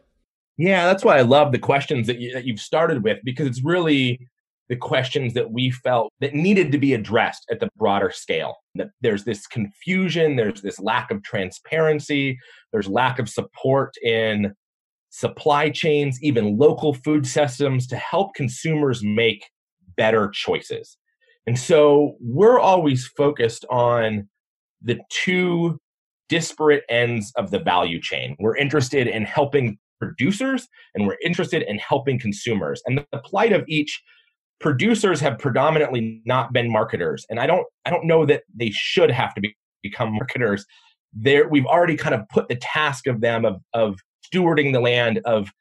Yeah, 0.58 0.86
that's 0.86 1.04
why 1.04 1.18
I 1.18 1.22
love 1.22 1.52
the 1.52 1.60
questions 1.60 2.08
that, 2.08 2.20
you, 2.20 2.34
that 2.34 2.46
you've 2.46 2.60
started 2.60 3.04
with 3.04 3.20
because 3.24 3.48
it's 3.48 3.64
really 3.64 4.28
the 4.70 4.76
questions 4.76 5.34
that 5.34 5.52
we 5.52 5.72
felt 5.72 6.12
that 6.20 6.34
needed 6.34 6.72
to 6.72 6.78
be 6.78 6.94
addressed 6.94 7.46
at 7.52 7.60
the 7.60 7.70
broader 7.78 8.12
scale. 8.12 8.56
That 8.76 8.90
there's 9.02 9.24
this 9.24 9.46
confusion, 9.48 10.36
there's 10.36 10.62
this 10.62 10.80
lack 10.80 11.12
of 11.12 11.24
transparency, 11.24 12.40
there's 12.78 12.88
lack 12.88 13.18
of 13.18 13.28
support 13.28 13.96
in 14.04 14.54
supply 15.10 15.68
chains, 15.68 16.20
even 16.22 16.60
local 16.60 16.94
food 16.94 17.26
systems 17.26 17.88
to 17.88 17.96
help 17.96 18.36
consumers 18.36 19.04
make 19.04 19.44
better 19.96 20.30
choices. 20.30 20.96
And 21.48 21.58
so 21.58 22.18
we're 22.20 22.60
always 22.60 23.08
focused 23.08 23.66
on 23.72 24.30
the 24.80 25.00
two 25.10 25.80
disparate 26.30 26.84
ends 26.88 27.34
of 27.36 27.50
the 27.50 27.58
value 27.58 28.00
chain. 28.00 28.36
We're 28.38 28.58
interested 28.58 29.08
in 29.08 29.24
helping 29.24 29.80
producers 30.00 30.68
and 30.94 31.08
we're 31.08 31.18
interested 31.26 31.64
in 31.64 31.80
helping 31.80 32.20
consumers. 32.20 32.84
And 32.86 33.04
the 33.12 33.18
plight 33.26 33.54
of 33.54 33.64
each 33.68 34.00
producers 34.60 35.20
have 35.22 35.40
predominantly 35.40 36.22
not 36.26 36.54
been 36.54 36.72
marketers. 36.72 37.26
And 37.32 37.40
I 37.40 37.48
don't 37.48 37.66
I 37.88 37.90
don't 37.90 38.06
know 38.06 38.24
that 38.28 38.44
they 38.54 38.70
should 38.70 39.10
have 39.10 39.34
to 39.34 39.42
be, 39.42 39.58
become 39.82 40.14
marketers. 40.14 40.64
There 41.14 41.48
we've 41.48 41.66
already 41.66 41.96
kind 41.96 42.16
of 42.16 42.28
put 42.30 42.48
the 42.48 42.56
task 42.56 43.08
of 43.08 43.22
them 43.22 43.46
of 43.46 43.62
of 43.74 44.00
stewarding 44.26 44.74
the 44.74 44.82
land 44.82 45.20
of 45.26 45.52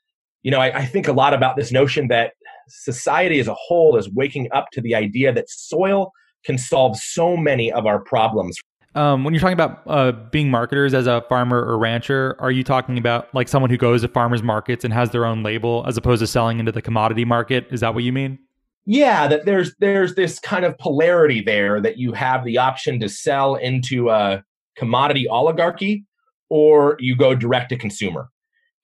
you 0.42 0.52
know, 0.52 0.60
I, 0.60 0.78
I 0.78 0.84
think 0.84 1.08
a 1.08 1.12
lot 1.12 1.34
about 1.34 1.56
this 1.56 1.72
notion 1.72 2.06
that 2.08 2.34
society 2.68 3.40
as 3.40 3.48
a 3.48 3.54
whole 3.54 3.96
is 3.96 4.08
waking 4.10 4.48
up 4.52 4.66
to 4.72 4.80
the 4.80 4.94
idea 4.94 5.32
that 5.32 5.50
soil 5.50 6.12
can 6.44 6.56
solve 6.56 6.96
so 6.96 7.36
many 7.36 7.72
of 7.72 7.84
our 7.84 7.98
problems 7.98 8.56
um, 8.96 9.24
when 9.24 9.34
you're 9.34 9.42
talking 9.42 9.52
about 9.52 9.82
uh, 9.86 10.12
being 10.30 10.50
marketers 10.50 10.94
as 10.94 11.06
a 11.06 11.22
farmer 11.28 11.62
or 11.62 11.76
rancher, 11.76 12.34
are 12.38 12.50
you 12.50 12.64
talking 12.64 12.96
about 12.96 13.32
like 13.34 13.46
someone 13.46 13.70
who 13.70 13.76
goes 13.76 14.00
to 14.00 14.08
farmers 14.08 14.42
markets 14.42 14.84
and 14.84 14.94
has 14.94 15.10
their 15.10 15.26
own 15.26 15.42
label 15.42 15.84
as 15.86 15.98
opposed 15.98 16.20
to 16.20 16.26
selling 16.26 16.58
into 16.58 16.72
the 16.72 16.80
commodity 16.80 17.26
market? 17.26 17.66
Is 17.70 17.80
that 17.80 17.94
what 17.94 18.04
you 18.04 18.12
mean? 18.12 18.38
Yeah, 18.86 19.28
that 19.28 19.44
there's 19.44 19.74
there's 19.80 20.14
this 20.14 20.38
kind 20.38 20.64
of 20.64 20.78
polarity 20.78 21.42
there 21.42 21.78
that 21.82 21.98
you 21.98 22.12
have 22.12 22.44
the 22.44 22.56
option 22.56 22.98
to 23.00 23.08
sell 23.08 23.56
into 23.56 24.08
a 24.08 24.42
commodity 24.76 25.26
oligarchy 25.28 26.04
or 26.48 26.96
you 27.00 27.16
go 27.16 27.34
direct 27.34 27.70
to 27.70 27.76
consumer. 27.76 28.28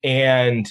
And 0.03 0.67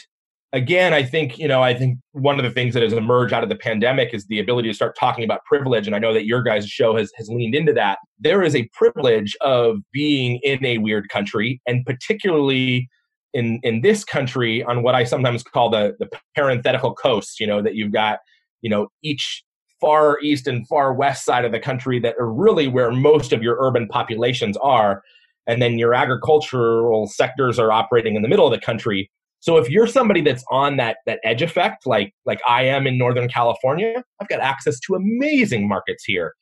again, 0.53 0.93
I 0.93 1.03
think, 1.03 1.39
you 1.39 1.49
know, 1.49 1.63
I 1.63 1.75
think 1.75 1.99
one 2.13 2.39
of 2.39 2.45
the 2.45 2.51
things 2.51 2.75
that 2.75 2.83
has 2.83 2.93
emerged 2.93 3.33
out 3.33 3.43
of 3.43 3.49
the 3.49 3.57
pandemic 3.57 4.13
is 4.13 4.27
the 4.27 4.39
ability 4.39 4.69
to 4.69 4.75
start 4.75 4.97
talking 4.99 5.25
about 5.25 5.45
privilege. 5.45 5.87
And 5.87 5.97
I 5.97 5.99
know 5.99 6.13
that 6.13 6.27
your 6.27 6.43
guys' 6.43 6.69
show 6.69 6.97
has, 6.97 7.11
has 7.17 7.29
leaned 7.29 7.55
into 7.55 7.73
that. 7.73 7.99
There 8.19 8.43
is 8.43 8.55
a 8.55 8.69
privilege 8.75 9.35
of 9.41 9.79
being 9.93 10.39
in 10.43 10.65
a 10.65 10.79
weird 10.79 11.09
country, 11.09 11.61
and 11.67 11.85
particularly 11.87 12.89
in, 13.33 13.61
in 13.63 13.81
this 13.81 14.05
country 14.05 14.63
on 14.63 14.83
what 14.83 14.95
I 14.95 15.05
sometimes 15.05 15.43
call 15.43 15.71
the, 15.71 15.97
the 15.99 16.09
parenthetical 16.37 16.95
coast, 16.95 17.41
you 17.41 17.47
know, 17.47 17.63
that 17.63 17.75
you've 17.75 17.93
got, 17.93 18.19
you 18.61 18.69
know, 18.69 18.89
each 19.03 19.43
far 19.83 20.19
east 20.23 20.47
and 20.47 20.67
far 20.69 20.95
west 20.95 21.27
side 21.27 21.45
of 21.45 21.53
the 21.53 21.61
country 21.61 22.01
that 22.01 22.15
are 22.19 22.33
really 22.33 22.69
where 22.69 22.93
most 22.93 23.33
of 23.35 23.43
your 23.43 23.59
urban 23.61 23.87
populations 23.89 24.57
are. 24.63 25.03
And 25.49 25.61
then 25.61 25.77
your 25.79 25.93
agricultural 25.93 27.09
sectors 27.09 27.59
are 27.59 27.73
operating 27.73 28.15
in 28.17 28.23
the 28.23 28.29
middle 28.29 28.47
of 28.47 28.53
the 28.53 28.65
country 28.65 29.11
So 29.43 29.57
if 29.57 29.69
you're 29.69 29.89
somebody 29.89 30.21
that's 30.21 30.45
on 30.53 30.77
that 30.77 30.99
that 31.05 31.19
edge 31.25 31.43
effect, 31.43 31.85
like 31.85 32.15
like 32.25 32.41
I 32.49 32.63
am 32.63 32.87
in 32.87 32.97
Northern 32.97 33.29
California, 33.29 34.05
I've 34.21 34.29
got 34.29 34.39
access 34.39 34.79
to 34.81 34.95
amazing 34.95 35.67
markets 35.67 36.05
here. 36.05 36.35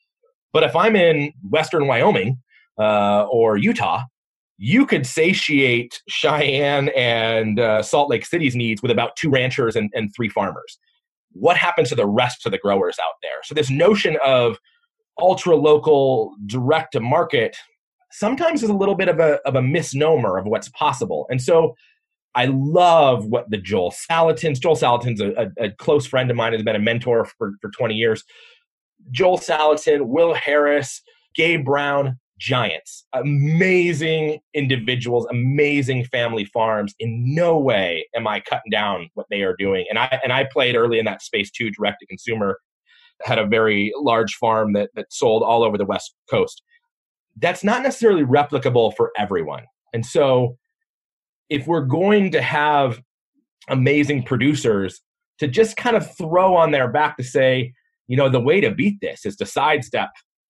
But 0.53 0.61
if 0.61 0.75
I'm 0.75 0.95
in 0.95 1.33
Western 1.49 1.87
Wyoming 1.87 2.37
uh, 2.79 3.23
or 3.23 3.57
Utah, 3.57 4.03
you 4.59 4.85
could 4.85 5.07
satiate 5.07 5.99
Cheyenne 6.09 6.89
and 6.89 7.59
uh, 7.59 7.81
Salt 7.81 8.07
Lake 8.07 8.23
City's 8.23 8.55
needs 8.55 8.83
with 8.83 8.91
about 8.91 9.15
two 9.15 9.31
ranchers 9.31 9.75
and, 9.75 9.89
and 9.95 10.11
three 10.15 10.29
farmers. 10.29 10.77
What 11.33 11.57
happens 11.57 11.89
to 11.89 11.95
the 11.95 12.07
rest 12.07 12.45
of 12.45 12.51
the 12.51 12.57
growers 12.57 12.97
out 12.99 13.15
there? 13.21 13.41
So 13.43 13.55
this 13.55 13.69
notion 13.69 14.17
of 14.25 14.57
ultra 15.17 15.55
local 15.55 16.35
direct 16.45 16.93
to 16.93 16.99
market 16.99 17.55
sometimes 18.11 18.63
is 18.63 18.69
a 18.69 18.73
little 18.73 18.95
bit 18.95 19.07
of 19.07 19.19
a, 19.19 19.39
of 19.45 19.55
a 19.55 19.61
misnomer 19.61 20.37
of 20.37 20.45
what's 20.45 20.69
possible. 20.69 21.25
And 21.29 21.41
so 21.41 21.75
I 22.35 22.45
love 22.45 23.25
what 23.25 23.49
the 23.49 23.57
Joel 23.57 23.91
Salatin's, 23.91 24.59
Joel 24.59 24.75
Salatin's 24.75 25.21
a, 25.21 25.31
a, 25.31 25.65
a, 25.65 25.71
close 25.71 26.05
friend 26.05 26.29
of 26.29 26.37
mine, 26.37 26.53
has 26.53 26.63
been 26.63 26.75
a 26.75 26.79
mentor 26.79 27.25
for, 27.25 27.53
for 27.61 27.69
20 27.71 27.93
years. 27.93 28.23
Joel 29.11 29.37
Salatin, 29.37 30.07
Will 30.07 30.33
Harris, 30.33 31.01
Gabe 31.35 31.65
Brown, 31.65 32.19
giants, 32.41 33.05
amazing 33.13 34.39
individuals, 34.55 35.27
amazing 35.29 36.03
family 36.05 36.43
farms. 36.43 36.95
In 36.99 37.35
no 37.35 37.57
way 37.59 38.07
am 38.15 38.27
I 38.27 38.39
cutting 38.39 38.71
down 38.71 39.09
what 39.13 39.27
they 39.29 39.43
are 39.43 39.55
doing. 39.55 39.85
And 39.89 39.99
I 39.99 40.19
and 40.23 40.33
I 40.33 40.45
played 40.51 40.75
early 40.75 40.97
in 40.97 41.05
that 41.05 41.21
space 41.21 41.51
too, 41.51 41.69
direct 41.69 41.99
to 41.99 42.07
consumer. 42.07 42.59
Had 43.23 43.37
a 43.37 43.45
very 43.45 43.93
large 43.95 44.33
farm 44.33 44.73
that 44.73 44.89
that 44.95 45.13
sold 45.13 45.43
all 45.43 45.63
over 45.63 45.77
the 45.77 45.85
West 45.85 46.15
Coast. 46.31 46.63
That's 47.37 47.63
not 47.63 47.83
necessarily 47.83 48.23
replicable 48.23 48.95
for 48.95 49.11
everyone. 49.15 49.65
And 49.93 50.03
so 50.03 50.57
if 51.49 51.67
we're 51.67 51.85
going 51.85 52.31
to 52.31 52.41
have 52.41 53.01
amazing 53.69 54.23
producers 54.23 54.99
to 55.37 55.47
just 55.47 55.77
kind 55.77 55.95
of 55.95 56.17
throw 56.17 56.55
on 56.55 56.71
their 56.71 56.87
back 56.87 57.17
to 57.17 57.23
say, 57.23 57.73
you 58.07 58.17
know, 58.17 58.29
the 58.29 58.39
way 58.39 58.61
to 58.61 58.71
beat 58.71 58.97
this 58.99 59.27
is 59.27 59.35
to 59.35 59.45
sidestep 59.45 60.09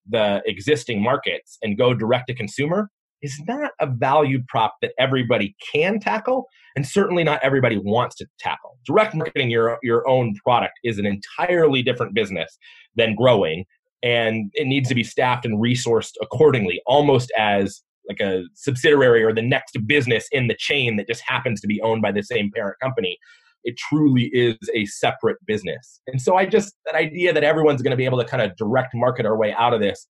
the 0.10 0.42
existing 0.46 1.02
markets 1.02 1.58
and 1.62 1.78
go 1.78 1.94
direct 1.94 2.28
to 2.28 2.36
consumer 2.36 2.90
is 3.22 3.40
not 3.48 3.72
a 3.80 3.88
value 3.88 4.42
prop 4.48 4.76
that 4.82 4.94
everybody 4.98 5.56
can 5.72 6.00
tackle 6.00 6.48
and 6.76 6.88
certainly 6.88 7.24
not 7.24 7.40
everybody 7.44 7.78
wants 7.78 8.16
to 8.16 8.26
tackle. 8.40 8.78
Direct 8.86 9.14
marketing 9.14 9.50
your 9.52 9.78
your 9.84 10.08
own 10.08 10.36
product 10.44 10.74
is 10.84 10.98
an 10.98 11.06
entirely 11.06 11.84
different 11.84 12.16
business 12.16 12.58
than 12.96 13.16
growing 13.16 13.66
and 14.04 14.50
it 14.54 14.66
needs 14.66 14.90
to 14.90 14.96
be 14.96 15.04
staffed 15.04 15.46
and 15.46 15.62
resourced 15.62 16.14
accordingly 16.22 16.82
almost 16.88 17.32
as 17.38 17.84
like 18.10 18.20
a 18.20 18.44
subsidiary 18.56 19.24
or 19.24 19.34
the 19.34 19.42
next 19.42 19.78
business 19.86 20.28
in 20.32 20.48
the 20.48 20.56
chain 20.58 20.98
that 20.98 21.08
just 21.08 21.22
happens 21.26 21.62
to 21.62 21.68
be 21.68 21.80
owned 21.82 22.02
by 22.02 22.12
the 22.12 22.24
same 22.24 22.52
parent 22.54 22.78
company. 22.82 23.18
It 23.64 23.78
truly 23.78 24.30
is 24.34 24.58
a 24.74 24.86
separate 24.86 25.38
business. 25.46 26.02
And 26.08 26.22
so 26.22 26.36
I 26.36 26.46
just, 26.46 26.76
that 26.86 26.96
idea 26.96 27.34
that 27.34 27.44
everyone's 27.44 27.82
going 27.82 27.92
to 27.92 27.98
be 27.98 28.06
able 28.06 28.20
to 28.20 28.26
kind 28.26 28.42
of 28.42 28.56
direct 28.56 28.94
market 28.94 29.26
our 29.26 29.38
way 29.38 29.54
out 29.54 29.74
of 29.74 29.82
this, 29.82 30.08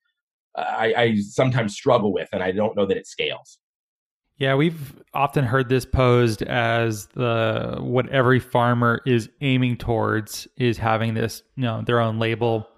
I, 0.57 0.95
I 0.97 1.17
sometimes 1.17 1.75
struggle 1.75 2.13
with, 2.13 2.29
and 2.33 2.43
I 2.43 2.51
don't 2.51 2.77
know 2.77 2.87
that 2.87 2.97
it 2.97 3.07
scales. 3.07 3.59
Yeah, 4.39 4.55
we've 4.55 4.95
often 5.15 5.45
heard 5.45 5.69
this 5.69 5.85
posed 5.85 6.43
as 6.43 7.07
the 7.07 7.77
what 7.81 8.09
every 8.11 8.39
farmer 8.39 9.01
is 9.05 9.29
aiming 9.41 9.79
towards 9.79 10.47
is 10.57 10.79
having 10.79 11.15
this, 11.15 11.43
you 11.57 11.65
know, 11.65 11.83
their 11.83 12.01
own 12.01 12.19
label. 12.19 12.69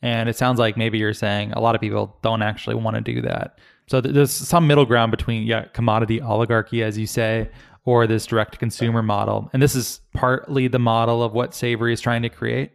And 0.00 0.30
it 0.30 0.36
sounds 0.36 0.58
like 0.58 0.78
maybe 0.78 0.96
you're 0.96 1.12
saying 1.12 1.52
a 1.52 1.60
lot 1.60 1.74
of 1.74 1.80
people 1.82 2.16
don't 2.22 2.40
actually 2.40 2.76
want 2.76 2.96
to 2.96 3.02
do 3.02 3.20
that. 3.20 3.58
So 3.86 4.00
there's 4.00 4.30
some 4.30 4.66
middle 4.66 4.86
ground 4.86 5.10
between 5.10 5.46
yeah, 5.46 5.64
commodity 5.64 6.22
oligarchy, 6.22 6.82
as 6.82 6.96
you 6.96 7.06
say, 7.06 7.50
or 7.84 8.06
this 8.06 8.26
direct 8.26 8.58
consumer 8.58 9.02
model. 9.02 9.50
And 9.52 9.62
this 9.62 9.74
is 9.74 10.00
partly 10.14 10.68
the 10.68 10.78
model 10.78 11.22
of 11.22 11.32
what 11.32 11.54
Savory 11.54 11.92
is 11.92 12.00
trying 12.00 12.22
to 12.22 12.28
create. 12.28 12.72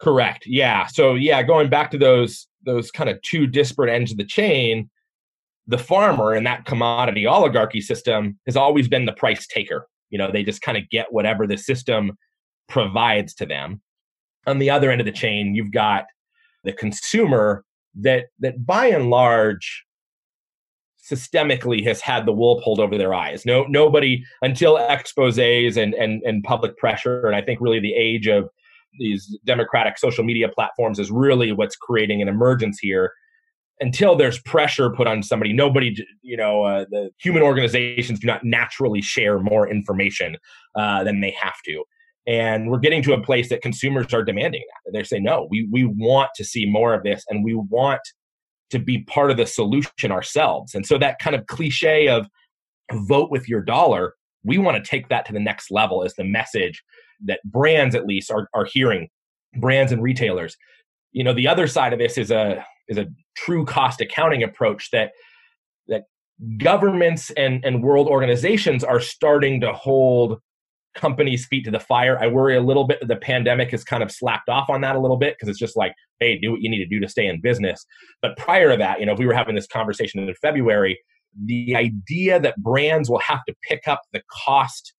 Correct. 0.00 0.44
Yeah. 0.46 0.86
So 0.86 1.14
yeah, 1.14 1.42
going 1.42 1.68
back 1.68 1.90
to 1.90 1.98
those 1.98 2.46
those 2.64 2.90
kind 2.90 3.08
of 3.08 3.20
two 3.22 3.46
disparate 3.46 3.90
ends 3.90 4.12
of 4.12 4.18
the 4.18 4.24
chain, 4.24 4.90
the 5.66 5.78
farmer 5.78 6.34
in 6.34 6.44
that 6.44 6.64
commodity 6.64 7.26
oligarchy 7.26 7.80
system 7.80 8.38
has 8.46 8.56
always 8.56 8.88
been 8.88 9.06
the 9.06 9.12
price 9.12 9.46
taker. 9.46 9.86
You 10.10 10.18
know, 10.18 10.30
they 10.30 10.42
just 10.42 10.62
kind 10.62 10.76
of 10.76 10.88
get 10.90 11.12
whatever 11.12 11.46
the 11.46 11.56
system 11.56 12.18
provides 12.68 13.34
to 13.34 13.46
them. 13.46 13.80
On 14.46 14.58
the 14.58 14.70
other 14.70 14.90
end 14.90 15.00
of 15.00 15.04
the 15.04 15.12
chain, 15.12 15.54
you've 15.54 15.72
got 15.72 16.06
the 16.64 16.72
consumer 16.72 17.64
that 18.00 18.26
that 18.38 18.64
by 18.64 18.86
and 18.86 19.10
large 19.10 19.84
systemically 21.10 21.84
has 21.84 22.00
had 22.00 22.26
the 22.26 22.32
wool 22.32 22.60
pulled 22.62 22.80
over 22.80 22.96
their 22.96 23.14
eyes. 23.14 23.44
No, 23.44 23.64
nobody 23.64 24.22
until 24.42 24.76
exposes 24.76 25.76
and 25.76 25.94
and 25.94 26.22
and 26.22 26.44
public 26.44 26.76
pressure, 26.76 27.26
and 27.26 27.34
I 27.34 27.42
think 27.42 27.60
really 27.60 27.80
the 27.80 27.94
age 27.94 28.26
of 28.26 28.48
these 28.98 29.38
democratic 29.44 29.98
social 29.98 30.24
media 30.24 30.48
platforms 30.48 30.98
is 30.98 31.10
really 31.10 31.52
what's 31.52 31.76
creating 31.76 32.22
an 32.22 32.28
emergence 32.28 32.78
here. 32.78 33.12
Until 33.82 34.14
there's 34.14 34.38
pressure 34.42 34.90
put 34.90 35.06
on 35.06 35.22
somebody, 35.22 35.54
nobody, 35.54 35.96
you 36.20 36.36
know, 36.36 36.64
uh, 36.64 36.84
the 36.90 37.10
human 37.18 37.42
organizations 37.42 38.20
do 38.20 38.26
not 38.26 38.44
naturally 38.44 39.00
share 39.00 39.38
more 39.38 39.66
information 39.70 40.36
uh, 40.74 41.02
than 41.02 41.20
they 41.22 41.34
have 41.40 41.54
to. 41.64 41.82
And 42.26 42.70
we're 42.70 42.78
getting 42.78 43.02
to 43.04 43.14
a 43.14 43.22
place 43.22 43.48
that 43.48 43.62
consumers 43.62 44.12
are 44.12 44.22
demanding 44.22 44.62
that. 44.84 44.92
They 44.92 45.02
say, 45.02 45.18
no, 45.18 45.48
we, 45.50 45.66
we 45.72 45.84
want 45.84 46.30
to 46.36 46.44
see 46.44 46.66
more 46.66 46.92
of 46.92 47.04
this 47.04 47.24
and 47.28 47.42
we 47.42 47.54
want 47.54 48.02
to 48.70 48.78
be 48.78 49.02
part 49.04 49.30
of 49.30 49.36
the 49.36 49.46
solution 49.46 50.10
ourselves. 50.10 50.74
And 50.74 50.86
so 50.86 50.98
that 50.98 51.18
kind 51.18 51.36
of 51.36 51.46
cliche 51.46 52.08
of 52.08 52.26
vote 52.92 53.30
with 53.30 53.48
your 53.48 53.62
dollar, 53.62 54.14
we 54.44 54.58
want 54.58 54.82
to 54.82 54.88
take 54.88 55.08
that 55.08 55.26
to 55.26 55.32
the 55.32 55.40
next 55.40 55.70
level 55.70 56.04
as 56.04 56.14
the 56.14 56.24
message 56.24 56.82
that 57.24 57.40
brands 57.44 57.94
at 57.94 58.06
least 58.06 58.30
are, 58.30 58.48
are 58.54 58.64
hearing, 58.64 59.08
brands 59.56 59.92
and 59.92 60.02
retailers. 60.02 60.56
You 61.12 61.24
know, 61.24 61.34
the 61.34 61.48
other 61.48 61.66
side 61.66 61.92
of 61.92 61.98
this 61.98 62.16
is 62.16 62.30
a 62.30 62.64
is 62.88 62.98
a 62.98 63.06
true 63.36 63.64
cost 63.64 64.00
accounting 64.00 64.42
approach 64.42 64.90
that 64.90 65.12
that 65.88 66.04
governments 66.58 67.30
and, 67.36 67.64
and 67.64 67.82
world 67.82 68.08
organizations 68.08 68.82
are 68.82 69.00
starting 69.00 69.60
to 69.60 69.72
hold 69.72 70.40
companies' 71.00 71.46
feet 71.46 71.64
to 71.64 71.70
the 71.70 71.80
fire. 71.80 72.18
I 72.20 72.26
worry 72.26 72.56
a 72.56 72.60
little 72.60 72.84
bit 72.84 73.00
that 73.00 73.08
the 73.08 73.16
pandemic 73.16 73.70
has 73.70 73.82
kind 73.82 74.02
of 74.02 74.12
slacked 74.12 74.48
off 74.48 74.68
on 74.68 74.82
that 74.82 74.96
a 74.96 75.00
little 75.00 75.16
bit 75.16 75.34
because 75.34 75.48
it's 75.48 75.58
just 75.58 75.76
like, 75.76 75.94
hey, 76.20 76.38
do 76.38 76.52
what 76.52 76.60
you 76.60 76.68
need 76.68 76.78
to 76.78 76.86
do 76.86 77.00
to 77.00 77.08
stay 77.08 77.26
in 77.26 77.40
business. 77.40 77.84
But 78.20 78.36
prior 78.36 78.70
to 78.70 78.76
that, 78.76 79.00
you 79.00 79.06
know, 79.06 79.12
if 79.12 79.18
we 79.18 79.26
were 79.26 79.32
having 79.32 79.54
this 79.54 79.66
conversation 79.66 80.20
in 80.20 80.34
February, 80.42 81.00
the 81.46 81.74
idea 81.74 82.38
that 82.40 82.56
brands 82.62 83.08
will 83.08 83.20
have 83.20 83.40
to 83.48 83.54
pick 83.68 83.88
up 83.88 84.02
the 84.12 84.22
cost 84.44 84.92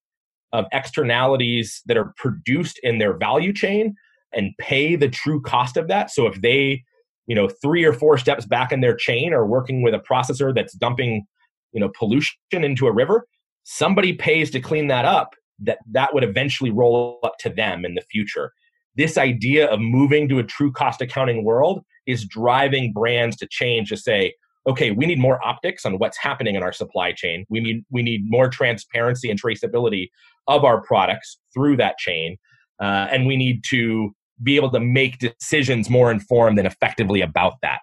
of 0.52 0.66
externalities 0.72 1.80
that 1.86 1.96
are 1.96 2.12
produced 2.16 2.78
in 2.82 2.98
their 2.98 3.16
value 3.16 3.52
chain 3.52 3.94
and 4.32 4.52
pay 4.58 4.96
the 4.96 5.08
true 5.08 5.40
cost 5.40 5.76
of 5.76 5.88
that. 5.88 6.10
So 6.10 6.26
if 6.26 6.40
they, 6.40 6.82
you 7.26 7.34
know, 7.34 7.48
three 7.62 7.84
or 7.84 7.92
four 7.92 8.18
steps 8.18 8.44
back 8.44 8.72
in 8.72 8.80
their 8.80 8.96
chain 8.96 9.32
are 9.32 9.46
working 9.46 9.82
with 9.82 9.94
a 9.94 9.98
processor 9.98 10.54
that's 10.54 10.74
dumping, 10.74 11.24
you 11.72 11.80
know, 11.80 11.90
pollution 11.98 12.34
into 12.52 12.86
a 12.86 12.92
river, 12.92 13.26
somebody 13.62 14.12
pays 14.12 14.50
to 14.50 14.60
clean 14.60 14.88
that 14.88 15.04
up 15.04 15.34
that 15.62 15.78
that 15.90 16.14
would 16.14 16.24
eventually 16.24 16.70
roll 16.70 17.18
up 17.22 17.34
to 17.40 17.48
them 17.48 17.84
in 17.84 17.94
the 17.94 18.02
future. 18.10 18.52
This 18.96 19.16
idea 19.16 19.66
of 19.68 19.80
moving 19.80 20.28
to 20.28 20.38
a 20.38 20.42
true 20.42 20.70
cost 20.72 21.00
accounting 21.00 21.44
world 21.44 21.82
is 22.06 22.26
driving 22.26 22.92
brands 22.92 23.36
to 23.36 23.46
change 23.50 23.88
to 23.88 23.96
say, 23.96 24.34
okay, 24.66 24.90
we 24.90 25.06
need 25.06 25.18
more 25.18 25.44
optics 25.44 25.84
on 25.84 25.98
what's 25.98 26.18
happening 26.18 26.54
in 26.54 26.62
our 26.62 26.72
supply 26.72 27.12
chain. 27.12 27.44
We 27.48 27.60
need 27.60 27.84
we 27.90 28.02
need 28.02 28.22
more 28.24 28.48
transparency 28.48 29.30
and 29.30 29.40
traceability 29.40 30.08
of 30.46 30.64
our 30.64 30.82
products 30.82 31.38
through 31.54 31.76
that 31.78 31.98
chain, 31.98 32.36
uh, 32.80 33.08
and 33.10 33.26
we 33.26 33.36
need 33.36 33.64
to 33.70 34.14
be 34.42 34.56
able 34.56 34.70
to 34.70 34.80
make 34.80 35.18
decisions 35.18 35.88
more 35.88 36.10
informed 36.10 36.58
and 36.58 36.66
effectively 36.66 37.20
about 37.20 37.54
that. 37.62 37.80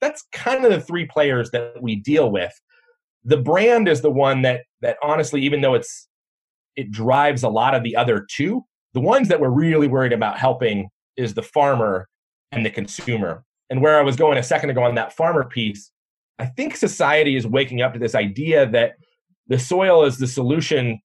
That's 0.00 0.24
kind 0.32 0.64
of 0.64 0.70
the 0.72 0.80
three 0.80 1.06
players 1.06 1.50
that 1.50 1.80
we 1.80 1.96
deal 1.96 2.30
with. 2.30 2.52
The 3.22 3.36
brand 3.36 3.86
is 3.86 4.00
the 4.00 4.10
one 4.10 4.42
that 4.42 4.62
that 4.82 4.96
honestly, 5.02 5.42
even 5.42 5.60
though 5.60 5.74
it's 5.74 6.08
it 6.80 6.90
drives 6.90 7.42
a 7.42 7.48
lot 7.50 7.74
of 7.74 7.82
the 7.82 7.94
other 7.94 8.26
two. 8.30 8.64
The 8.94 9.00
ones 9.00 9.28
that 9.28 9.38
we're 9.38 9.50
really 9.50 9.86
worried 9.86 10.14
about 10.14 10.38
helping 10.38 10.88
is 11.18 11.34
the 11.34 11.42
farmer 11.42 12.08
and 12.52 12.64
the 12.64 12.70
consumer. 12.70 13.44
And 13.68 13.82
where 13.82 13.98
I 13.98 14.02
was 14.02 14.16
going 14.16 14.38
a 14.38 14.42
second 14.42 14.70
ago 14.70 14.82
on 14.82 14.94
that 14.94 15.12
farmer 15.12 15.44
piece, 15.44 15.92
I 16.38 16.46
think 16.46 16.74
society 16.74 17.36
is 17.36 17.46
waking 17.46 17.82
up 17.82 17.92
to 17.92 17.98
this 17.98 18.14
idea 18.14 18.66
that 18.70 18.94
the 19.48 19.58
soil 19.58 20.04
is 20.04 20.16
the 20.16 20.26
solution, 20.26 20.98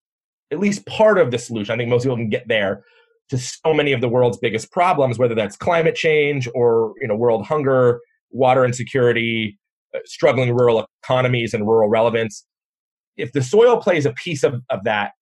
at 0.51 0.59
least 0.59 0.85
part 0.85 1.17
of 1.17 1.31
the 1.31 1.39
solution. 1.39 1.73
I 1.73 1.77
think 1.77 1.89
most 1.89 2.03
people 2.03 2.17
can 2.17 2.29
get 2.29 2.47
there 2.47 2.83
to 3.29 3.39
so 3.39 3.73
many 3.73 3.93
of 3.93 4.01
the 4.01 4.07
world's 4.07 4.37
biggest 4.37 4.71
problems, 4.71 5.17
whether 5.17 5.33
that's 5.33 5.57
climate 5.57 5.95
change 5.95 6.47
or 6.53 6.93
you 7.01 7.07
know 7.07 7.15
world 7.15 7.47
hunger, 7.47 7.99
water 8.29 8.63
insecurity, 8.63 9.57
uh, 9.95 9.99
struggling 10.05 10.53
rural 10.53 10.85
economies 11.03 11.55
and 11.55 11.65
rural 11.65 11.89
relevance. 11.89 12.45
If 13.17 13.31
the 13.31 13.41
soil 13.41 13.77
plays 13.77 14.05
a 14.05 14.13
piece 14.13 14.43
of, 14.43 14.61
of 14.69 14.83
that, 14.83 15.13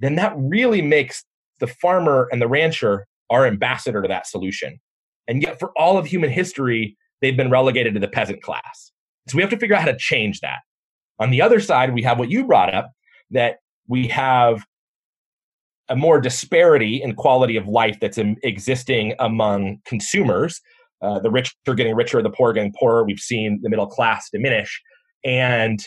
then 0.00 0.16
that 0.16 0.34
really 0.36 0.82
makes 0.82 1.24
the 1.60 1.66
farmer 1.66 2.28
and 2.32 2.40
the 2.40 2.48
rancher 2.48 3.06
our 3.30 3.46
ambassador 3.46 4.02
to 4.02 4.08
that 4.08 4.26
solution. 4.26 4.80
And 5.28 5.42
yet, 5.42 5.60
for 5.60 5.70
all 5.76 5.96
of 5.96 6.06
human 6.06 6.30
history, 6.30 6.96
they've 7.20 7.36
been 7.36 7.50
relegated 7.50 7.94
to 7.94 8.00
the 8.00 8.08
peasant 8.08 8.42
class. 8.42 8.90
So 9.28 9.36
we 9.36 9.42
have 9.42 9.50
to 9.50 9.58
figure 9.58 9.76
out 9.76 9.82
how 9.82 9.92
to 9.92 9.96
change 9.96 10.40
that. 10.40 10.58
On 11.20 11.30
the 11.30 11.42
other 11.42 11.60
side, 11.60 11.94
we 11.94 12.02
have 12.02 12.18
what 12.18 12.30
you 12.30 12.44
brought 12.44 12.74
up 12.74 12.90
that 13.30 13.58
we 13.86 14.08
have 14.08 14.64
a 15.88 15.96
more 15.96 16.20
disparity 16.20 17.02
in 17.02 17.14
quality 17.14 17.56
of 17.56 17.68
life 17.68 17.98
that's 18.00 18.18
existing 18.18 19.14
among 19.18 19.78
consumers. 19.84 20.60
Uh, 21.02 21.18
the 21.18 21.30
rich 21.30 21.54
are 21.66 21.74
getting 21.74 21.94
richer, 21.94 22.22
the 22.22 22.30
poor 22.30 22.50
are 22.50 22.52
getting 22.52 22.72
poorer. 22.78 23.04
We've 23.04 23.18
seen 23.18 23.60
the 23.62 23.68
middle 23.68 23.86
class 23.86 24.28
diminish. 24.32 24.80
And 25.24 25.80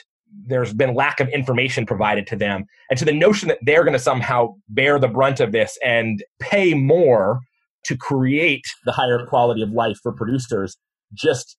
there's 0.45 0.73
been 0.73 0.93
lack 0.93 1.19
of 1.19 1.29
information 1.29 1.85
provided 1.85 2.27
to 2.27 2.35
them. 2.35 2.65
And 2.89 2.99
to 2.99 3.05
the 3.05 3.13
notion 3.13 3.47
that 3.49 3.59
they're 3.61 3.83
going 3.83 3.93
to 3.93 3.99
somehow 3.99 4.55
bear 4.69 4.99
the 4.99 5.07
brunt 5.07 5.39
of 5.39 5.51
this 5.51 5.77
and 5.83 6.23
pay 6.39 6.73
more 6.73 7.39
to 7.85 7.97
create 7.97 8.63
the 8.85 8.91
higher 8.91 9.25
quality 9.27 9.61
of 9.61 9.69
life 9.71 9.97
for 10.01 10.11
producers 10.11 10.77
just 11.13 11.57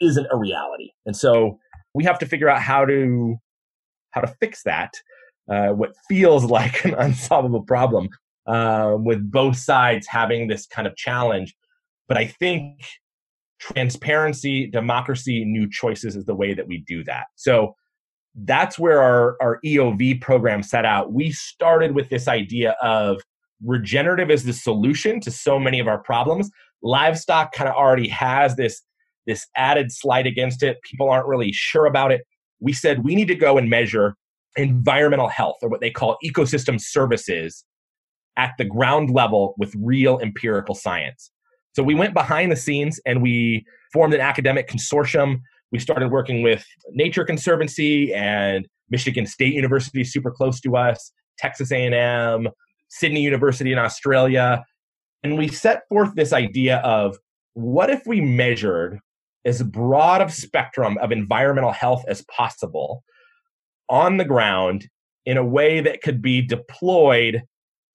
isn't 0.00 0.26
a 0.30 0.36
reality. 0.36 0.90
And 1.06 1.16
so 1.16 1.58
we 1.94 2.04
have 2.04 2.18
to 2.18 2.26
figure 2.26 2.48
out 2.48 2.60
how 2.60 2.84
to 2.84 3.36
how 4.10 4.20
to 4.20 4.34
fix 4.40 4.62
that. 4.64 4.92
Uh, 5.50 5.68
what 5.68 5.92
feels 6.08 6.44
like 6.58 6.84
an 6.84 6.94
unsolvable 6.94 7.62
problem 7.62 8.08
uh, 8.46 8.96
with 8.98 9.30
both 9.30 9.56
sides 9.56 10.06
having 10.06 10.48
this 10.48 10.66
kind 10.66 10.86
of 10.86 10.96
challenge. 10.96 11.54
But 12.08 12.18
I 12.18 12.26
think 12.26 12.80
transparency, 13.60 14.66
democracy, 14.66 15.44
new 15.44 15.70
choices 15.70 16.16
is 16.16 16.26
the 16.26 16.34
way 16.34 16.52
that 16.52 16.66
we 16.66 16.84
do 16.86 17.04
that. 17.04 17.26
So 17.36 17.74
that's 18.34 18.78
where 18.78 19.00
our, 19.00 19.36
our 19.40 19.60
EOV 19.64 20.20
program 20.20 20.62
set 20.62 20.84
out. 20.84 21.12
We 21.12 21.32
started 21.32 21.94
with 21.94 22.08
this 22.08 22.28
idea 22.28 22.76
of 22.82 23.20
regenerative 23.64 24.30
as 24.30 24.44
the 24.44 24.52
solution 24.52 25.20
to 25.20 25.30
so 25.30 25.58
many 25.58 25.78
of 25.80 25.86
our 25.86 25.98
problems. 25.98 26.50
Livestock 26.82 27.52
kind 27.52 27.68
of 27.68 27.76
already 27.76 28.08
has 28.08 28.56
this, 28.56 28.82
this 29.26 29.46
added 29.56 29.92
slight 29.92 30.26
against 30.26 30.62
it. 30.62 30.78
People 30.82 31.08
aren't 31.08 31.26
really 31.26 31.52
sure 31.52 31.86
about 31.86 32.10
it. 32.10 32.22
We 32.60 32.72
said 32.72 33.04
we 33.04 33.14
need 33.14 33.28
to 33.28 33.34
go 33.34 33.58
and 33.58 33.68
measure 33.68 34.16
environmental 34.56 35.28
health 35.28 35.56
or 35.62 35.68
what 35.68 35.80
they 35.80 35.90
call 35.90 36.16
ecosystem 36.24 36.80
services 36.80 37.64
at 38.36 38.52
the 38.58 38.64
ground 38.64 39.10
level 39.10 39.54
with 39.58 39.74
real 39.78 40.18
empirical 40.20 40.74
science. 40.74 41.30
So 41.74 41.82
we 41.82 41.94
went 41.94 42.14
behind 42.14 42.52
the 42.52 42.56
scenes 42.56 43.00
and 43.06 43.22
we 43.22 43.64
formed 43.92 44.14
an 44.14 44.20
academic 44.20 44.68
consortium 44.68 45.40
we 45.72 45.78
started 45.78 46.10
working 46.10 46.42
with 46.42 46.64
Nature 46.90 47.24
Conservancy 47.24 48.12
and 48.14 48.68
Michigan 48.90 49.26
State 49.26 49.54
University, 49.54 50.04
super 50.04 50.30
close 50.30 50.60
to 50.60 50.76
us, 50.76 51.12
Texas 51.38 51.72
A&M, 51.72 52.48
Sydney 52.88 53.22
University 53.22 53.72
in 53.72 53.78
Australia, 53.78 54.62
and 55.22 55.38
we 55.38 55.48
set 55.48 55.82
forth 55.88 56.14
this 56.14 56.32
idea 56.32 56.76
of 56.78 57.16
what 57.54 57.90
if 57.90 58.02
we 58.06 58.20
measured 58.20 58.98
as 59.44 59.62
broad 59.62 60.20
of 60.20 60.32
spectrum 60.32 60.98
of 60.98 61.10
environmental 61.10 61.72
health 61.72 62.04
as 62.06 62.22
possible 62.30 63.02
on 63.88 64.18
the 64.18 64.24
ground 64.24 64.88
in 65.24 65.36
a 65.36 65.44
way 65.44 65.80
that 65.80 66.02
could 66.02 66.20
be 66.20 66.42
deployed 66.42 67.42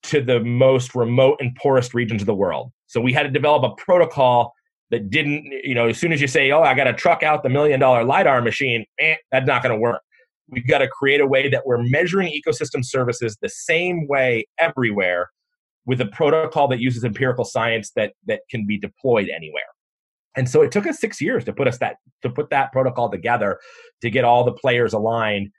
to 0.03 0.21
the 0.21 0.39
most 0.41 0.95
remote 0.95 1.37
and 1.39 1.55
poorest 1.55 1.93
regions 1.93 2.21
of 2.21 2.25
the 2.25 2.33
world. 2.33 2.71
So 2.87 3.01
we 3.01 3.13
had 3.13 3.23
to 3.23 3.29
develop 3.29 3.63
a 3.63 3.81
protocol 3.81 4.53
that 4.91 5.09
didn't, 5.09 5.43
you 5.63 5.75
know, 5.75 5.87
as 5.87 5.97
soon 5.97 6.13
as 6.13 6.21
you 6.21 6.27
say, 6.27 6.51
oh, 6.51 6.61
I 6.61 6.73
got 6.73 6.85
to 6.85 6.93
truck 6.93 7.23
out 7.23 7.43
the 7.43 7.49
million 7.49 7.79
dollar 7.79 8.03
LiDAR 8.03 8.41
machine, 8.41 8.85
eh, 8.99 9.15
that's 9.31 9.47
not 9.47 9.63
going 9.63 9.75
to 9.75 9.79
work. 9.79 10.01
We've 10.49 10.67
got 10.67 10.77
to 10.77 10.87
create 10.87 11.19
a 11.19 11.27
way 11.27 11.49
that 11.49 11.65
we're 11.65 11.83
measuring 11.83 12.31
ecosystem 12.31 12.83
services 12.83 13.37
the 13.41 13.49
same 13.49 14.07
way 14.07 14.47
everywhere 14.57 15.29
with 15.85 15.99
a 15.99 16.05
protocol 16.05 16.67
that 16.69 16.79
uses 16.79 17.03
empirical 17.03 17.43
science 17.43 17.91
that, 17.95 18.13
that 18.27 18.41
can 18.49 18.65
be 18.65 18.77
deployed 18.77 19.29
anywhere. 19.29 19.63
And 20.35 20.47
so 20.47 20.61
it 20.61 20.71
took 20.71 20.85
us 20.85 20.99
six 20.99 21.19
years 21.19 21.43
to 21.45 21.53
put 21.53 21.67
us 21.67 21.79
that 21.79 21.95
to 22.21 22.29
put 22.29 22.51
that 22.51 22.71
protocol 22.71 23.09
together 23.09 23.59
to 24.01 24.09
get 24.09 24.23
all 24.23 24.43
the 24.43 24.53
players 24.53 24.93
aligned. 24.93 25.49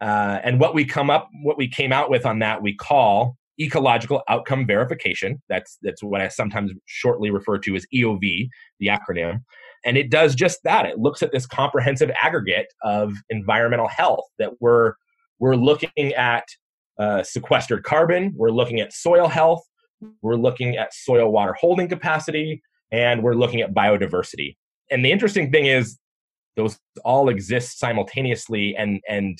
Uh, 0.00 0.40
and 0.44 0.60
what 0.60 0.74
we 0.74 0.84
come 0.84 1.08
up, 1.08 1.28
what 1.42 1.56
we 1.56 1.66
came 1.66 1.90
out 1.90 2.10
with 2.10 2.26
on 2.26 2.40
that, 2.40 2.62
we 2.62 2.74
call 2.74 3.36
ecological 3.60 4.22
outcome 4.28 4.66
verification. 4.66 5.42
That's 5.48 5.78
that's 5.82 6.02
what 6.02 6.20
I 6.20 6.28
sometimes 6.28 6.72
shortly 6.86 7.30
refer 7.30 7.58
to 7.58 7.74
as 7.74 7.86
EOV, 7.94 8.48
the 8.80 8.86
acronym. 8.86 9.40
And 9.84 9.96
it 9.96 10.10
does 10.10 10.34
just 10.34 10.60
that. 10.64 10.86
It 10.86 10.98
looks 10.98 11.22
at 11.22 11.32
this 11.32 11.46
comprehensive 11.46 12.10
aggregate 12.22 12.66
of 12.82 13.14
environmental 13.30 13.88
health 13.88 14.24
that 14.38 14.60
we're 14.60 14.94
we're 15.38 15.56
looking 15.56 16.14
at 16.14 16.44
uh, 16.98 17.22
sequestered 17.22 17.84
carbon, 17.84 18.32
we're 18.36 18.50
looking 18.50 18.80
at 18.80 18.92
soil 18.92 19.28
health, 19.28 19.62
we're 20.22 20.36
looking 20.36 20.76
at 20.76 20.94
soil 20.94 21.30
water 21.30 21.54
holding 21.58 21.88
capacity, 21.88 22.62
and 22.90 23.22
we're 23.22 23.34
looking 23.34 23.60
at 23.60 23.74
biodiversity. 23.74 24.56
And 24.90 25.04
the 25.04 25.12
interesting 25.12 25.50
thing 25.50 25.66
is 25.66 25.98
those 26.56 26.78
all 27.04 27.28
exist 27.28 27.78
simultaneously 27.78 28.74
and 28.76 29.00
and 29.08 29.38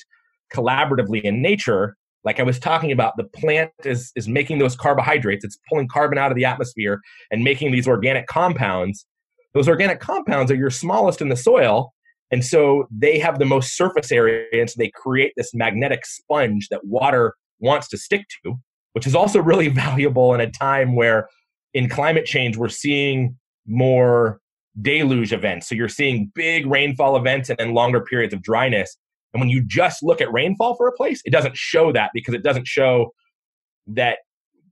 collaboratively 0.53 1.21
in 1.23 1.41
nature 1.41 1.97
like 2.27 2.41
I 2.41 2.43
was 2.43 2.59
talking 2.59 2.91
about, 2.91 3.15
the 3.15 3.23
plant 3.23 3.71
is, 3.85 4.11
is 4.17 4.27
making 4.27 4.59
those 4.59 4.75
carbohydrates, 4.75 5.45
it's 5.45 5.57
pulling 5.69 5.87
carbon 5.87 6.17
out 6.17 6.29
of 6.29 6.35
the 6.35 6.43
atmosphere 6.43 6.99
and 7.31 7.41
making 7.41 7.71
these 7.71 7.87
organic 7.87 8.27
compounds. 8.27 9.05
Those 9.53 9.69
organic 9.69 10.01
compounds 10.01 10.51
are 10.51 10.55
your 10.55 10.69
smallest 10.69 11.21
in 11.21 11.29
the 11.29 11.37
soil. 11.37 11.93
And 12.29 12.43
so 12.43 12.85
they 12.91 13.17
have 13.17 13.39
the 13.39 13.45
most 13.45 13.77
surface 13.77 14.11
area, 14.11 14.43
and 14.51 14.69
so 14.69 14.75
they 14.77 14.91
create 14.93 15.31
this 15.37 15.53
magnetic 15.53 16.05
sponge 16.05 16.67
that 16.67 16.83
water 16.83 17.33
wants 17.59 17.87
to 17.87 17.97
stick 17.97 18.25
to, 18.43 18.55
which 18.91 19.07
is 19.07 19.15
also 19.15 19.41
really 19.41 19.69
valuable 19.85 20.33
in 20.33 20.41
a 20.41 20.51
time 20.51 20.97
where 20.97 21.29
in 21.73 21.87
climate 21.87 22.25
change 22.25 22.57
we're 22.57 22.67
seeing 22.67 23.37
more 23.65 24.41
deluge 24.81 25.31
events. 25.31 25.69
So 25.69 25.75
you're 25.75 25.87
seeing 25.87 26.29
big 26.35 26.65
rainfall 26.65 27.15
events 27.15 27.49
and 27.49 27.57
then 27.57 27.73
longer 27.73 28.01
periods 28.01 28.33
of 28.33 28.41
dryness. 28.41 28.97
And 29.37 29.41
when 29.41 29.49
you 29.51 29.61
just 29.63 30.01
look 30.01 30.19
at 30.19 30.33
rainfall 30.33 30.73
for 30.73 30.87
a 30.87 30.91
place, 30.91 31.21
it 31.23 31.29
doesn't 31.29 31.55
show 31.55 31.91
that 31.91 32.09
because 32.11 32.33
it 32.33 32.41
doesn't 32.41 32.65
show 32.65 33.13
that, 33.85 34.17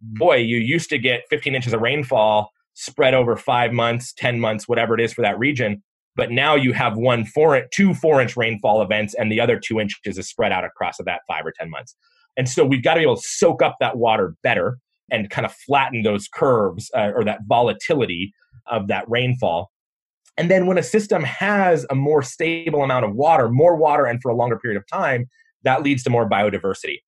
boy, 0.01 0.37
you 0.37 0.57
used 0.57 0.89
to 0.89 0.97
get 0.97 1.21
15 1.29 1.53
inches 1.53 1.71
of 1.71 1.81
rainfall 1.81 2.49
spread 2.73 3.13
over 3.13 3.35
five 3.35 3.71
months, 3.71 4.11
10 4.17 4.39
months, 4.39 4.67
whatever 4.67 4.95
it 4.95 5.01
is 5.01 5.13
for 5.13 5.21
that 5.21 5.37
region. 5.37 5.83
But 6.15 6.31
now 6.31 6.55
you 6.55 6.73
have 6.73 6.97
one 6.97 7.25
four, 7.25 7.61
two 7.71 7.93
four 7.93 8.19
inch 8.19 8.35
rainfall 8.35 8.81
events, 8.81 9.13
and 9.13 9.31
the 9.31 9.39
other 9.39 9.59
two 9.59 9.79
inches 9.79 10.17
is 10.17 10.27
spread 10.27 10.51
out 10.51 10.65
across 10.65 10.99
of 10.99 11.05
that 11.05 11.21
five 11.27 11.45
or 11.45 11.53
10 11.55 11.69
months. 11.69 11.95
And 12.35 12.49
so 12.49 12.65
we've 12.65 12.83
got 12.83 12.95
to 12.95 13.01
be 13.01 13.03
able 13.03 13.17
to 13.17 13.23
soak 13.23 13.61
up 13.61 13.75
that 13.81 13.97
water 13.97 14.35
better 14.41 14.79
and 15.11 15.29
kind 15.29 15.45
of 15.45 15.53
flatten 15.53 16.01
those 16.01 16.27
curves 16.27 16.89
uh, 16.95 17.11
or 17.15 17.23
that 17.23 17.41
volatility 17.45 18.33
of 18.65 18.87
that 18.87 19.07
rainfall. 19.07 19.69
And 20.37 20.51
then 20.51 20.65
when 20.65 20.77
a 20.77 20.83
system 20.83 21.23
has 21.23 21.85
a 21.89 21.95
more 21.95 22.21
stable 22.21 22.83
amount 22.83 23.05
of 23.05 23.15
water, 23.15 23.49
more 23.49 23.75
water, 23.75 24.05
and 24.05 24.21
for 24.21 24.29
a 24.29 24.35
longer 24.35 24.57
period 24.57 24.77
of 24.77 24.85
time, 24.91 25.27
that 25.63 25.81
leads 25.81 26.03
to 26.03 26.09
more 26.09 26.29
biodiversity. 26.29 26.99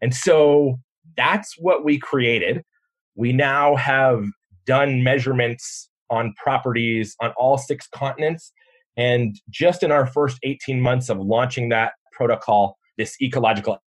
And 0.00 0.14
so 0.14 0.78
that's 1.16 1.54
what 1.58 1.84
we 1.84 1.98
created. 1.98 2.62
We 3.14 3.32
now 3.32 3.76
have 3.76 4.26
done 4.66 5.02
measurements 5.02 5.88
on 6.10 6.34
properties 6.42 7.16
on 7.20 7.32
all 7.36 7.56
six 7.56 7.88
continents. 7.88 8.52
And 8.96 9.34
just 9.48 9.82
in 9.82 9.90
our 9.90 10.06
first 10.06 10.38
18 10.42 10.80
months 10.80 11.08
of 11.08 11.18
launching 11.18 11.70
that 11.70 11.92
protocol, 12.12 12.76
this 12.98 13.16
ecological 13.22 13.78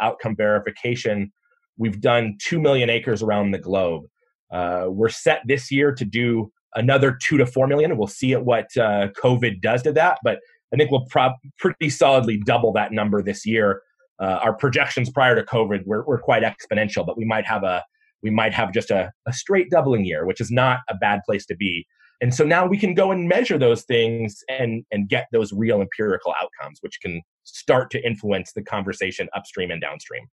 outcome 0.00 0.34
verification, 0.36 1.32
we've 1.76 2.00
done 2.00 2.38
2 2.42 2.58
million 2.58 2.88
acres 2.88 3.22
around 3.22 3.50
the 3.50 3.58
globe. 3.58 4.04
Uh, 4.50 4.86
we're 4.88 5.10
set 5.10 5.42
this 5.46 5.70
year 5.70 5.92
to 5.92 6.04
do 6.04 6.50
another 6.76 7.18
two 7.20 7.36
to 7.38 7.46
four 7.46 7.66
million. 7.66 7.96
We'll 7.96 8.06
see 8.06 8.34
what 8.36 8.76
uh, 8.76 9.08
COVID 9.22 9.60
does 9.60 9.82
to 9.82 9.92
that, 9.92 10.18
but 10.22 10.38
I 10.72 10.76
think 10.76 10.90
we'll 10.90 11.06
pretty 11.58 11.90
solidly 11.90 12.40
double 12.44 12.72
that 12.74 12.92
number 12.92 13.22
this 13.22 13.46
year. 13.46 13.82
Uh, 14.18 14.38
our 14.42 14.54
projections 14.54 15.10
prior 15.10 15.34
to 15.34 15.42
COVID 15.42 15.86
were, 15.86 16.04
were 16.04 16.18
quite 16.18 16.42
exponential, 16.42 17.04
but 17.06 17.16
we 17.16 17.24
might 17.24 17.46
have 17.46 17.64
a 17.64 17.84
we 18.22 18.30
might 18.30 18.54
have 18.54 18.72
just 18.72 18.90
a, 18.90 19.12
a 19.26 19.32
straight 19.32 19.70
doubling 19.70 20.04
year, 20.04 20.26
which 20.26 20.40
is 20.40 20.50
not 20.50 20.80
a 20.88 20.94
bad 20.94 21.20
place 21.26 21.44
to 21.46 21.54
be. 21.54 21.86
And 22.20 22.34
so 22.34 22.44
now 22.44 22.66
we 22.66 22.78
can 22.78 22.94
go 22.94 23.10
and 23.10 23.28
measure 23.28 23.58
those 23.58 23.82
things 23.82 24.42
and 24.48 24.84
and 24.90 25.08
get 25.08 25.26
those 25.32 25.52
real 25.52 25.80
empirical 25.80 26.34
outcomes, 26.40 26.78
which 26.80 26.98
can 27.00 27.22
start 27.44 27.90
to 27.90 28.04
influence 28.04 28.52
the 28.54 28.62
conversation 28.62 29.28
upstream 29.34 29.70
and 29.70 29.80
downstream. 29.80 30.26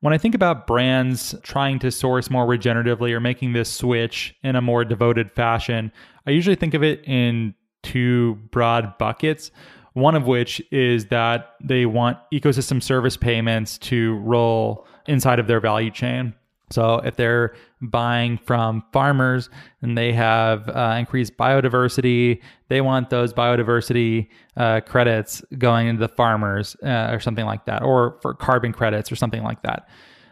When 0.00 0.14
I 0.14 0.18
think 0.18 0.34
about 0.34 0.66
brands 0.66 1.34
trying 1.42 1.78
to 1.80 1.90
source 1.90 2.30
more 2.30 2.46
regeneratively 2.46 3.12
or 3.12 3.20
making 3.20 3.52
this 3.52 3.70
switch 3.70 4.34
in 4.42 4.56
a 4.56 4.62
more 4.62 4.84
devoted 4.84 5.30
fashion, 5.30 5.92
I 6.26 6.30
usually 6.30 6.56
think 6.56 6.72
of 6.72 6.82
it 6.82 7.04
in 7.04 7.54
two 7.82 8.36
broad 8.50 8.96
buckets. 8.96 9.50
One 9.92 10.14
of 10.14 10.26
which 10.26 10.62
is 10.70 11.06
that 11.06 11.54
they 11.62 11.84
want 11.84 12.16
ecosystem 12.32 12.82
service 12.82 13.16
payments 13.16 13.76
to 13.78 14.14
roll 14.18 14.86
inside 15.06 15.38
of 15.38 15.48
their 15.48 15.60
value 15.60 15.90
chain. 15.90 16.34
So 16.70 16.96
if 17.04 17.16
they're 17.16 17.54
buying 17.80 18.38
from 18.38 18.84
farmers 18.92 19.50
and 19.82 19.98
they 19.98 20.12
have 20.12 20.68
uh, 20.68 20.96
increased 20.98 21.36
biodiversity, 21.36 22.40
they 22.68 22.80
want 22.80 23.10
those 23.10 23.34
biodiversity 23.34 24.28
uh, 24.56 24.80
credits 24.80 25.42
going 25.58 25.88
into 25.88 26.00
the 26.00 26.08
farmers 26.14 26.76
uh, 26.84 27.08
or 27.10 27.18
something 27.18 27.44
like 27.44 27.64
that, 27.66 27.82
or 27.82 28.18
for 28.22 28.34
carbon 28.34 28.72
credits 28.72 29.10
or 29.10 29.16
something 29.16 29.42
like 29.42 29.62
that. 29.62 29.88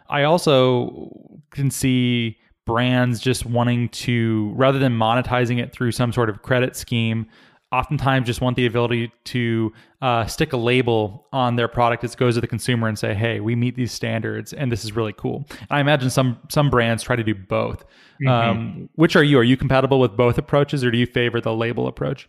I 0.09 0.23
also 0.23 1.41
can 1.51 1.71
see 1.71 2.39
brands 2.67 3.19
just 3.19 3.45
wanting 3.45 3.89
to, 3.89 4.53
rather 4.55 4.79
than 4.79 4.93
monetizing 4.97 5.59
it 5.59 5.73
through 5.73 5.91
some 5.91 6.13
sort 6.13 6.31
of 6.31 6.43
credit 6.43 6.77
scheme, 6.77 7.27
oftentimes 7.71 8.27
just 8.27 8.41
want 8.41 8.57
the 8.57 8.67
ability 8.67 9.13
to 9.25 9.73
uh, 10.01 10.27
stick 10.27 10.53
a 10.53 10.57
label 10.57 11.27
on 11.33 11.57
their 11.57 11.69
product 11.69 12.03
that 12.03 12.17
goes 12.17 12.35
to 12.35 12.41
the 12.41 12.47
consumer 12.47 12.89
and 12.89 12.99
say, 12.99 13.15
"Hey, 13.15 13.41
we 13.41 13.55
meet 13.55 13.77
these 13.77 13.93
standards, 13.93 14.53
and 14.53 14.73
this 14.73 14.85
is 14.85 14.93
really 14.93 15.13
cool." 15.13 15.47
And 15.51 15.69
I 15.71 15.81
imagine 15.81 16.11
some 16.11 16.39
some 16.49 16.71
brands 16.71 17.03
try 17.03 17.17
to 17.17 17.25
do 17.25 17.35
both. 17.35 17.85
Mm-hmm. 18.23 18.29
Um, 18.29 18.89
which 18.95 19.17
are 19.17 19.23
you? 19.23 19.39
Are 19.39 19.45
you 19.45 19.57
compatible 19.57 20.01
with 20.01 20.17
both 20.17 20.39
approaches, 20.39 20.85
or 20.85 20.91
do 20.91 20.99
you 20.99 21.07
favor 21.07 21.41
the 21.41 21.55
label 21.55 21.87
approach? 21.87 22.29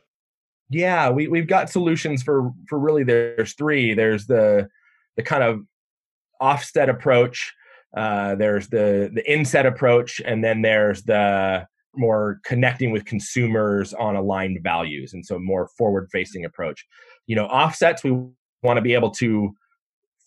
Yeah, 0.70 1.10
we 1.10 1.28
we've 1.28 1.48
got 1.48 1.70
solutions 1.70 2.22
for 2.22 2.52
for 2.68 2.78
really. 2.78 3.04
There's 3.04 3.54
three. 3.54 3.94
There's 3.94 4.28
the 4.28 4.70
the 5.16 5.24
kind 5.24 5.44
of 5.44 5.62
offset 6.40 6.90
approach. 6.90 7.54
Uh, 7.96 8.36
there's 8.36 8.68
the 8.68 9.10
the 9.14 9.32
inset 9.32 9.66
approach, 9.66 10.22
and 10.24 10.44
then 10.44 10.62
there's 10.62 11.04
the 11.04 11.68
more 11.96 12.40
connecting 12.46 12.92
with 12.92 13.06
consumers 13.06 13.94
on 13.94 14.16
aligned 14.16 14.60
values 14.64 15.14
and 15.14 15.26
so 15.26 15.40
more 15.40 15.70
forward 15.78 16.08
facing 16.12 16.46
approach. 16.46 16.86
You 17.28 17.36
know 17.36 17.46
offsets 17.46 18.04
we 18.04 18.12
want 18.64 18.78
to 18.78 18.82
be 18.82 18.94
able 18.94 19.12
to 19.12 19.54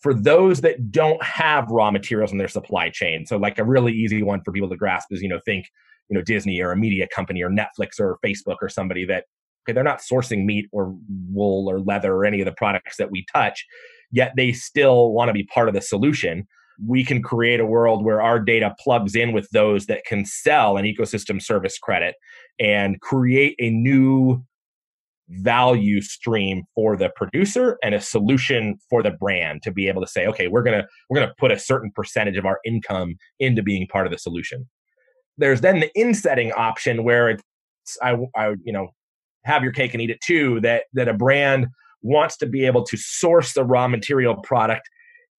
for 0.03 0.13
those 0.13 0.61
that 0.61 0.91
don't 0.91 1.23
have 1.23 1.69
raw 1.71 1.89
materials 1.89 2.31
in 2.31 2.37
their 2.37 2.47
supply 2.47 2.89
chain 2.89 3.25
so 3.25 3.37
like 3.37 3.57
a 3.57 3.63
really 3.63 3.93
easy 3.93 4.21
one 4.21 4.41
for 4.43 4.51
people 4.51 4.69
to 4.69 4.75
grasp 4.75 5.07
is 5.11 5.21
you 5.21 5.29
know 5.29 5.39
think 5.45 5.65
you 6.09 6.15
know 6.15 6.21
disney 6.21 6.61
or 6.61 6.71
a 6.71 6.77
media 6.77 7.07
company 7.15 7.41
or 7.41 7.49
netflix 7.49 7.99
or 7.99 8.17
facebook 8.25 8.57
or 8.61 8.69
somebody 8.69 9.05
that 9.05 9.25
okay 9.63 9.73
they're 9.73 9.83
not 9.83 10.01
sourcing 10.01 10.45
meat 10.45 10.67
or 10.71 10.95
wool 11.31 11.69
or 11.69 11.79
leather 11.79 12.13
or 12.13 12.25
any 12.25 12.41
of 12.41 12.45
the 12.45 12.51
products 12.53 12.97
that 12.97 13.11
we 13.11 13.25
touch 13.33 13.65
yet 14.11 14.33
they 14.35 14.51
still 14.51 15.11
want 15.11 15.29
to 15.29 15.33
be 15.33 15.43
part 15.43 15.67
of 15.67 15.73
the 15.73 15.81
solution 15.81 16.45
we 16.85 17.05
can 17.05 17.21
create 17.21 17.59
a 17.59 17.65
world 17.65 18.03
where 18.03 18.21
our 18.21 18.39
data 18.39 18.75
plugs 18.79 19.15
in 19.15 19.31
with 19.31 19.47
those 19.51 19.85
that 19.85 20.05
can 20.05 20.25
sell 20.25 20.77
an 20.77 20.85
ecosystem 20.85 21.41
service 21.41 21.77
credit 21.77 22.15
and 22.59 22.99
create 23.01 23.55
a 23.59 23.69
new 23.69 24.43
value 25.29 26.01
stream 26.01 26.63
for 26.75 26.97
the 26.97 27.09
producer 27.15 27.77
and 27.81 27.95
a 27.95 28.01
solution 28.01 28.77
for 28.89 29.01
the 29.01 29.11
brand 29.11 29.63
to 29.63 29.71
be 29.71 29.87
able 29.87 30.01
to 30.01 30.07
say 30.07 30.27
okay 30.27 30.47
we're 30.47 30.61
going 30.61 30.77
to 30.77 30.85
we're 31.09 31.17
going 31.17 31.27
to 31.27 31.35
put 31.39 31.51
a 31.51 31.57
certain 31.57 31.91
percentage 31.95 32.37
of 32.37 32.45
our 32.45 32.59
income 32.65 33.15
into 33.39 33.63
being 33.63 33.87
part 33.87 34.05
of 34.05 34.11
the 34.11 34.17
solution. 34.17 34.69
There's 35.37 35.61
then 35.61 35.79
the 35.79 35.89
insetting 35.95 36.51
option 36.51 37.03
where 37.03 37.29
it's 37.29 37.43
i, 38.01 38.15
I 38.35 38.55
you 38.63 38.73
know 38.73 38.89
have 39.45 39.63
your 39.63 39.71
cake 39.71 39.93
and 39.93 40.01
eat 40.01 40.09
it 40.09 40.21
too 40.21 40.59
that 40.61 40.83
that 40.93 41.07
a 41.07 41.13
brand 41.13 41.67
wants 42.01 42.37
to 42.37 42.45
be 42.45 42.65
able 42.65 42.83
to 42.83 42.97
source 42.97 43.53
the 43.53 43.63
raw 43.63 43.87
material 43.87 44.35
product 44.35 44.89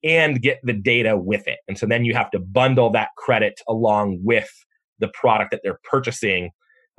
and 0.04 0.42
get 0.42 0.60
the 0.62 0.74
data 0.74 1.16
with 1.16 1.48
it. 1.48 1.58
And 1.66 1.78
so 1.78 1.86
then 1.86 2.04
you 2.04 2.14
have 2.14 2.30
to 2.32 2.38
bundle 2.38 2.90
that 2.90 3.08
credit 3.16 3.60
along 3.66 4.20
with 4.22 4.50
the 4.98 5.08
product 5.08 5.50
that 5.50 5.60
they're 5.64 5.80
purchasing, 5.82 6.50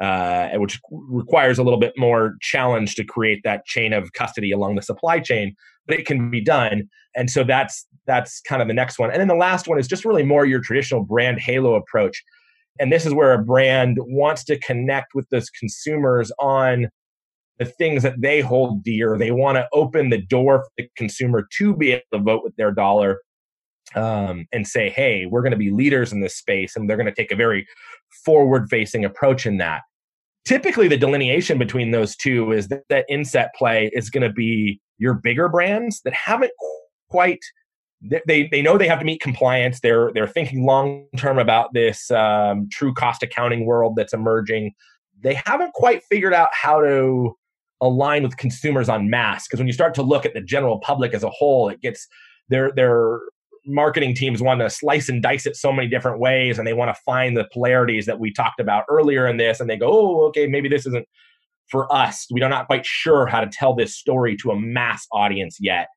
uh, 0.02 0.50
which 0.56 0.80
requires 0.92 1.58
a 1.58 1.64
little 1.64 1.80
bit 1.80 1.94
more 1.98 2.36
challenge 2.42 2.96
to 2.96 3.04
create 3.04 3.42
that 3.44 3.66
chain 3.66 3.94
of 3.94 4.12
custody 4.14 4.52
along 4.52 4.76
the 4.76 4.82
supply 4.82 5.20
chain. 5.20 5.56
But 5.88 6.00
it 6.00 6.08
can 6.08 6.32
be 6.32 6.42
done, 6.42 6.90
and 7.16 7.30
so 7.30 7.44
that's 7.44 7.86
that's 8.08 8.42
kind 8.42 8.62
of 8.62 8.68
the 8.68 8.74
next 8.74 8.98
one. 8.98 9.12
And 9.12 9.22
then 9.22 9.28
the 9.28 9.36
last 9.36 9.68
one 9.68 9.78
is 9.78 9.88
just 9.88 10.04
really 10.04 10.24
more 10.24 10.46
your 10.46 10.60
traditional 10.60 11.04
brand 11.04 11.40
halo 11.40 11.76
approach. 11.76 12.24
And 12.80 12.92
this 12.92 13.06
is 13.06 13.14
where 13.14 13.34
a 13.34 13.44
brand 13.44 13.98
wants 14.02 14.44
to 14.46 14.60
connect 14.60 15.14
with 15.14 15.30
those 15.30 15.50
consumers 15.52 16.32
on 16.40 16.88
the 17.58 17.66
things 17.66 18.04
that 18.04 18.20
they 18.22 18.42
hold 18.42 18.84
dear. 18.84 19.18
They 19.18 19.32
want 19.32 19.58
to 19.58 19.68
open 19.74 20.10
the 20.10 20.22
door 20.22 20.64
for 20.64 20.70
the 20.78 20.90
consumer 20.96 21.48
to 21.58 21.76
be 21.76 21.94
able 21.94 22.04
to 22.14 22.20
vote 22.20 22.44
with 22.44 22.56
their 22.56 22.72
dollar 22.72 23.22
um, 23.96 24.46
and 24.52 24.68
say, 24.68 24.90
hey, 24.90 25.26
we're 25.26 25.42
going 25.42 25.52
to 25.52 25.58
be 25.58 25.72
leaders 25.72 26.12
in 26.12 26.22
this 26.22 26.36
space. 26.36 26.76
And 26.76 26.90
they're 26.90 26.98
going 26.98 27.06
to 27.06 27.14
take 27.14 27.32
a 27.32 27.36
very 27.36 27.68
forward 28.26 28.68
facing 28.70 29.06
approach 29.06 29.46
in 29.46 29.58
that. 29.58 29.82
Typically, 30.44 30.88
the 30.88 30.98
delineation 30.98 31.58
between 31.58 31.92
those 31.92 32.16
two 32.16 32.52
is 32.52 32.68
that, 32.68 32.84
that 32.90 33.06
inset 33.10 33.52
play 33.58 33.90
is 33.94 34.10
going 34.10 34.28
to 34.28 34.34
be 34.34 34.80
your 34.98 35.16
bigger 35.16 35.50
brands 35.50 36.02
that 36.02 36.14
haven't 36.14 36.52
quite 37.10 37.40
they 38.28 38.48
they 38.52 38.62
know 38.62 38.78
they 38.78 38.88
have 38.88 39.00
to 39.00 39.06
meet 39.06 39.22
compliance. 39.22 39.80
They're 39.80 40.12
they're 40.14 40.28
thinking 40.28 40.66
long 40.66 41.08
term 41.18 41.40
about 41.40 41.74
this 41.74 42.12
um, 42.12 42.68
true 42.72 42.94
cost 42.94 43.24
accounting 43.24 43.66
world 43.66 43.96
that's 43.96 44.14
emerging. 44.14 44.74
They 45.22 45.34
haven't 45.34 45.74
quite 45.74 46.04
figured 46.04 46.34
out 46.34 46.50
how 46.52 46.82
to 46.82 47.36
align 47.82 48.24
with 48.24 48.38
consumers 48.38 48.90
on 48.90 49.10
mass 49.10 49.48
because 49.48 49.60
when 49.60 49.68
you 49.68 49.74
start 49.74 49.94
to 49.94 50.02
look 50.02 50.26
at 50.26 50.34
the 50.34 50.42
general 50.42 50.80
public 50.80 51.14
as 51.14 51.24
a 51.24 51.30
whole 51.30 51.70
it 51.70 51.82
gets 51.82 52.08
their 52.50 52.72
their 52.72 53.20
marketing 53.68 54.14
teams 54.14 54.42
want 54.42 54.62
to 54.62 54.70
slice 54.70 55.10
and 55.10 55.22
dice 55.22 55.46
it 55.46 55.56
so 55.56 55.74
many 55.74 55.88
different 55.88 56.20
ways 56.20 56.58
and 56.58 56.68
they 56.68 56.74
want 56.74 56.94
to 56.96 57.02
find 57.04 57.36
the 57.36 57.48
polarities 57.52 58.06
that 58.06 58.20
we 58.20 58.32
talked 58.32 58.60
about 58.60 58.86
earlier 58.90 59.28
in 59.28 59.38
this 59.38 59.60
and 59.60 59.70
they 59.70 59.76
go 59.76 59.88
oh 59.88 60.26
okay 60.28 60.48
maybe 60.48 60.70
this 60.70 60.86
isn't 60.86 61.06
for 61.70 61.92
us. 61.94 62.28
We're 62.30 62.48
not 62.48 62.68
quite 62.68 62.86
sure 62.86 63.26
how 63.26 63.42
to 63.42 63.48
tell 63.48 63.76
this 63.76 63.96
story 63.96 64.36
to 64.38 64.52
a 64.52 64.60
mass 64.60 65.08
audience 65.12 65.58
yet. 65.60 65.88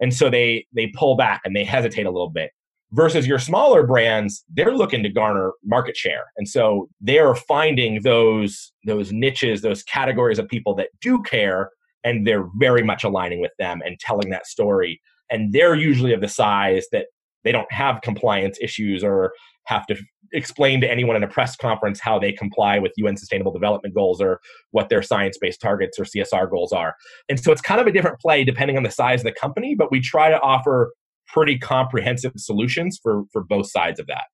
And 0.00 0.14
so 0.14 0.28
they 0.28 0.66
they 0.74 0.88
pull 0.88 1.16
back 1.16 1.40
and 1.44 1.56
they 1.56 1.64
hesitate 1.64 2.06
a 2.06 2.10
little 2.10 2.30
bit 2.30 2.50
versus 2.92 3.26
your 3.26 3.38
smaller 3.38 3.84
brands 3.84 4.44
they're 4.54 4.76
looking 4.76 5.02
to 5.02 5.08
garner 5.08 5.52
market 5.64 5.96
share 5.96 6.24
and 6.36 6.48
so 6.48 6.88
they're 7.00 7.34
finding 7.34 8.00
those 8.02 8.72
those 8.86 9.12
niches 9.12 9.62
those 9.62 9.82
categories 9.82 10.38
of 10.38 10.48
people 10.48 10.74
that 10.74 10.88
do 11.00 11.22
care 11.22 11.70
and 12.04 12.26
they're 12.26 12.48
very 12.58 12.84
much 12.84 13.02
aligning 13.02 13.40
with 13.40 13.52
them 13.58 13.80
and 13.84 13.98
telling 13.98 14.30
that 14.30 14.46
story 14.46 15.00
and 15.30 15.52
they're 15.52 15.74
usually 15.74 16.12
of 16.12 16.20
the 16.20 16.28
size 16.28 16.86
that 16.92 17.06
they 17.44 17.52
don't 17.52 17.70
have 17.72 18.00
compliance 18.02 18.58
issues 18.60 19.02
or 19.02 19.32
have 19.64 19.86
to 19.86 19.96
explain 20.32 20.80
to 20.80 20.90
anyone 20.90 21.16
in 21.16 21.22
a 21.22 21.28
press 21.28 21.56
conference 21.56 22.00
how 22.00 22.18
they 22.18 22.32
comply 22.32 22.78
with 22.78 22.92
UN 22.96 23.16
sustainable 23.16 23.52
development 23.52 23.94
goals 23.94 24.20
or 24.20 24.40
what 24.72 24.88
their 24.88 25.02
science-based 25.02 25.60
targets 25.60 25.98
or 25.98 26.04
CSR 26.04 26.50
goals 26.50 26.72
are. 26.72 26.94
And 27.28 27.38
so 27.38 27.52
it's 27.52 27.60
kind 27.60 27.80
of 27.80 27.86
a 27.86 27.92
different 27.92 28.20
play 28.20 28.44
depending 28.44 28.76
on 28.76 28.82
the 28.82 28.90
size 28.90 29.20
of 29.20 29.24
the 29.24 29.32
company, 29.32 29.74
but 29.74 29.90
we 29.90 30.00
try 30.00 30.28
to 30.28 30.40
offer 30.40 30.92
pretty 31.28 31.58
comprehensive 31.58 32.32
solutions 32.36 32.98
for 33.02 33.24
for 33.32 33.42
both 33.44 33.70
sides 33.70 34.00
of 34.00 34.06
that. 34.06 34.24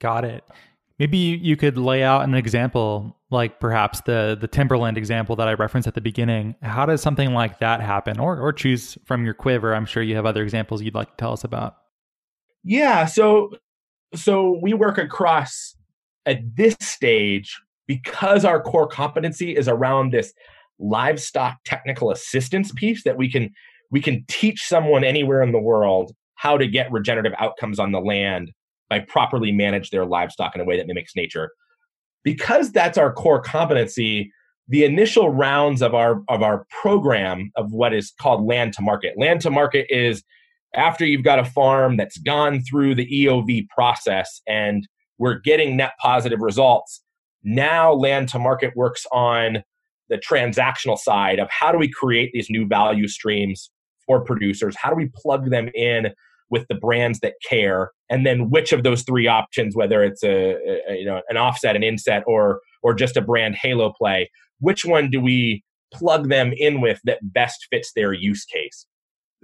Got 0.00 0.24
it. 0.24 0.44
Maybe 0.98 1.18
you 1.18 1.56
could 1.56 1.76
lay 1.76 2.04
out 2.04 2.22
an 2.22 2.34
example, 2.34 3.16
like 3.30 3.58
perhaps 3.58 4.00
the 4.02 4.36
the 4.40 4.46
Timberland 4.46 4.96
example 4.96 5.34
that 5.36 5.48
I 5.48 5.54
referenced 5.54 5.88
at 5.88 5.94
the 5.94 6.00
beginning. 6.00 6.54
How 6.62 6.86
does 6.86 7.02
something 7.02 7.32
like 7.32 7.58
that 7.58 7.80
happen, 7.80 8.20
or 8.20 8.38
or 8.38 8.52
choose 8.52 8.96
from 9.04 9.24
your 9.24 9.34
quiver? 9.34 9.74
I'm 9.74 9.86
sure 9.86 10.02
you 10.02 10.14
have 10.16 10.26
other 10.26 10.42
examples 10.42 10.82
you'd 10.82 10.94
like 10.94 11.10
to 11.10 11.16
tell 11.16 11.32
us 11.32 11.42
about. 11.42 11.76
Yeah, 12.62 13.06
so 13.06 13.50
so 14.14 14.58
we 14.62 14.72
work 14.72 14.98
across 14.98 15.76
at 16.26 16.38
this 16.56 16.76
stage 16.80 17.60
because 17.86 18.44
our 18.44 18.62
core 18.62 18.86
competency 18.86 19.56
is 19.56 19.68
around 19.68 20.12
this 20.12 20.32
livestock 20.78 21.58
technical 21.64 22.10
assistance 22.10 22.72
piece 22.72 23.04
that 23.04 23.16
we 23.16 23.30
can 23.30 23.50
we 23.94 24.00
can 24.00 24.24
teach 24.26 24.66
someone 24.66 25.04
anywhere 25.04 25.40
in 25.40 25.52
the 25.52 25.60
world 25.60 26.10
how 26.34 26.58
to 26.58 26.66
get 26.66 26.90
regenerative 26.90 27.32
outcomes 27.38 27.78
on 27.78 27.92
the 27.92 28.00
land 28.00 28.50
by 28.90 28.98
properly 28.98 29.52
manage 29.52 29.90
their 29.90 30.04
livestock 30.04 30.52
in 30.56 30.60
a 30.60 30.64
way 30.64 30.76
that 30.76 30.88
mimics 30.88 31.14
nature. 31.14 31.50
Because 32.24 32.72
that's 32.72 32.98
our 32.98 33.12
core 33.12 33.40
competency, 33.40 34.32
the 34.66 34.84
initial 34.84 35.30
rounds 35.30 35.80
of 35.80 35.94
our 35.94 36.22
of 36.28 36.42
our 36.42 36.66
program 36.82 37.52
of 37.54 37.70
what 37.70 37.94
is 37.94 38.12
called 38.20 38.44
land 38.44 38.72
to 38.72 38.82
market. 38.82 39.14
Land 39.16 39.40
to 39.42 39.50
market 39.50 39.86
is 39.88 40.24
after 40.74 41.06
you've 41.06 41.22
got 41.22 41.38
a 41.38 41.44
farm 41.44 41.96
that's 41.96 42.18
gone 42.18 42.62
through 42.68 42.96
the 42.96 43.06
EOV 43.06 43.68
process 43.68 44.42
and 44.48 44.88
we're 45.18 45.38
getting 45.38 45.76
net 45.76 45.92
positive 46.00 46.40
results. 46.40 47.00
Now 47.44 47.92
land 47.92 48.28
to 48.30 48.40
market 48.40 48.72
works 48.74 49.06
on 49.12 49.62
the 50.08 50.18
transactional 50.18 50.98
side 50.98 51.38
of 51.38 51.48
how 51.48 51.70
do 51.70 51.78
we 51.78 51.88
create 51.88 52.30
these 52.32 52.50
new 52.50 52.66
value 52.66 53.06
streams 53.06 53.70
for 54.06 54.24
producers? 54.24 54.76
How 54.76 54.90
do 54.90 54.96
we 54.96 55.10
plug 55.14 55.50
them 55.50 55.68
in 55.74 56.12
with 56.50 56.66
the 56.68 56.74
brands 56.74 57.20
that 57.20 57.34
care? 57.48 57.90
And 58.10 58.26
then 58.26 58.50
which 58.50 58.72
of 58.72 58.82
those 58.82 59.02
three 59.02 59.26
options, 59.26 59.74
whether 59.74 60.02
it's 60.02 60.22
a, 60.22 60.56
a 60.88 60.96
you 60.96 61.04
know 61.04 61.22
an 61.28 61.36
offset, 61.36 61.76
an 61.76 61.82
inset, 61.82 62.22
or 62.26 62.60
or 62.82 62.94
just 62.94 63.16
a 63.16 63.22
brand 63.22 63.56
halo 63.56 63.92
play, 63.92 64.30
which 64.60 64.84
one 64.84 65.10
do 65.10 65.20
we 65.20 65.64
plug 65.92 66.28
them 66.28 66.52
in 66.56 66.80
with 66.80 67.00
that 67.04 67.18
best 67.22 67.66
fits 67.70 67.92
their 67.94 68.12
use 68.12 68.44
case? 68.44 68.86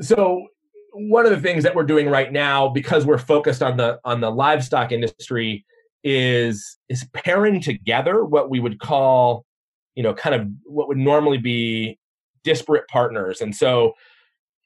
So 0.01 0.47
one 0.93 1.25
of 1.25 1.31
the 1.31 1.41
things 1.41 1.63
that 1.63 1.75
we're 1.75 1.85
doing 1.85 2.09
right 2.09 2.33
now 2.33 2.69
because 2.69 3.07
we're 3.07 3.19
focused 3.19 3.63
on 3.63 3.77
the 3.77 3.99
on 4.05 4.21
the 4.21 4.31
livestock 4.31 4.93
industry 4.93 5.65
is 6.03 6.79
is 6.89 7.07
pairing 7.15 7.61
together 7.61 8.25
what 8.25 8.51
we 8.51 8.61
would 8.61 8.81
call 8.81 9.45
you 9.95 10.03
know 10.03 10.15
kind 10.15 10.35
of 10.35 10.49
what 10.65 10.89
would 10.89 10.97
normally 10.97 11.39
be 11.39 11.99
disparate 12.43 12.89
partners 12.89 13.41
and 13.41 13.55
so 13.55 13.93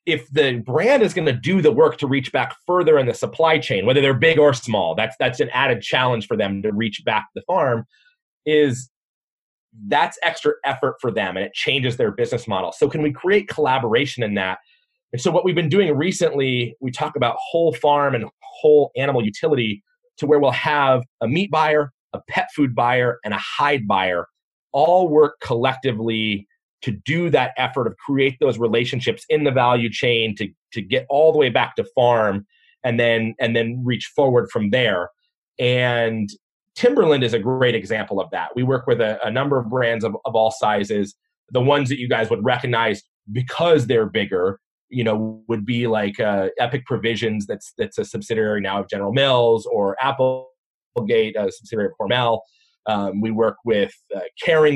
if 0.06 0.28
the 0.30 0.62
brand 0.64 1.02
is 1.02 1.14
going 1.14 1.26
to 1.26 1.32
do 1.32 1.62
the 1.62 1.72
work 1.72 1.96
to 1.98 2.06
reach 2.06 2.30
back 2.30 2.54
further 2.66 2.98
in 2.98 3.06
the 3.06 3.14
supply 3.14 3.58
chain, 3.58 3.86
whether 3.86 4.00
they're 4.00 4.14
big 4.14 4.38
or 4.38 4.52
small, 4.52 4.94
that's 4.94 5.16
that's 5.18 5.40
an 5.40 5.48
added 5.50 5.82
challenge 5.82 6.26
for 6.26 6.36
them 6.36 6.62
to 6.62 6.72
reach 6.72 7.02
back 7.04 7.26
the 7.34 7.42
farm. 7.42 7.86
Is 8.44 8.90
that's 9.88 10.18
extra 10.22 10.52
effort 10.64 10.96
for 11.00 11.10
them 11.10 11.36
and 11.36 11.44
it 11.44 11.52
changes 11.52 11.96
their 11.96 12.12
business 12.12 12.46
model. 12.46 12.72
So 12.72 12.88
can 12.88 13.02
we 13.02 13.12
create 13.12 13.48
collaboration 13.48 14.22
in 14.22 14.34
that? 14.34 14.58
And 15.12 15.20
so 15.20 15.30
what 15.30 15.44
we've 15.44 15.54
been 15.54 15.68
doing 15.68 15.96
recently, 15.96 16.76
we 16.80 16.90
talk 16.90 17.16
about 17.16 17.36
whole 17.38 17.72
farm 17.72 18.14
and 18.14 18.26
whole 18.42 18.92
animal 18.96 19.24
utility 19.24 19.82
to 20.18 20.26
where 20.26 20.38
we'll 20.38 20.52
have 20.52 21.02
a 21.20 21.26
meat 21.26 21.50
buyer, 21.50 21.92
a 22.12 22.20
pet 22.28 22.48
food 22.54 22.74
buyer, 22.74 23.18
and 23.24 23.34
a 23.34 23.38
hide 23.38 23.88
buyer 23.88 24.26
all 24.72 25.08
work 25.08 25.36
collectively 25.40 26.46
to 26.84 26.90
do 26.90 27.30
that 27.30 27.52
effort 27.56 27.86
of 27.86 27.96
create 27.96 28.36
those 28.40 28.58
relationships 28.58 29.24
in 29.30 29.44
the 29.44 29.50
value 29.50 29.88
chain 29.90 30.36
to 30.36 30.48
to 30.72 30.82
get 30.82 31.06
all 31.08 31.32
the 31.32 31.38
way 31.38 31.48
back 31.48 31.74
to 31.76 31.84
farm 31.94 32.46
and 32.84 33.00
then 33.00 33.34
and 33.40 33.56
then 33.56 33.82
reach 33.82 34.12
forward 34.14 34.50
from 34.50 34.70
there. 34.70 35.08
And 35.58 36.28
timberland 36.74 37.24
is 37.24 37.32
a 37.32 37.38
great 37.38 37.74
example 37.74 38.20
of 38.20 38.30
that. 38.32 38.50
We 38.54 38.64
work 38.64 38.86
with 38.86 39.00
a, 39.00 39.24
a 39.24 39.30
number 39.30 39.58
of 39.58 39.70
brands 39.70 40.04
of, 40.04 40.16
of 40.26 40.34
all 40.34 40.50
sizes. 40.50 41.14
The 41.50 41.60
ones 41.60 41.88
that 41.88 41.98
you 41.98 42.08
guys 42.08 42.28
would 42.30 42.44
recognize 42.44 43.02
because 43.32 43.86
they're 43.86 44.06
bigger 44.06 44.60
you 44.90 45.02
know 45.02 45.42
would 45.48 45.64
be 45.64 45.86
like 45.86 46.20
uh, 46.20 46.48
epic 46.58 46.84
provisions 46.84 47.46
that's 47.46 47.72
that's 47.78 47.96
a 47.96 48.04
subsidiary 48.04 48.60
now 48.60 48.80
of 48.80 48.88
general 48.88 49.12
mills 49.12 49.66
or 49.66 49.96
applegate 50.00 51.34
a 51.36 51.50
subsidiary 51.50 51.86
of 51.86 51.92
hormel 51.98 52.40
um, 52.86 53.20
we 53.20 53.30
work 53.30 53.56
with 53.64 53.92
uh, 54.14 54.20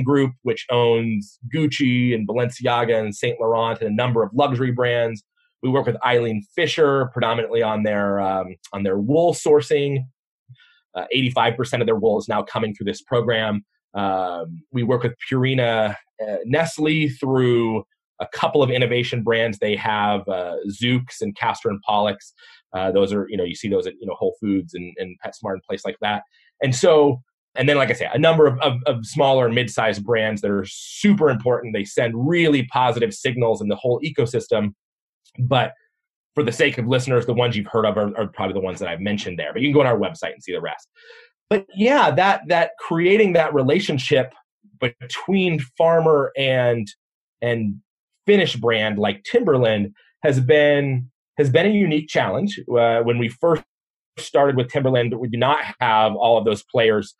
Group, 0.05 0.33
which 0.43 0.67
owns 0.71 1.39
Gucci 1.55 2.15
and 2.15 2.27
Balenciaga 2.27 2.99
and 2.99 3.15
Saint 3.15 3.41
Laurent 3.41 3.81
and 3.81 3.91
a 3.91 3.95
number 3.95 4.23
of 4.23 4.31
luxury 4.33 4.73
brands. 4.73 5.23
We 5.63 5.69
work 5.69 5.87
with 5.87 5.97
Eileen 6.05 6.43
Fisher, 6.55 7.07
predominantly 7.13 7.63
on 7.63 7.83
their 7.83 8.21
um, 8.21 8.55
on 8.73 8.83
their 8.83 8.99
wool 8.99 9.35
sourcing. 9.35 10.05
Uh, 10.95 11.05
85% 11.15 11.81
of 11.81 11.87
their 11.87 11.97
wool 11.97 12.19
is 12.19 12.29
now 12.29 12.43
coming 12.43 12.75
through 12.75 12.87
this 12.87 13.03
program. 13.03 13.65
Um, 13.95 14.63
we 14.73 14.83
work 14.83 15.03
with 15.03 15.15
Purina 15.31 15.95
uh, 16.21 16.37
Nestle 16.45 17.09
through 17.09 17.85
a 18.21 18.27
couple 18.27 18.63
of 18.63 18.71
innovation 18.71 19.23
brands. 19.23 19.59
They 19.59 19.77
have 19.77 20.27
uh, 20.29 20.57
Zuke's 20.71 21.21
and 21.21 21.37
Castor 21.37 21.69
and 21.69 21.81
Pollux. 21.83 22.33
Uh, 22.73 22.91
those 22.91 23.13
are, 23.13 23.27
you 23.29 23.37
know, 23.37 23.45
you 23.45 23.55
see 23.55 23.69
those 23.69 23.87
at, 23.87 23.95
you 24.01 24.07
know, 24.07 24.15
Whole 24.15 24.35
Foods 24.41 24.75
and, 24.75 24.93
and 24.99 25.17
PetSmart 25.25 25.53
and 25.55 25.63
place 25.63 25.85
like 25.85 25.97
that. 26.01 26.23
And 26.63 26.75
so 26.75 27.23
and 27.59 27.69
then 27.69 27.77
like 27.77 27.91
i 27.91 27.93
say 27.93 28.09
a 28.13 28.19
number 28.19 28.47
of, 28.47 28.59
of, 28.61 28.81
of 28.87 29.05
smaller 29.05 29.51
mid-sized 29.51 30.05
brands 30.05 30.41
that 30.41 30.51
are 30.51 30.65
super 30.65 31.29
important. 31.29 31.75
They 31.75 31.85
send 31.85 32.15
really 32.17 32.65
positive 32.67 33.13
signals 33.13 33.61
in 33.61 33.69
the 33.69 33.77
whole 33.77 34.01
ecosystem. 34.01 34.75
But 35.39 35.73
for 36.35 36.43
the 36.43 36.53
sake 36.53 36.79
of 36.79 36.87
listeners 36.87 37.27
the 37.27 37.35
ones 37.35 37.57
you've 37.57 37.67
heard 37.67 37.85
of 37.85 37.99
are, 37.99 38.17
are 38.17 38.29
probably 38.29 38.55
the 38.55 38.61
ones 38.61 38.79
that 38.79 38.89
i've 38.89 39.01
mentioned 39.01 39.39
there. 39.39 39.53
But 39.53 39.61
you 39.61 39.69
can 39.69 39.75
go 39.75 39.83
to 39.83 39.89
our 39.89 39.99
website 39.99 40.33
and 40.33 40.43
see 40.43 40.53
the 40.53 40.61
rest. 40.61 40.89
But 41.51 41.67
yeah 41.75 42.11
that 42.13 42.43
that 42.49 42.71
creating 42.79 43.35
that 43.35 43.53
relationship 43.53 44.33
between 44.81 45.61
farmer 45.77 46.33
and 46.37 46.87
and 47.43 47.81
finished 48.27 48.61
brand 48.61 48.99
like 48.99 49.25
timberland 49.25 49.93
has 50.23 50.39
been 50.39 51.11
has 51.37 51.51
been 51.51 51.67
a 51.67 51.71
unique 51.71 52.09
challenge. 52.09 52.59
Uh, 52.61 53.01
when 53.01 53.19
we 53.19 53.29
first 53.29 53.63
started 54.19 54.57
with 54.57 54.69
timberland 54.69 55.15
we 55.19 55.29
did 55.29 55.41
not 55.41 55.59
have 55.81 56.15
all 56.15 56.39
of 56.39 56.45
those 56.45 56.63
players 56.65 57.15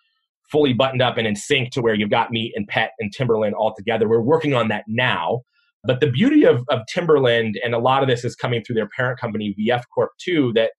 fully 0.51 0.73
buttoned 0.73 1.03
up 1.03 1.17
and 1.17 1.27
in 1.27 1.37
sync 1.37 1.71
to 1.73 1.83
where 1.83 1.95
you've 1.95 2.11
got 2.11 2.31
me 2.31 2.53
and 2.55 2.67
pet 2.67 2.93
and 2.99 3.13
Timberland 3.13 3.55
all 3.55 3.75
together. 3.75 4.09
We're 4.09 4.21
working 4.21 4.55
on 4.55 4.69
that 4.69 4.85
now. 4.89 5.43
But 5.85 6.01
the 6.01 6.11
beauty 6.11 6.45
of, 6.45 6.65
of 6.71 6.81
Timberland, 6.93 7.59
and 7.65 7.75
a 7.75 7.79
lot 7.79 8.03
of 8.03 8.09
this 8.09 8.25
is 8.25 8.35
coming 8.35 8.63
through 8.63 8.75
their 8.75 8.89
parent 8.97 9.21
company, 9.21 9.55
VF 9.59 9.83
Corp, 9.95 10.11
too, 10.19 10.53
that 10.55 10.73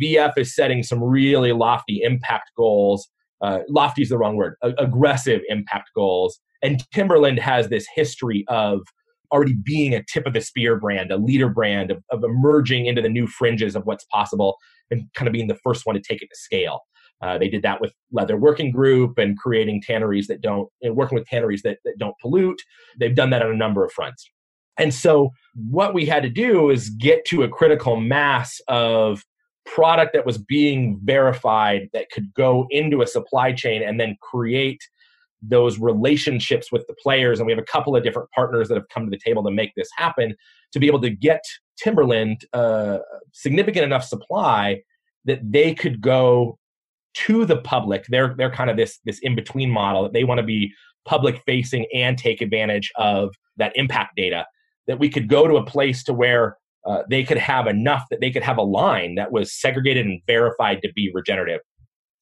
VF 0.00 0.32
is 0.36 0.54
setting 0.54 0.82
some 0.82 1.02
really 1.02 1.52
lofty 1.52 2.00
impact 2.02 2.50
goals. 2.56 3.08
Uh, 3.40 3.60
lofty 3.68 4.02
is 4.02 4.08
the 4.08 4.18
wrong 4.18 4.36
word, 4.36 4.56
a- 4.62 4.74
aggressive 4.78 5.40
impact 5.48 5.90
goals. 5.94 6.40
And 6.62 6.84
Timberland 6.92 7.38
has 7.38 7.68
this 7.68 7.86
history 7.94 8.44
of 8.48 8.80
already 9.32 9.54
being 9.64 9.94
a 9.94 10.02
tip 10.04 10.26
of 10.26 10.34
the 10.34 10.40
spear 10.40 10.78
brand, 10.78 11.10
a 11.10 11.16
leader 11.16 11.48
brand, 11.48 11.90
of, 11.90 12.02
of 12.10 12.22
emerging 12.22 12.86
into 12.86 13.00
the 13.00 13.08
new 13.08 13.26
fringes 13.26 13.74
of 13.74 13.84
what's 13.84 14.04
possible 14.12 14.56
and 14.90 15.08
kind 15.14 15.26
of 15.26 15.32
being 15.32 15.48
the 15.48 15.58
first 15.64 15.86
one 15.86 15.94
to 15.94 16.02
take 16.02 16.22
it 16.22 16.28
to 16.30 16.36
scale. 16.36 16.80
Uh, 17.22 17.38
they 17.38 17.48
did 17.48 17.62
that 17.62 17.80
with 17.80 17.92
Leather 18.10 18.36
Working 18.36 18.72
Group 18.72 19.16
and 19.16 19.38
creating 19.38 19.82
tanneries 19.82 20.26
that 20.26 20.40
don't, 20.40 20.68
and 20.82 20.96
working 20.96 21.16
with 21.16 21.26
tanneries 21.26 21.62
that, 21.62 21.78
that 21.84 21.98
don't 21.98 22.18
pollute. 22.20 22.60
They've 22.98 23.14
done 23.14 23.30
that 23.30 23.42
on 23.42 23.50
a 23.50 23.56
number 23.56 23.84
of 23.84 23.92
fronts. 23.92 24.28
And 24.78 24.92
so, 24.92 25.30
what 25.54 25.94
we 25.94 26.06
had 26.06 26.22
to 26.22 26.30
do 26.30 26.70
is 26.70 26.90
get 26.90 27.24
to 27.26 27.42
a 27.42 27.48
critical 27.48 27.96
mass 27.96 28.60
of 28.68 29.22
product 29.66 30.12
that 30.14 30.26
was 30.26 30.38
being 30.38 30.98
verified 31.04 31.88
that 31.92 32.10
could 32.10 32.32
go 32.34 32.66
into 32.70 33.02
a 33.02 33.06
supply 33.06 33.52
chain 33.52 33.82
and 33.82 34.00
then 34.00 34.16
create 34.20 34.80
those 35.42 35.78
relationships 35.78 36.70
with 36.72 36.86
the 36.86 36.94
players. 36.94 37.38
And 37.38 37.46
we 37.46 37.52
have 37.52 37.58
a 37.58 37.64
couple 37.64 37.96
of 37.96 38.02
different 38.02 38.30
partners 38.30 38.68
that 38.68 38.76
have 38.76 38.88
come 38.88 39.04
to 39.04 39.10
the 39.10 39.18
table 39.18 39.42
to 39.44 39.50
make 39.50 39.72
this 39.76 39.88
happen 39.96 40.34
to 40.72 40.78
be 40.78 40.86
able 40.86 41.00
to 41.00 41.10
get 41.10 41.42
Timberland 41.76 42.44
uh, 42.52 42.98
significant 43.32 43.84
enough 43.84 44.04
supply 44.04 44.82
that 45.24 45.40
they 45.42 45.74
could 45.74 46.00
go 46.00 46.58
to 47.14 47.44
the 47.44 47.58
public. 47.58 48.06
They're 48.08 48.34
they're 48.36 48.50
kind 48.50 48.70
of 48.70 48.76
this 48.76 48.98
this 49.04 49.18
in 49.20 49.34
between 49.34 49.70
model 49.70 50.02
that 50.02 50.12
they 50.12 50.24
want 50.24 50.38
to 50.38 50.46
be 50.46 50.72
public 51.04 51.42
facing 51.46 51.86
and 51.94 52.16
take 52.16 52.40
advantage 52.40 52.90
of 52.96 53.34
that 53.56 53.72
impact 53.76 54.16
data. 54.16 54.46
That 54.86 54.98
we 54.98 55.08
could 55.08 55.28
go 55.28 55.46
to 55.46 55.56
a 55.56 55.64
place 55.64 56.02
to 56.04 56.12
where 56.12 56.56
uh, 56.86 57.02
they 57.08 57.22
could 57.22 57.38
have 57.38 57.66
enough 57.66 58.04
that 58.10 58.20
they 58.20 58.30
could 58.30 58.42
have 58.42 58.58
a 58.58 58.62
line 58.62 59.14
that 59.14 59.32
was 59.32 59.52
segregated 59.52 60.06
and 60.06 60.20
verified 60.26 60.82
to 60.82 60.92
be 60.94 61.10
regenerative. 61.14 61.60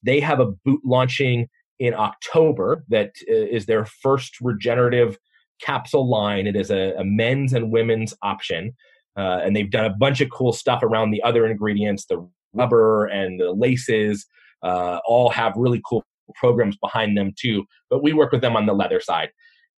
They 0.02 0.20
have 0.20 0.40
a 0.40 0.52
boot 0.64 0.80
launching 0.84 1.48
in 1.78 1.94
October 1.94 2.84
that 2.88 3.12
uh, 3.30 3.58
their 3.66 3.86
first 3.86 4.36
regenerative 4.40 5.18
capsule 5.60 6.08
line. 6.08 6.46
It 6.46 6.56
is 6.56 6.70
a, 6.70 6.94
a 6.98 7.04
men's 7.04 7.52
and 7.52 7.72
women's 7.72 8.14
option. 8.22 8.72
Uh, 9.16 9.40
and 9.42 9.54
they've 9.54 9.70
done 9.70 9.84
a 9.84 9.90
bunch 9.90 10.20
of 10.20 10.30
cool 10.30 10.52
stuff 10.52 10.82
around 10.82 11.10
the 11.10 11.22
other 11.22 11.46
ingredients, 11.46 12.06
the 12.06 12.26
rubber 12.54 13.06
and 13.06 13.40
the 13.40 13.52
laces 13.52 14.26
uh, 14.62 15.00
all 15.06 15.30
have 15.30 15.54
really 15.56 15.80
cool 15.88 16.04
programs 16.34 16.76
behind 16.76 17.16
them 17.16 17.32
too. 17.38 17.64
But 17.88 18.02
we 18.02 18.12
work 18.12 18.32
with 18.32 18.40
them 18.40 18.56
on 18.56 18.66
the 18.66 18.72
leather 18.72 19.00
side, 19.00 19.30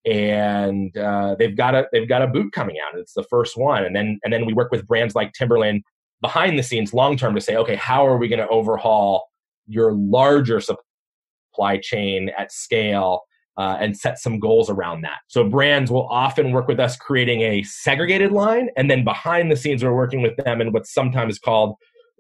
and 0.05 0.97
uh, 0.97 1.37
they've 1.39 1.57
got 1.57 1.75
a 1.75 1.87
they've 1.93 2.09
got 2.09 2.23
a 2.23 2.27
boot 2.27 2.53
coming 2.53 2.77
out. 2.87 2.99
It's 2.99 3.15
the 3.15 3.25
first 3.25 3.57
one, 3.57 3.85
and 3.85 3.95
then 3.95 4.19
and 4.25 4.33
then 4.33 4.47
we 4.47 4.53
work 4.53 4.71
with 4.71 4.87
brands 4.87 5.15
like 5.15 5.33
Timberland 5.33 5.83
behind 6.21 6.59
the 6.59 6.63
scenes, 6.63 6.95
long 6.95 7.17
term, 7.17 7.35
to 7.35 7.41
say, 7.41 7.57
okay, 7.57 7.75
how 7.75 8.07
are 8.07 8.17
we 8.17 8.29
going 8.29 8.39
to 8.39 8.49
overhaul 8.49 9.25
your 9.67 9.93
larger 9.93 10.61
supply 10.61 11.79
chain 11.79 12.31
at 12.39 12.53
scale? 12.53 13.23
Uh, 13.59 13.77
and 13.81 13.95
set 13.95 14.19
some 14.19 14.41
goals 14.41 14.71
around 14.71 15.03
that. 15.03 15.19
So 15.27 15.47
brands 15.47 15.91
will 15.91 16.09
often 16.09 16.53
work 16.53 16.69
with 16.69 16.81
us 16.81 16.97
creating 16.97 17.43
a 17.43 17.63
segregated 17.65 18.33
line, 18.33 18.71
and 18.79 18.91
then 18.91 19.05
behind 19.05 19.53
the 19.53 19.57
scenes, 19.57 19.85
we're 19.85 19.95
working 19.95 20.23
with 20.23 20.35
them 20.39 20.63
in 20.63 20.73
what's 20.73 20.95
sometimes 20.95 21.39
called 21.39 21.77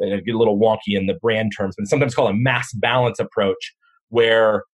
get 0.09 0.35
a 0.35 0.39
little 0.39 0.59
wonky 0.59 0.97
in 0.97 1.07
the 1.07 1.15
brand 1.15 1.53
terms, 1.57 1.75
but 1.77 1.87
sometimes 1.87 2.15
called 2.15 2.31
a 2.31 2.35
mass 2.35 2.73
balance 2.75 3.19
approach, 3.19 3.75
where 4.09 4.65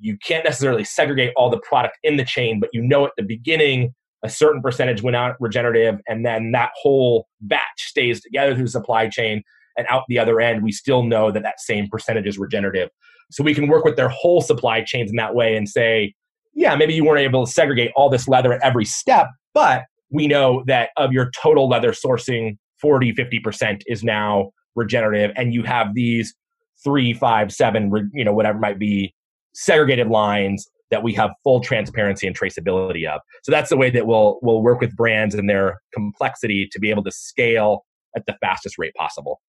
you 0.00 0.16
can't 0.18 0.44
necessarily 0.44 0.84
segregate 0.84 1.32
all 1.36 1.50
the 1.50 1.60
product 1.60 1.98
in 2.02 2.16
the 2.16 2.24
chain, 2.24 2.60
but 2.60 2.70
you 2.72 2.82
know 2.82 3.04
at 3.04 3.12
the 3.16 3.22
beginning 3.22 3.94
a 4.24 4.28
certain 4.28 4.62
percentage 4.62 5.02
went 5.02 5.16
out 5.16 5.36
regenerative, 5.38 6.00
and 6.08 6.24
then 6.24 6.50
that 6.52 6.70
whole 6.80 7.28
batch 7.42 7.62
stays 7.76 8.22
together 8.22 8.54
through 8.54 8.64
the 8.64 8.70
supply 8.70 9.06
chain, 9.06 9.42
and 9.76 9.86
out 9.90 10.04
the 10.08 10.18
other 10.18 10.40
end, 10.40 10.62
we 10.62 10.72
still 10.72 11.02
know 11.02 11.30
that 11.30 11.42
that 11.42 11.60
same 11.60 11.88
percentage 11.88 12.26
is 12.26 12.38
regenerative. 12.38 12.88
So 13.30 13.44
we 13.44 13.54
can 13.54 13.68
work 13.68 13.84
with 13.84 13.96
their 13.96 14.08
whole 14.08 14.40
supply 14.40 14.82
chains 14.82 15.10
in 15.10 15.16
that 15.16 15.34
way 15.34 15.56
and 15.56 15.68
say, 15.68 16.14
yeah, 16.54 16.74
maybe 16.74 16.94
you 16.94 17.04
weren't 17.04 17.20
able 17.20 17.44
to 17.44 17.52
segregate 17.52 17.90
all 17.96 18.08
this 18.08 18.26
leather 18.26 18.52
at 18.52 18.62
every 18.62 18.84
step, 18.84 19.28
but 19.52 19.84
we 20.10 20.26
know 20.26 20.62
that 20.66 20.90
of 20.96 21.12
your 21.12 21.30
total 21.42 21.68
leather 21.68 21.90
sourcing, 21.90 22.56
40, 22.80 23.12
50% 23.12 23.82
is 23.86 24.04
now 24.04 24.52
regenerative, 24.74 25.32
and 25.36 25.54
you 25.54 25.62
have 25.62 25.94
these 25.94 26.34
three, 26.82 27.12
five, 27.12 27.52
seven, 27.52 28.10
you 28.12 28.24
know, 28.24 28.32
whatever 28.32 28.58
might 28.58 28.78
be 28.78 29.14
segregated 29.54 30.08
lines 30.08 30.68
that 30.90 31.02
we 31.02 31.12
have 31.14 31.30
full 31.42 31.60
transparency 31.60 32.26
and 32.26 32.38
traceability 32.38 33.08
of. 33.08 33.20
So 33.42 33.50
that's 33.50 33.70
the 33.70 33.76
way 33.76 33.90
that 33.90 34.06
we'll 34.06 34.38
we'll 34.42 34.62
work 34.62 34.80
with 34.80 34.94
brands 34.96 35.34
and 35.34 35.48
their 35.48 35.80
complexity 35.92 36.68
to 36.72 36.78
be 36.78 36.90
able 36.90 37.02
to 37.04 37.10
scale 37.10 37.84
at 38.16 38.26
the 38.26 38.36
fastest 38.40 38.78
rate 38.78 38.94
possible. 38.94 39.40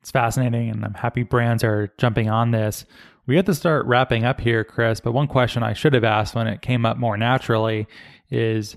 It's 0.00 0.10
fascinating, 0.10 0.70
and 0.70 0.84
I'm 0.84 0.94
happy 0.94 1.22
brands 1.22 1.62
are 1.62 1.92
jumping 1.98 2.28
on 2.28 2.50
this. 2.50 2.86
We 3.26 3.36
have 3.36 3.44
to 3.46 3.54
start 3.54 3.86
wrapping 3.86 4.24
up 4.24 4.40
here, 4.40 4.64
Chris. 4.64 5.00
But 5.00 5.12
one 5.12 5.28
question 5.28 5.62
I 5.62 5.72
should 5.72 5.94
have 5.94 6.04
asked 6.04 6.34
when 6.34 6.46
it 6.46 6.62
came 6.62 6.84
up 6.84 6.96
more 6.96 7.16
naturally 7.16 7.86
is 8.30 8.76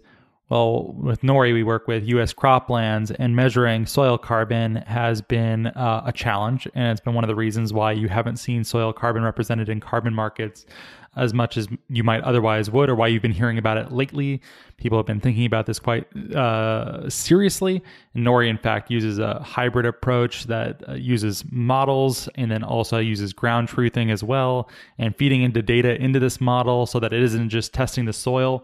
well, 0.53 0.93
with 0.93 1.21
Nori, 1.21 1.51
we 1.51 1.63
work 1.63 1.87
with 1.87 2.03
U.S. 2.09 2.31
croplands, 2.31 3.11
and 3.17 3.35
measuring 3.35 3.87
soil 3.87 4.19
carbon 4.19 4.75
has 4.85 5.19
been 5.19 5.65
uh, 5.65 6.03
a 6.05 6.11
challenge, 6.11 6.67
and 6.75 6.91
it's 6.91 7.01
been 7.01 7.15
one 7.15 7.23
of 7.23 7.27
the 7.27 7.33
reasons 7.33 7.73
why 7.73 7.91
you 7.91 8.07
haven't 8.07 8.37
seen 8.37 8.63
soil 8.63 8.93
carbon 8.93 9.23
represented 9.23 9.67
in 9.67 9.79
carbon 9.79 10.13
markets 10.13 10.67
as 11.15 11.33
much 11.33 11.57
as 11.57 11.67
you 11.89 12.03
might 12.03 12.21
otherwise 12.21 12.69
would, 12.69 12.87
or 12.87 12.93
why 12.93 13.07
you've 13.07 13.23
been 13.23 13.31
hearing 13.31 13.57
about 13.57 13.77
it 13.77 13.91
lately. 13.91 14.41
People 14.77 14.99
have 14.99 15.07
been 15.07 15.19
thinking 15.19 15.47
about 15.47 15.65
this 15.65 15.79
quite 15.79 16.05
uh, 16.35 17.09
seriously. 17.09 17.81
Nori, 18.15 18.47
in 18.47 18.59
fact, 18.59 18.91
uses 18.91 19.17
a 19.17 19.39
hybrid 19.39 19.87
approach 19.87 20.43
that 20.43 20.87
uh, 20.87 20.93
uses 20.93 21.43
models 21.49 22.29
and 22.35 22.51
then 22.51 22.63
also 22.63 22.99
uses 22.99 23.33
ground 23.33 23.69
truthing 23.69 24.11
as 24.11 24.23
well, 24.23 24.69
and 24.99 25.15
feeding 25.15 25.41
into 25.41 25.63
data 25.63 25.99
into 25.99 26.19
this 26.19 26.39
model 26.39 26.85
so 26.85 26.99
that 26.99 27.11
it 27.11 27.23
isn't 27.23 27.49
just 27.49 27.73
testing 27.73 28.05
the 28.05 28.13
soil 28.13 28.63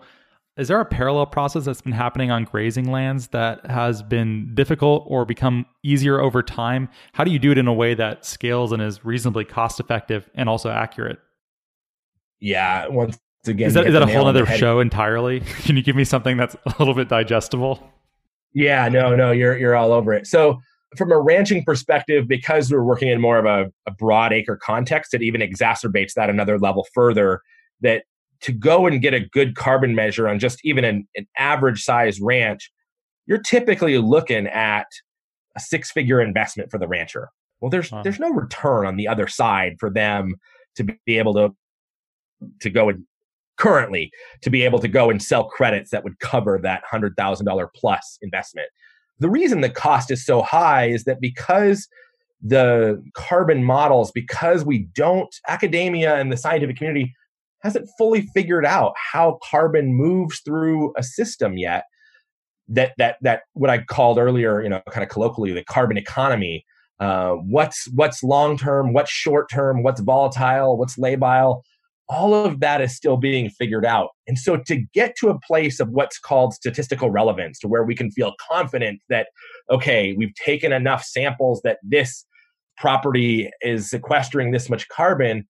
is 0.60 0.68
there 0.68 0.80
a 0.80 0.86
parallel 0.86 1.26
process 1.26 1.66
that's 1.66 1.82
been 1.82 1.94
happening 1.94 2.32
on 2.32 2.44
grazing 2.44 2.92
lands 2.92 3.30
that 3.30 3.66
has 3.66 4.04
been 4.04 4.54
difficult 4.54 5.06
or 5.08 5.26
become 5.26 5.66
easier 5.84 6.20
over 6.20 6.44
time? 6.44 6.90
How 7.14 7.24
do 7.24 7.32
you 7.32 7.40
do 7.40 7.52
it 7.52 7.58
in 7.58 7.68
a 7.68 7.74
way 7.74 7.94
that 7.94 8.26
scales 8.26 8.72
and 8.72 8.82
is 8.82 9.06
reasonably 9.06 9.46
cost 9.46 9.80
effective 9.80 10.30
and 10.36 10.50
also 10.50 10.70
accurate? 10.70 11.18
Yeah, 12.42 12.88
once 12.88 13.18
again, 13.48 13.68
is 13.68 13.74
that, 13.74 13.88
is 13.88 13.94
that 13.94 14.02
a 14.02 14.08
whole 14.08 14.28
other 14.28 14.46
show 14.46 14.80
entirely? 14.80 15.40
Can 15.62 15.78
you 15.78 15.82
give 15.82 15.96
me 15.96 16.04
something 16.04 16.36
that's 16.36 16.56
a 16.66 16.76
little 16.80 16.94
bit 16.94 17.08
digestible? 17.08 17.92
Yeah, 18.54 18.90
no, 18.90 19.16
no, 19.16 19.32
you're 19.32 19.58
you're 19.58 19.76
all 19.76 19.94
over 19.94 20.14
it. 20.14 20.28
So 20.28 20.60
from 20.98 21.12
a 21.12 21.20
ranching 21.20 21.64
perspective, 21.64 22.28
because 22.28 22.72
we're 22.72 22.84
working 22.84 23.10
in 23.10 23.22
more 23.22 23.38
of 23.38 23.46
a, 23.46 23.72
a 23.86 23.92
broad 23.92 24.34
acre 24.34 24.58
context, 24.58 25.14
it 25.14 25.22
even 25.22 25.42
exacerbates 25.42 26.14
that 26.14 26.30
another 26.30 26.58
level 26.58 26.88
further. 26.94 27.42
That 27.82 28.04
to 28.42 28.52
go 28.52 28.88
and 28.88 29.02
get 29.02 29.14
a 29.14 29.20
good 29.20 29.56
carbon 29.56 29.96
measure 29.96 30.28
on 30.28 30.40
just 30.40 30.60
even 30.64 30.84
an, 30.84 31.08
an 31.16 31.28
average 31.38 31.84
size 31.84 32.20
ranch, 32.22 32.72
you're 33.26 33.42
typically 33.42 33.98
looking 33.98 34.48
at 34.48 34.88
a 35.56 35.60
six 35.60 35.92
figure 35.92 36.22
investment 36.22 36.72
for 36.72 36.78
the 36.78 36.88
rancher. 36.88 37.30
Well, 37.60 37.70
there's 37.70 37.90
huh. 37.90 38.02
there's 38.04 38.20
no 38.20 38.30
return 38.30 38.86
on 38.86 38.96
the 38.96 39.08
other 39.08 39.28
side 39.28 39.76
for 39.80 39.90
them 39.90 40.36
to 40.76 40.84
be 40.84 41.18
able 41.18 41.34
to 41.34 41.56
to 42.62 42.70
go 42.70 42.90
and 42.90 43.04
currently 43.58 44.12
to 44.42 44.50
be 44.50 44.64
able 44.64 44.80
to 44.80 44.88
go 44.88 45.10
and 45.10 45.22
sell 45.22 45.44
credits 45.44 45.92
that 45.92 46.04
would 46.04 46.18
cover 46.20 46.58
that 46.64 46.82
$100,000 46.92 47.68
plus 47.76 48.18
investment. 48.22 48.70
The 49.20 49.30
reason 49.30 49.60
the 49.60 49.70
cost 49.70 50.10
is 50.10 50.26
so 50.26 50.42
high 50.42 50.86
is 50.86 51.04
that 51.04 51.20
because 51.20 51.88
the 52.42 53.04
carbon 53.16 53.66
models, 53.66 54.12
because 54.12 54.64
we 54.64 54.88
don't, 54.96 55.36
academia 55.50 56.16
and 56.16 56.32
the 56.32 56.38
scientific 56.38 56.78
community 56.78 57.14
hasn't 57.62 57.90
fully 57.98 58.28
figured 58.34 58.66
out 58.66 58.94
how 58.96 59.40
carbon 59.44 59.94
moves 59.94 60.42
through 60.42 60.94
a 60.98 61.04
system 61.04 61.58
yet. 61.58 61.86
That 62.68 62.94
that 62.98 63.18
that 63.22 63.42
what 63.54 63.70
I 63.70 63.80
called 63.80 64.18
earlier, 64.20 64.62
you 64.62 64.70
know, 64.70 64.82
kind 64.92 65.04
of 65.04 65.10
colloquially, 65.10 65.54
the 65.54 65.64
carbon 65.64 65.98
economy. 65.98 66.66
Uh, 67.00 67.36
what's 67.36 67.88
what's 67.94 68.24
long 68.24 68.58
term, 68.58 68.92
what's 68.92 69.10
short 69.10 69.50
term, 69.50 69.84
what's 69.84 70.02
volatile, 70.02 70.78
what's 70.78 70.98
labile 70.98 71.62
all 72.10 72.34
of 72.34 72.60
that 72.60 72.82
is 72.82 72.96
still 72.96 73.18
being 73.18 73.50
figured 73.50 73.86
out. 73.86 74.10
And 74.28 74.38
so 74.38 74.58
to 74.58 74.84
get 74.94 75.16
to 75.20 75.30
a 75.30 75.40
place 75.40 75.80
of 75.80 75.90
what's 75.90 76.18
called 76.18 76.54
statistical 76.54 77.12
relevance, 77.12 77.60
to 77.60 77.68
where 77.68 77.84
we 77.84 77.96
can 77.96 78.10
feel 78.12 78.34
confident 78.52 79.02
that, 79.10 79.28
okay, 79.70 80.14
we've 80.18 80.34
taken 80.34 80.74
enough 80.74 81.04
samples 81.04 81.62
that 81.64 81.78
this 81.84 82.26
property 82.78 83.52
is 83.62 83.90
sequestering 83.90 84.52
this 84.52 84.70
much 84.70 84.88
carbon, 84.90 85.48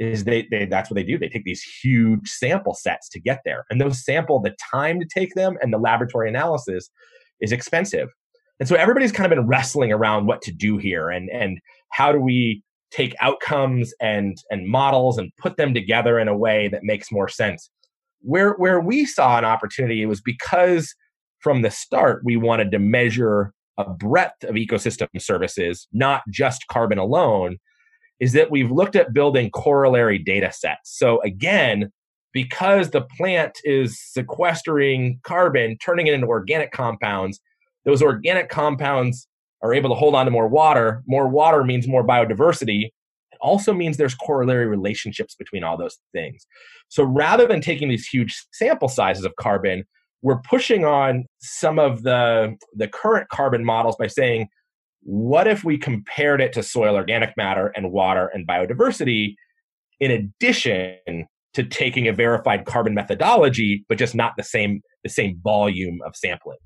is 0.00 0.24
they, 0.24 0.48
they 0.50 0.64
that's 0.64 0.90
what 0.90 0.96
they 0.96 1.04
do. 1.04 1.18
They 1.18 1.28
take 1.28 1.44
these 1.44 1.62
huge 1.62 2.28
sample 2.28 2.74
sets 2.74 3.08
to 3.10 3.20
get 3.20 3.42
there. 3.44 3.66
And 3.70 3.80
those 3.80 4.02
sample, 4.02 4.40
the 4.40 4.56
time 4.72 4.98
to 4.98 5.06
take 5.06 5.34
them 5.34 5.56
and 5.60 5.72
the 5.72 5.78
laboratory 5.78 6.28
analysis 6.28 6.90
is 7.40 7.52
expensive. 7.52 8.08
And 8.58 8.68
so 8.68 8.76
everybody's 8.76 9.12
kind 9.12 9.30
of 9.30 9.36
been 9.36 9.46
wrestling 9.46 9.92
around 9.92 10.26
what 10.26 10.42
to 10.42 10.52
do 10.52 10.78
here 10.78 11.10
and 11.10 11.30
and 11.30 11.60
how 11.90 12.10
do 12.12 12.20
we 12.20 12.62
take 12.90 13.14
outcomes 13.20 13.92
and 14.00 14.38
and 14.50 14.66
models 14.66 15.18
and 15.18 15.30
put 15.36 15.58
them 15.58 15.74
together 15.74 16.18
in 16.18 16.28
a 16.28 16.36
way 16.36 16.68
that 16.68 16.82
makes 16.82 17.12
more 17.12 17.28
sense. 17.28 17.70
Where 18.22 18.54
where 18.54 18.80
we 18.80 19.04
saw 19.04 19.36
an 19.36 19.44
opportunity 19.44 20.02
it 20.02 20.06
was 20.06 20.22
because 20.22 20.94
from 21.40 21.60
the 21.60 21.70
start 21.70 22.22
we 22.24 22.36
wanted 22.36 22.70
to 22.72 22.78
measure 22.78 23.52
a 23.76 23.88
breadth 23.88 24.44
of 24.44 24.54
ecosystem 24.56 25.08
services, 25.18 25.88
not 25.92 26.22
just 26.30 26.66
carbon 26.68 26.98
alone, 26.98 27.58
is 28.20 28.32
that 28.32 28.50
we've 28.50 28.70
looked 28.70 28.96
at 28.96 29.12
building 29.12 29.50
corollary 29.50 30.18
data 30.18 30.52
sets. 30.52 30.96
So 30.96 31.20
again, 31.22 31.90
because 32.32 32.90
the 32.90 33.00
plant 33.00 33.58
is 33.64 33.98
sequestering 34.00 35.18
carbon, 35.24 35.76
turning 35.78 36.06
it 36.06 36.14
into 36.14 36.26
organic 36.26 36.70
compounds, 36.70 37.40
those 37.84 38.02
organic 38.02 38.48
compounds 38.48 39.26
are 39.62 39.74
able 39.74 39.90
to 39.90 39.96
hold 39.96 40.14
on 40.14 40.26
to 40.26 40.30
more 40.30 40.48
water. 40.48 41.02
More 41.06 41.28
water 41.28 41.64
means 41.64 41.88
more 41.88 42.06
biodiversity. 42.06 42.84
It 43.32 43.38
also 43.40 43.72
means 43.72 43.96
there's 43.96 44.14
corollary 44.14 44.66
relationships 44.66 45.34
between 45.34 45.64
all 45.64 45.76
those 45.76 45.98
things. 46.12 46.46
So 46.88 47.02
rather 47.04 47.46
than 47.46 47.60
taking 47.60 47.88
these 47.88 48.06
huge 48.06 48.44
sample 48.52 48.88
sizes 48.88 49.24
of 49.24 49.34
carbon, 49.36 49.84
we're 50.22 50.40
pushing 50.42 50.84
on 50.84 51.24
some 51.40 51.78
of 51.78 52.02
the, 52.02 52.54
the 52.74 52.88
current 52.88 53.28
carbon 53.30 53.64
models 53.64 53.96
by 53.98 54.06
saying, 54.06 54.48
what 55.02 55.46
if 55.46 55.64
we 55.64 55.78
compared 55.78 56.40
it 56.40 56.52
to 56.54 56.62
soil 56.62 56.94
organic 56.94 57.36
matter 57.36 57.72
and 57.74 57.92
water 57.92 58.30
and 58.34 58.46
biodiversity 58.46 59.34
in 59.98 60.10
addition 60.10 61.26
to 61.54 61.64
taking 61.64 62.06
a 62.06 62.12
verified 62.12 62.64
carbon 62.64 62.94
methodology, 62.94 63.84
but 63.88 63.98
just 63.98 64.14
not 64.14 64.34
the 64.36 64.42
same 64.42 64.82
the 65.02 65.10
same 65.10 65.40
volume 65.42 65.98
of 66.04 66.14
sampling? 66.14 66.58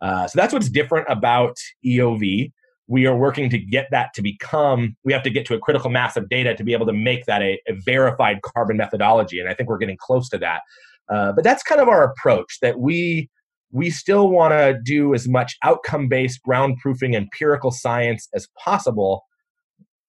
Uh, 0.00 0.26
so 0.26 0.38
that's 0.38 0.52
what's 0.52 0.68
different 0.68 1.06
about 1.10 1.56
EOV. 1.84 2.52
We 2.86 3.06
are 3.06 3.16
working 3.16 3.50
to 3.50 3.58
get 3.58 3.88
that 3.90 4.14
to 4.14 4.22
become, 4.22 4.96
we 5.04 5.12
have 5.12 5.22
to 5.22 5.30
get 5.30 5.46
to 5.46 5.54
a 5.54 5.58
critical 5.58 5.90
mass 5.90 6.16
of 6.16 6.28
data 6.28 6.54
to 6.54 6.64
be 6.64 6.72
able 6.72 6.86
to 6.86 6.92
make 6.92 7.26
that 7.26 7.42
a, 7.42 7.60
a 7.68 7.74
verified 7.84 8.40
carbon 8.42 8.76
methodology. 8.76 9.38
And 9.38 9.48
I 9.48 9.54
think 9.54 9.68
we're 9.68 9.78
getting 9.78 9.98
close 10.00 10.28
to 10.30 10.38
that. 10.38 10.62
Uh, 11.08 11.32
but 11.32 11.44
that's 11.44 11.62
kind 11.62 11.80
of 11.80 11.88
our 11.88 12.02
approach 12.02 12.58
that 12.62 12.78
we 12.78 13.28
we 13.72 13.90
still 13.90 14.28
want 14.28 14.52
to 14.52 14.78
do 14.84 15.14
as 15.14 15.28
much 15.28 15.56
outcome 15.62 16.08
based 16.08 16.42
ground 16.42 16.76
proofing 16.80 17.14
empirical 17.14 17.70
science 17.70 18.28
as 18.34 18.48
possible 18.58 19.24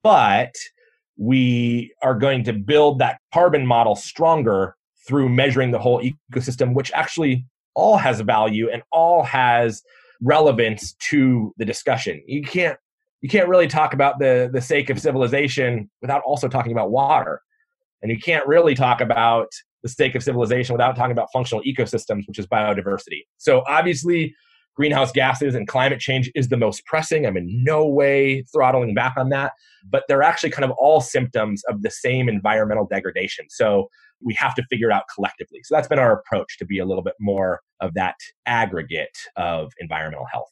but 0.03 0.53
we 1.17 1.93
are 2.01 2.15
going 2.15 2.43
to 2.43 2.53
build 2.53 2.99
that 2.99 3.19
carbon 3.33 3.65
model 3.65 3.95
stronger 3.95 4.75
through 5.07 5.29
measuring 5.29 5.71
the 5.71 5.79
whole 5.79 6.01
ecosystem 6.33 6.73
which 6.73 6.91
actually 6.93 7.45
all 7.75 7.97
has 7.97 8.19
value 8.21 8.69
and 8.69 8.83
all 8.91 9.23
has 9.23 9.81
relevance 10.21 10.93
to 11.09 11.53
the 11.57 11.65
discussion. 11.65 12.21
You 12.27 12.43
can't 12.43 12.77
you 13.21 13.29
can't 13.29 13.47
really 13.47 13.67
talk 13.67 13.93
about 13.93 14.19
the 14.19 14.49
the 14.51 14.61
sake 14.61 14.89
of 14.89 14.99
civilization 14.99 15.89
without 16.01 16.21
also 16.25 16.47
talking 16.47 16.71
about 16.71 16.91
water. 16.91 17.41
And 18.01 18.11
you 18.11 18.17
can't 18.17 18.47
really 18.47 18.73
talk 18.73 19.01
about 19.01 19.47
the 19.83 19.89
sake 19.89 20.15
of 20.15 20.23
civilization 20.23 20.73
without 20.73 20.95
talking 20.95 21.11
about 21.11 21.27
functional 21.33 21.63
ecosystems, 21.63 22.27
which 22.27 22.39
is 22.39 22.47
biodiversity. 22.47 23.21
So 23.37 23.63
obviously 23.67 24.35
greenhouse 24.75 25.11
gases 25.11 25.53
and 25.53 25.67
climate 25.67 25.99
change 25.99 26.31
is 26.33 26.49
the 26.49 26.57
most 26.57 26.85
pressing. 26.85 27.25
I'm 27.25 27.37
in 27.37 27.63
no 27.63 27.85
way 27.87 28.43
throttling 28.53 28.93
back 28.93 29.15
on 29.17 29.29
that, 29.29 29.53
but 29.89 30.03
they're 30.07 30.23
actually 30.23 30.51
kind 30.51 30.63
of 30.63 30.71
all 30.79 31.01
symptoms 31.01 31.63
of 31.67 31.81
the 31.81 31.91
same 31.91 32.29
environmental 32.29 32.85
degradation. 32.85 33.45
So 33.49 33.89
we 34.23 34.33
have 34.35 34.55
to 34.55 34.63
figure 34.69 34.89
it 34.89 34.93
out 34.93 35.03
collectively. 35.13 35.59
So 35.63 35.75
that's 35.75 35.87
been 35.87 35.99
our 35.99 36.13
approach 36.13 36.57
to 36.59 36.65
be 36.65 36.79
a 36.79 36.85
little 36.85 37.03
bit 37.03 37.15
more 37.19 37.61
of 37.81 37.93
that 37.95 38.15
aggregate 38.45 39.17
of 39.35 39.71
environmental 39.79 40.27
health. 40.31 40.51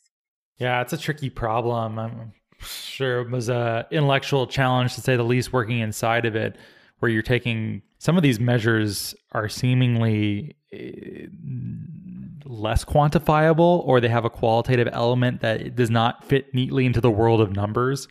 Yeah, 0.58 0.82
it's 0.82 0.92
a 0.92 0.98
tricky 0.98 1.30
problem. 1.30 1.98
I'm 1.98 2.34
sure 2.60 3.22
it 3.22 3.30
was 3.30 3.48
a 3.48 3.88
intellectual 3.92 4.48
challenge 4.48 4.96
to 4.96 5.02
say 5.02 5.16
the 5.16 5.24
least 5.24 5.54
working 5.54 5.80
inside 5.80 6.26
of 6.26 6.36
it 6.36 6.58
where 6.98 7.10
you're 7.10 7.22
taking 7.22 7.82
some 8.00 8.16
of 8.18 8.24
these 8.24 8.40
measures 8.40 9.14
are 9.34 9.50
seemingly 9.50 10.56
eh, 10.72 11.28
less 12.46 12.84
quantifiable 12.84 13.86
or 13.86 14.00
they 14.00 14.08
have 14.08 14.26
a 14.26 14.30
qualitative 14.30 14.88
element 14.92 15.42
that 15.42 15.76
does 15.76 15.90
not 15.90 16.24
fit 16.24 16.54
neatly 16.54 16.86
into 16.86 17.02
the 17.02 17.12
world 17.12 17.42
of 17.42 17.56
numbers. 17.56 18.08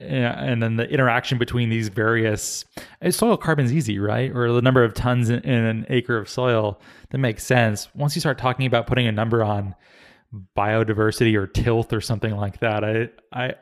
And 0.00 0.62
then 0.62 0.76
the 0.76 0.88
interaction 0.88 1.38
between 1.38 1.68
these 1.68 1.88
various 1.88 2.64
eh, 3.02 3.10
soil 3.10 3.36
carbon's 3.36 3.72
easy 3.72 3.98
right? 3.98 4.30
Or 4.34 4.52
the 4.52 4.62
number 4.62 4.84
of 4.84 4.94
tons 4.94 5.30
in, 5.30 5.40
in, 5.40 5.64
an 5.64 5.86
acre 5.88 6.16
of 6.16 6.28
soil. 6.28 6.80
That 7.10 7.18
makes 7.18 7.44
sense. 7.44 7.88
Once 7.94 8.14
you 8.14 8.20
start 8.20 8.38
talking 8.38 8.66
about 8.66 8.86
putting 8.86 9.06
a 9.06 9.12
number 9.12 9.42
on 9.42 9.74
biodiversity 10.56 11.34
or 11.36 11.46
tilth 11.46 11.92
or 11.92 12.00
something 12.00 12.36
like 12.36 12.58
that 12.58 12.84
i 12.84 13.08
i 13.32 13.54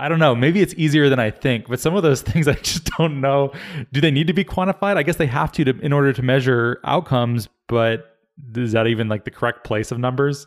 I 0.00 0.08
don't 0.08 0.18
know. 0.18 0.34
Maybe 0.34 0.60
it's 0.60 0.74
easier 0.76 1.08
than 1.08 1.18
I 1.20 1.30
think, 1.30 1.68
but 1.68 1.80
some 1.80 1.94
of 1.94 2.02
those 2.02 2.22
things 2.30 2.48
I 2.48 2.54
just 2.54 2.84
don't 2.98 3.20
know. 3.20 3.52
Do 3.92 4.00
they 4.00 4.10
need 4.10 4.26
to 4.26 4.32
be 4.32 4.44
quantified? 4.44 4.96
I 4.96 5.02
guess 5.02 5.16
they 5.16 5.26
have 5.26 5.52
to, 5.52 5.64
to 5.64 5.78
in 5.80 5.92
order 5.92 6.12
to 6.12 6.22
measure 6.22 6.80
outcomes, 6.84 7.48
but 7.68 8.18
is 8.56 8.72
that 8.72 8.86
even 8.86 9.08
like 9.08 9.24
the 9.24 9.30
correct 9.30 9.64
place 9.64 9.92
of 9.92 9.98
numbers? 9.98 10.46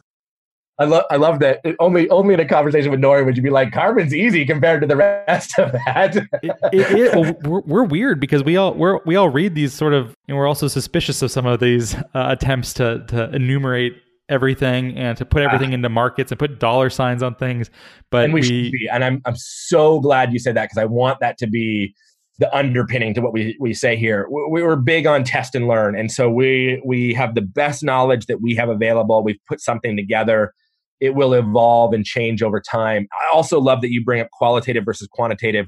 I 0.80 0.86
love 0.86 1.06
I 1.10 1.16
love 1.16 1.40
that. 1.40 1.62
Only 1.80 2.08
only 2.10 2.36
in 2.36 2.40
a 2.40 2.48
conversation 2.48 2.92
with 2.92 3.00
Nori 3.00 3.26
would 3.26 3.36
you 3.36 3.42
be 3.42 3.50
like, 3.50 3.72
carbon's 3.72 4.14
easy 4.14 4.46
compared 4.46 4.82
to 4.82 4.88
the 4.88 4.96
rest 5.28 5.58
of 5.58 5.72
that. 5.72 6.16
it, 6.16 6.28
it, 6.44 7.16
it, 7.16 7.44
we're, 7.44 7.62
we're, 7.62 7.84
weird 7.84 8.20
because 8.20 8.44
we 8.44 8.58
all 8.58 8.76
we're, 8.76 9.00
we 9.04 9.16
all 9.16 9.30
read 9.30 9.56
these 9.56 9.74
sort 9.74 9.94
of, 9.94 10.14
and 10.28 10.38
we're 10.38 10.46
also 10.46 10.68
suspicious 10.68 11.24
of 11.24 11.32
some 11.32 11.48
of 11.48 11.60
these 11.60 11.96
uh, 11.96 12.04
attempts 12.14 12.74
to 12.76 13.04
to 13.08 13.34
enumerate 13.34 13.96
everything 14.30 14.98
and 14.98 15.18
to 15.18 15.26
put 15.26 15.42
everything 15.42 15.72
ah. 15.72 15.76
into 15.76 15.90
markets 15.90 16.32
and 16.32 16.40
put 16.40 16.60
dollar 16.60 16.90
signs 16.90 17.24
on 17.24 17.36
things. 17.36 17.70
But 18.10 18.26
and 18.26 18.34
we, 18.34 18.42
we 18.42 18.46
should 18.46 18.72
be, 18.72 18.90
and 18.92 19.04
I'm 19.04 19.22
I'm 19.26 19.36
so 19.38 20.00
glad 20.00 20.34
you 20.34 20.40
said 20.40 20.56
that 20.56 20.66
because 20.66 20.78
I 20.78 20.86
want 20.86 21.20
that 21.20 21.38
to 21.40 21.48
be 21.48 21.96
the 22.40 22.56
underpinning 22.56 23.16
to 23.16 23.22
what 23.22 23.34
we, 23.34 23.58
we 23.60 23.74
say 23.74 23.96
here. 23.96 24.28
We, 24.30 24.48
we 24.52 24.64
were 24.64 24.76
big 24.76 25.08
on 25.08 25.24
test 25.24 25.56
and 25.56 25.68
learn, 25.68 25.98
and 25.98 26.12
so 26.12 26.30
we 26.30 26.82
we 26.86 27.14
have 27.14 27.36
the 27.36 27.42
best 27.42 27.84
knowledge 27.84 28.26
that 28.28 28.42
we 28.42 28.56
have 28.56 28.70
available. 28.70 29.24
We've 29.24 29.40
put 29.48 29.62
something 29.62 29.96
together 29.96 30.54
it 31.00 31.16
will 31.16 31.34
evolve 31.34 31.94
and 31.94 32.06
change 32.06 32.42
over 32.42 32.60
time. 32.60 33.08
I 33.12 33.36
also 33.36 33.60
love 33.60 33.82
that 33.82 33.92
you 33.92 34.04
bring 34.04 34.22
up 34.22 34.30
qualitative 34.32 34.86
versus 34.86 35.08
quantitative. 35.12 35.68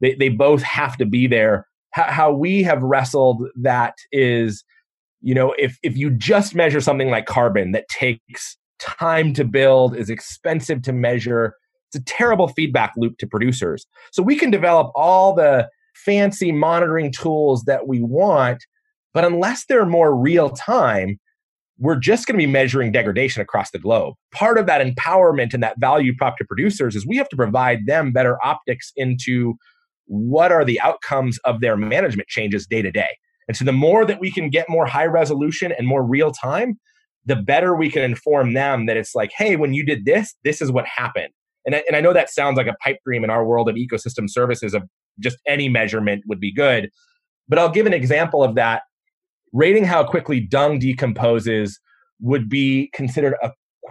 They, 0.00 0.14
they 0.14 0.28
both 0.28 0.62
have 0.62 0.96
to 0.98 1.06
be 1.06 1.26
there. 1.26 1.66
How, 1.90 2.04
how 2.04 2.32
we 2.32 2.62
have 2.62 2.82
wrestled 2.82 3.46
that 3.60 3.94
is, 4.10 4.64
you 5.22 5.34
know, 5.34 5.54
if, 5.58 5.78
if 5.82 5.96
you 5.96 6.10
just 6.10 6.54
measure 6.54 6.80
something 6.80 7.10
like 7.10 7.26
carbon 7.26 7.72
that 7.72 7.88
takes 7.88 8.56
time 8.80 9.32
to 9.34 9.44
build, 9.44 9.96
is 9.96 10.10
expensive 10.10 10.82
to 10.82 10.92
measure, 10.92 11.54
it's 11.88 11.96
a 11.96 12.04
terrible 12.04 12.48
feedback 12.48 12.92
loop 12.96 13.18
to 13.18 13.26
producers. 13.26 13.86
So 14.10 14.22
we 14.22 14.36
can 14.36 14.50
develop 14.50 14.90
all 14.94 15.34
the 15.34 15.68
fancy 15.94 16.50
monitoring 16.50 17.12
tools 17.12 17.64
that 17.64 17.86
we 17.86 18.00
want, 18.00 18.64
But 19.12 19.24
unless 19.24 19.66
they're 19.66 19.86
more 19.86 20.16
real 20.16 20.50
time, 20.50 21.18
we're 21.78 21.96
just 21.96 22.26
going 22.26 22.38
to 22.38 22.46
be 22.46 22.50
measuring 22.50 22.92
degradation 22.92 23.42
across 23.42 23.70
the 23.70 23.78
globe. 23.78 24.14
Part 24.32 24.58
of 24.58 24.66
that 24.66 24.86
empowerment 24.86 25.52
and 25.52 25.62
that 25.62 25.80
value 25.80 26.14
prop 26.16 26.38
to 26.38 26.44
producers 26.44 26.94
is 26.94 27.06
we 27.06 27.16
have 27.16 27.28
to 27.30 27.36
provide 27.36 27.86
them 27.86 28.12
better 28.12 28.42
optics 28.44 28.92
into 28.96 29.54
what 30.06 30.52
are 30.52 30.64
the 30.64 30.80
outcomes 30.80 31.38
of 31.44 31.60
their 31.60 31.76
management 31.76 32.28
changes 32.28 32.66
day 32.66 32.82
to 32.82 32.90
day. 32.90 33.16
And 33.48 33.56
so 33.56 33.64
the 33.64 33.72
more 33.72 34.04
that 34.04 34.20
we 34.20 34.30
can 34.30 34.50
get 34.50 34.68
more 34.68 34.86
high 34.86 35.06
resolution 35.06 35.72
and 35.72 35.86
more 35.86 36.02
real 36.02 36.30
time, 36.30 36.78
the 37.24 37.36
better 37.36 37.74
we 37.74 37.90
can 37.90 38.02
inform 38.02 38.52
them 38.52 38.86
that 38.86 38.96
it's 38.96 39.14
like, 39.14 39.32
hey, 39.36 39.56
when 39.56 39.74
you 39.74 39.84
did 39.84 40.04
this, 40.04 40.34
this 40.44 40.60
is 40.60 40.72
what 40.72 40.86
happened. 40.86 41.32
And 41.64 41.76
I, 41.76 41.84
and 41.86 41.96
I 41.96 42.00
know 42.00 42.12
that 42.12 42.30
sounds 42.30 42.56
like 42.56 42.66
a 42.66 42.76
pipe 42.82 42.98
dream 43.04 43.24
in 43.24 43.30
our 43.30 43.44
world 43.44 43.68
of 43.68 43.76
ecosystem 43.76 44.28
services 44.28 44.74
of 44.74 44.82
just 45.20 45.38
any 45.46 45.68
measurement 45.68 46.24
would 46.26 46.40
be 46.40 46.52
good. 46.52 46.90
But 47.48 47.58
I'll 47.58 47.70
give 47.70 47.86
an 47.86 47.92
example 47.92 48.42
of 48.42 48.54
that. 48.56 48.82
Rating 49.52 49.84
how 49.84 50.02
quickly 50.04 50.40
dung 50.40 50.78
decomposes 50.78 51.78
would 52.20 52.48
be 52.48 52.90
considered 52.94 53.34
a 53.42 53.50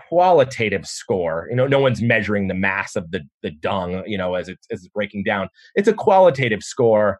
qualitative 0.10 0.88
score. 0.88 1.48
You 1.50 1.56
know, 1.56 1.68
no 1.68 1.80
one's 1.80 2.02
measuring 2.02 2.48
the 2.48 2.54
mass 2.54 2.96
of 2.96 3.12
the, 3.12 3.22
the 3.44 3.52
dung, 3.52 4.04
you 4.08 4.18
know, 4.18 4.36
as 4.36 4.50
it's, 4.50 4.66
as 4.72 4.80
it's 4.80 4.88
breaking 4.90 5.24
down. 5.24 5.50
It's 5.76 5.88
a 5.88 5.94
qualitative 5.94 6.64
score. 6.64 7.20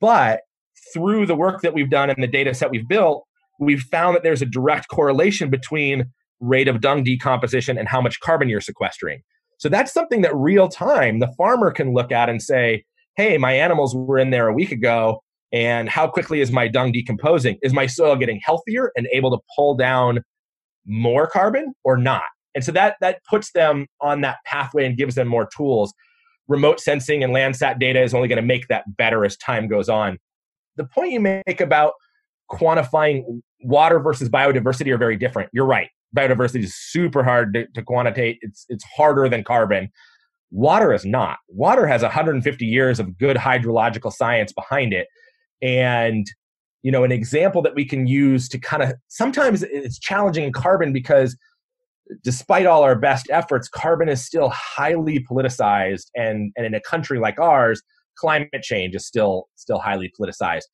But 0.00 0.40
through 0.92 1.26
the 1.26 1.34
work 1.34 1.62
that 1.62 1.74
we've 1.74 1.90
done 1.90 2.10
and 2.10 2.22
the 2.22 2.28
data 2.28 2.54
set 2.54 2.70
we've 2.70 2.88
built, 2.88 3.24
we've 3.60 3.82
found 3.82 4.16
that 4.16 4.22
there's 4.22 4.42
a 4.42 4.46
direct 4.46 4.88
correlation 4.88 5.50
between 5.50 6.04
rate 6.40 6.68
of 6.68 6.80
dung 6.80 7.04
decomposition 7.04 7.78
and 7.78 7.88
how 7.88 8.00
much 8.00 8.20
carbon 8.20 8.48
you're 8.48 8.60
sequestering. 8.60 9.20
So 9.58 9.68
that's 9.68 9.92
something 9.92 10.22
that 10.22 10.34
real 10.34 10.68
time 10.68 11.20
the 11.20 11.32
farmer 11.38 11.70
can 11.70 11.94
look 11.94 12.10
at 12.10 12.28
and 12.28 12.42
say, 12.42 12.84
hey, 13.16 13.38
my 13.38 13.52
animals 13.52 13.94
were 13.94 14.18
in 14.18 14.30
there 14.30 14.48
a 14.48 14.54
week 14.54 14.72
ago, 14.72 15.22
and 15.52 15.88
how 15.88 16.08
quickly 16.08 16.40
is 16.40 16.50
my 16.50 16.66
dung 16.66 16.92
decomposing? 16.92 17.58
Is 17.62 17.72
my 17.72 17.86
soil 17.86 18.16
getting 18.16 18.40
healthier 18.42 18.90
and 18.96 19.06
able 19.12 19.30
to 19.30 19.42
pull 19.54 19.76
down 19.76 20.20
more 20.86 21.26
carbon 21.26 21.74
or 21.84 21.96
not? 21.96 22.22
And 22.54 22.64
so 22.64 22.72
that 22.72 22.96
that 23.00 23.20
puts 23.28 23.52
them 23.52 23.86
on 24.00 24.22
that 24.22 24.38
pathway 24.46 24.84
and 24.84 24.96
gives 24.96 25.14
them 25.14 25.28
more 25.28 25.48
tools. 25.54 25.92
Remote 26.48 26.80
sensing 26.80 27.22
and 27.22 27.32
Landsat 27.32 27.78
data 27.78 28.02
is 28.02 28.14
only 28.14 28.28
going 28.28 28.40
to 28.40 28.42
make 28.42 28.66
that 28.68 28.84
better 28.96 29.24
as 29.24 29.36
time 29.36 29.68
goes 29.68 29.88
on. 29.88 30.18
The 30.76 30.84
point 30.84 31.12
you 31.12 31.20
make 31.20 31.60
about 31.60 31.92
quantifying 32.50 33.40
water 33.60 33.98
versus 33.98 34.28
biodiversity 34.28 34.92
are 34.92 34.98
very 34.98 35.16
different. 35.16 35.50
You're 35.52 35.66
right. 35.66 35.88
Biodiversity 36.16 36.64
is 36.64 36.74
super 36.74 37.22
hard 37.22 37.54
to, 37.54 37.66
to 37.68 37.82
quantitate. 37.82 38.38
It's 38.42 38.66
it's 38.68 38.84
harder 38.84 39.28
than 39.28 39.44
carbon. 39.44 39.90
Water 40.50 40.92
is 40.92 41.04
not. 41.04 41.38
Water 41.48 41.86
has 41.86 42.02
150 42.02 42.66
years 42.66 43.00
of 43.00 43.16
good 43.16 43.36
hydrological 43.36 44.12
science 44.12 44.52
behind 44.52 44.92
it. 44.92 45.08
And 45.62 46.26
you 46.82 46.90
know, 46.90 47.04
an 47.04 47.12
example 47.12 47.62
that 47.62 47.74
we 47.74 47.84
can 47.84 48.06
use 48.06 48.48
to 48.48 48.58
kind 48.58 48.82
of 48.82 48.92
sometimes 49.08 49.62
it's 49.62 49.98
challenging 49.98 50.44
in 50.44 50.52
carbon 50.52 50.92
because 50.92 51.36
despite 52.22 52.66
all 52.66 52.82
our 52.82 52.96
best 52.96 53.28
efforts, 53.30 53.68
carbon 53.68 54.08
is 54.08 54.24
still 54.24 54.50
highly 54.50 55.24
politicized 55.24 56.06
and, 56.14 56.52
and 56.56 56.66
in 56.66 56.74
a 56.74 56.80
country 56.80 57.18
like 57.18 57.38
ours, 57.38 57.82
climate 58.16 58.62
change 58.62 58.94
is 58.94 59.06
still 59.06 59.48
still 59.56 59.78
highly 59.78 60.10
politicized. 60.18 60.64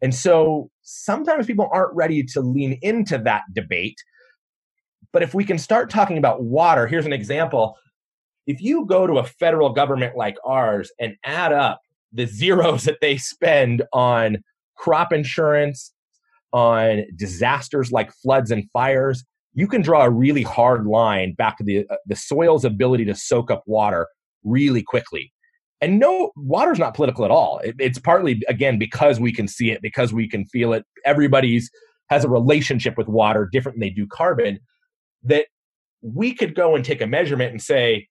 And 0.00 0.14
so 0.14 0.70
sometimes 0.82 1.46
people 1.46 1.68
aren't 1.72 1.94
ready 1.94 2.22
to 2.22 2.40
lean 2.40 2.78
into 2.82 3.18
that 3.18 3.42
debate. 3.52 3.96
But 5.12 5.22
if 5.22 5.34
we 5.34 5.44
can 5.44 5.58
start 5.58 5.90
talking 5.90 6.18
about 6.18 6.42
water, 6.42 6.86
here's 6.86 7.06
an 7.06 7.12
example. 7.12 7.76
If 8.46 8.60
you 8.60 8.86
go 8.86 9.06
to 9.06 9.18
a 9.18 9.24
federal 9.24 9.70
government 9.72 10.16
like 10.16 10.36
ours 10.44 10.90
and 11.00 11.14
add 11.24 11.52
up 11.52 11.80
the 12.12 12.26
zeros 12.26 12.84
that 12.84 12.98
they 13.00 13.16
spend 13.16 13.82
on 13.92 14.38
crop 14.76 15.12
insurance, 15.12 15.92
on 16.52 17.04
disasters 17.16 17.92
like 17.92 18.12
floods 18.12 18.50
and 18.50 18.64
fires, 18.72 19.24
you 19.54 19.66
can 19.66 19.82
draw 19.82 20.04
a 20.04 20.10
really 20.10 20.42
hard 20.42 20.86
line 20.86 21.34
back 21.34 21.58
to 21.58 21.64
the, 21.64 21.86
uh, 21.90 21.96
the 22.06 22.16
soil's 22.16 22.64
ability 22.64 23.04
to 23.04 23.14
soak 23.14 23.50
up 23.50 23.62
water 23.66 24.06
really 24.44 24.82
quickly. 24.82 25.32
And 25.80 25.98
no, 25.98 26.32
water's 26.36 26.78
not 26.78 26.94
political 26.94 27.24
at 27.24 27.30
all. 27.30 27.58
It, 27.58 27.76
it's 27.78 27.98
partly, 27.98 28.42
again, 28.48 28.78
because 28.78 29.20
we 29.20 29.32
can 29.32 29.46
see 29.46 29.70
it, 29.70 29.80
because 29.80 30.12
we 30.12 30.28
can 30.28 30.44
feel 30.46 30.72
it. 30.72 30.84
Everybody's 31.04 31.70
has 32.10 32.24
a 32.24 32.28
relationship 32.28 32.96
with 32.96 33.06
water 33.06 33.48
different 33.50 33.76
than 33.76 33.80
they 33.80 33.90
do 33.90 34.06
carbon. 34.06 34.58
That 35.22 35.46
we 36.02 36.34
could 36.34 36.54
go 36.54 36.74
and 36.74 36.84
take 36.84 37.00
a 37.00 37.06
measurement 37.06 37.52
and 37.52 37.62
say, 37.62 38.08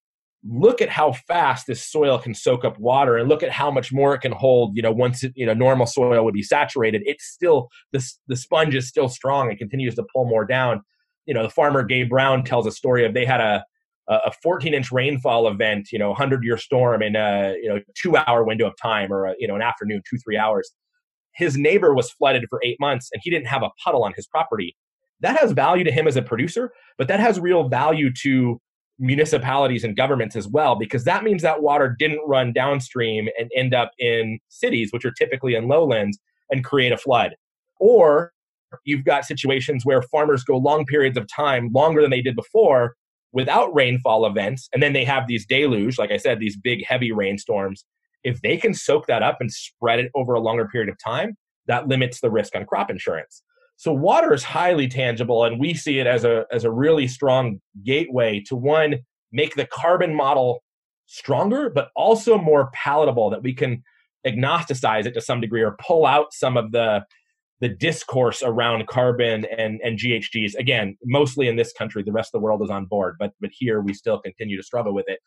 look 0.48 0.82
at 0.82 0.90
how 0.90 1.12
fast 1.12 1.68
this 1.68 1.84
soil 1.84 2.18
can 2.20 2.34
soak 2.34 2.64
up 2.64 2.80
water 2.80 3.18
and 3.18 3.28
look 3.28 3.44
at 3.44 3.52
how 3.52 3.72
much 3.72 3.92
more 3.92 4.14
it 4.14 4.20
can 4.20 4.32
hold 4.32 4.76
you 4.76 4.82
know 4.82 4.92
once 4.92 5.24
it, 5.24 5.34
you 5.36 5.46
know 5.46 5.54
normal 5.54 5.86
soil 5.86 6.24
would 6.24 6.34
be 6.34 6.44
saturated 6.44 7.02
it's 7.06 7.26
still 7.26 7.70
the, 7.92 8.06
the 8.28 8.36
sponge 8.36 8.76
is 8.76 8.88
still 8.88 9.10
strong 9.10 9.50
and 9.50 9.58
continues 9.58 9.96
to 9.96 10.06
pull 10.14 10.26
more 10.26 10.46
down 10.46 10.82
you 11.26 11.34
know 11.34 11.44
the 11.44 11.50
farmer 11.50 11.84
gabe 11.84 12.10
brown 12.10 12.44
tells 12.44 12.68
a 12.68 12.72
story 12.72 13.04
of 13.04 13.14
they 13.14 13.26
had 13.26 13.42
a 13.42 13.66
a 14.10 14.32
14 14.44 14.74
inch 14.74 14.92
rainfall 14.92 15.48
event 15.48 15.90
you 15.92 16.00
know 16.00 16.10
100 16.10 16.44
year 16.44 16.58
storm 16.58 17.02
in 17.02 17.16
a 17.16 17.56
you 17.62 17.68
know 17.68 17.80
two 17.96 18.16
hour 18.16 18.44
window 18.44 18.68
of 18.68 18.74
time 18.82 19.12
or 19.12 19.26
a, 19.26 19.36
you 19.40 19.48
know 19.48 19.56
an 19.56 19.62
afternoon 19.62 20.02
two 20.10 20.18
three 20.18 20.38
hours 20.38 20.72
his 21.36 21.58
neighbor 21.58 21.94
was 21.94 22.10
flooded 22.12 22.46
for 22.50 22.62
eight 22.64 22.78
months 22.80 23.10
and 23.14 23.22
he 23.24 23.30
didn't 23.30 23.48
have 23.48 23.64
a 23.64 23.70
puddle 23.84 24.04
on 24.04 24.14
his 24.16 24.26
property 24.28 24.76
that 25.20 25.38
has 25.38 25.52
value 25.52 25.84
to 25.84 25.92
him 25.92 26.08
as 26.08 26.16
a 26.16 26.22
producer 26.22 26.72
but 26.98 27.08
that 27.08 27.20
has 27.20 27.40
real 27.40 27.68
value 27.68 28.12
to 28.14 28.60
municipalities 29.00 29.84
and 29.84 29.96
governments 29.96 30.36
as 30.36 30.48
well, 30.48 30.76
because 30.76 31.04
that 31.04 31.24
means 31.24 31.42
that 31.42 31.62
water 31.62 31.96
didn't 31.98 32.22
run 32.26 32.54
downstream 32.54 33.28
and 33.40 33.50
end 33.56 33.74
up 33.74 33.92
in 34.00 34.40
cities, 34.50 34.92
which 34.92 35.06
are 35.06 35.12
typically 35.12 35.56
in 35.56 35.68
lowlands, 35.68 36.18
and 36.50 36.64
create 36.64 36.92
a 36.92 36.98
flood. 36.98 37.36
Or 37.80 38.32
you've 38.86 39.06
got 39.06 39.26
situations 39.26 39.86
where 39.86 40.02
farmers 40.02 40.44
go 40.44 40.58
long 40.58 40.86
periods 40.86 41.18
of 41.18 41.28
time, 41.28 41.70
longer 41.74 42.02
than 42.02 42.12
they 42.12 42.22
did 42.22 42.36
before, 42.36 42.96
without 43.32 43.74
rainfall 43.76 44.26
events, 44.26 44.70
and 44.74 44.82
then 44.82 44.94
they 44.94 45.06
have 45.06 45.28
these 45.28 45.46
deluge, 45.46 45.98
like 45.98 46.12
I 46.12 46.18
said, 46.18 46.40
these 46.40 46.58
big 46.58 46.86
heavy 46.86 47.12
rainstorms. 47.12 47.86
If 48.24 48.42
they 48.42 48.58
can 48.58 48.74
soak 48.74 49.08
that 49.08 49.24
up 49.24 49.38
and 49.40 49.52
spread 49.52 50.00
it 50.00 50.12
over 50.16 50.34
a 50.34 50.40
longer 50.40 50.68
period 50.68 50.90
of 50.90 50.98
time, 51.04 51.38
that 51.68 51.88
limits 51.88 52.22
the 52.22 52.32
risk 52.32 52.56
on 52.56 52.66
crop 52.66 52.90
insurance. 52.90 53.44
So 53.76 53.94
water 53.94 54.34
is 54.34 54.44
highly 54.44 54.88
tangible, 54.88 55.44
and 55.44 55.60
we 55.60 55.74
see 55.74 56.00
it 56.00 56.08
as 56.08 56.24
a 56.26 56.46
as 56.52 56.64
a 56.64 56.72
really 56.72 57.08
strong 57.08 57.62
gateway 57.84 58.42
to 58.48 58.56
one 58.56 59.00
make 59.32 59.56
the 59.56 59.68
carbon 59.68 60.16
model 60.16 60.64
stronger, 61.06 61.70
but 61.70 61.90
also 61.96 62.38
more 62.38 62.70
palatable 62.74 63.30
that 63.30 63.44
we 63.44 63.54
can 63.54 63.84
agnosticize 64.26 65.06
it 65.06 65.14
to 65.14 65.22
some 65.22 65.40
degree 65.40 65.62
or 65.62 65.78
pull 65.80 66.06
out 66.06 66.34
some 66.34 66.58
of 66.58 66.72
the 66.72 67.04
the 67.60 67.70
discourse 67.70 68.44
around 68.44 68.88
carbon 68.88 69.46
and, 69.46 69.80
and 69.84 69.98
GHGs. 69.98 70.56
Again, 70.56 70.96
mostly 71.06 71.48
in 71.48 71.56
this 71.56 71.74
country, 71.74 72.04
the 72.04 72.12
rest 72.12 72.30
of 72.34 72.40
the 72.40 72.44
world 72.44 72.62
is 72.64 72.70
on 72.70 72.86
board, 72.86 73.16
but 73.20 73.34
but 73.42 73.50
here 73.54 73.82
we 73.82 73.94
still 73.94 74.20
continue 74.20 74.58
to 74.58 74.64
struggle 74.64 74.94
with 74.94 75.06
it. 75.08 75.20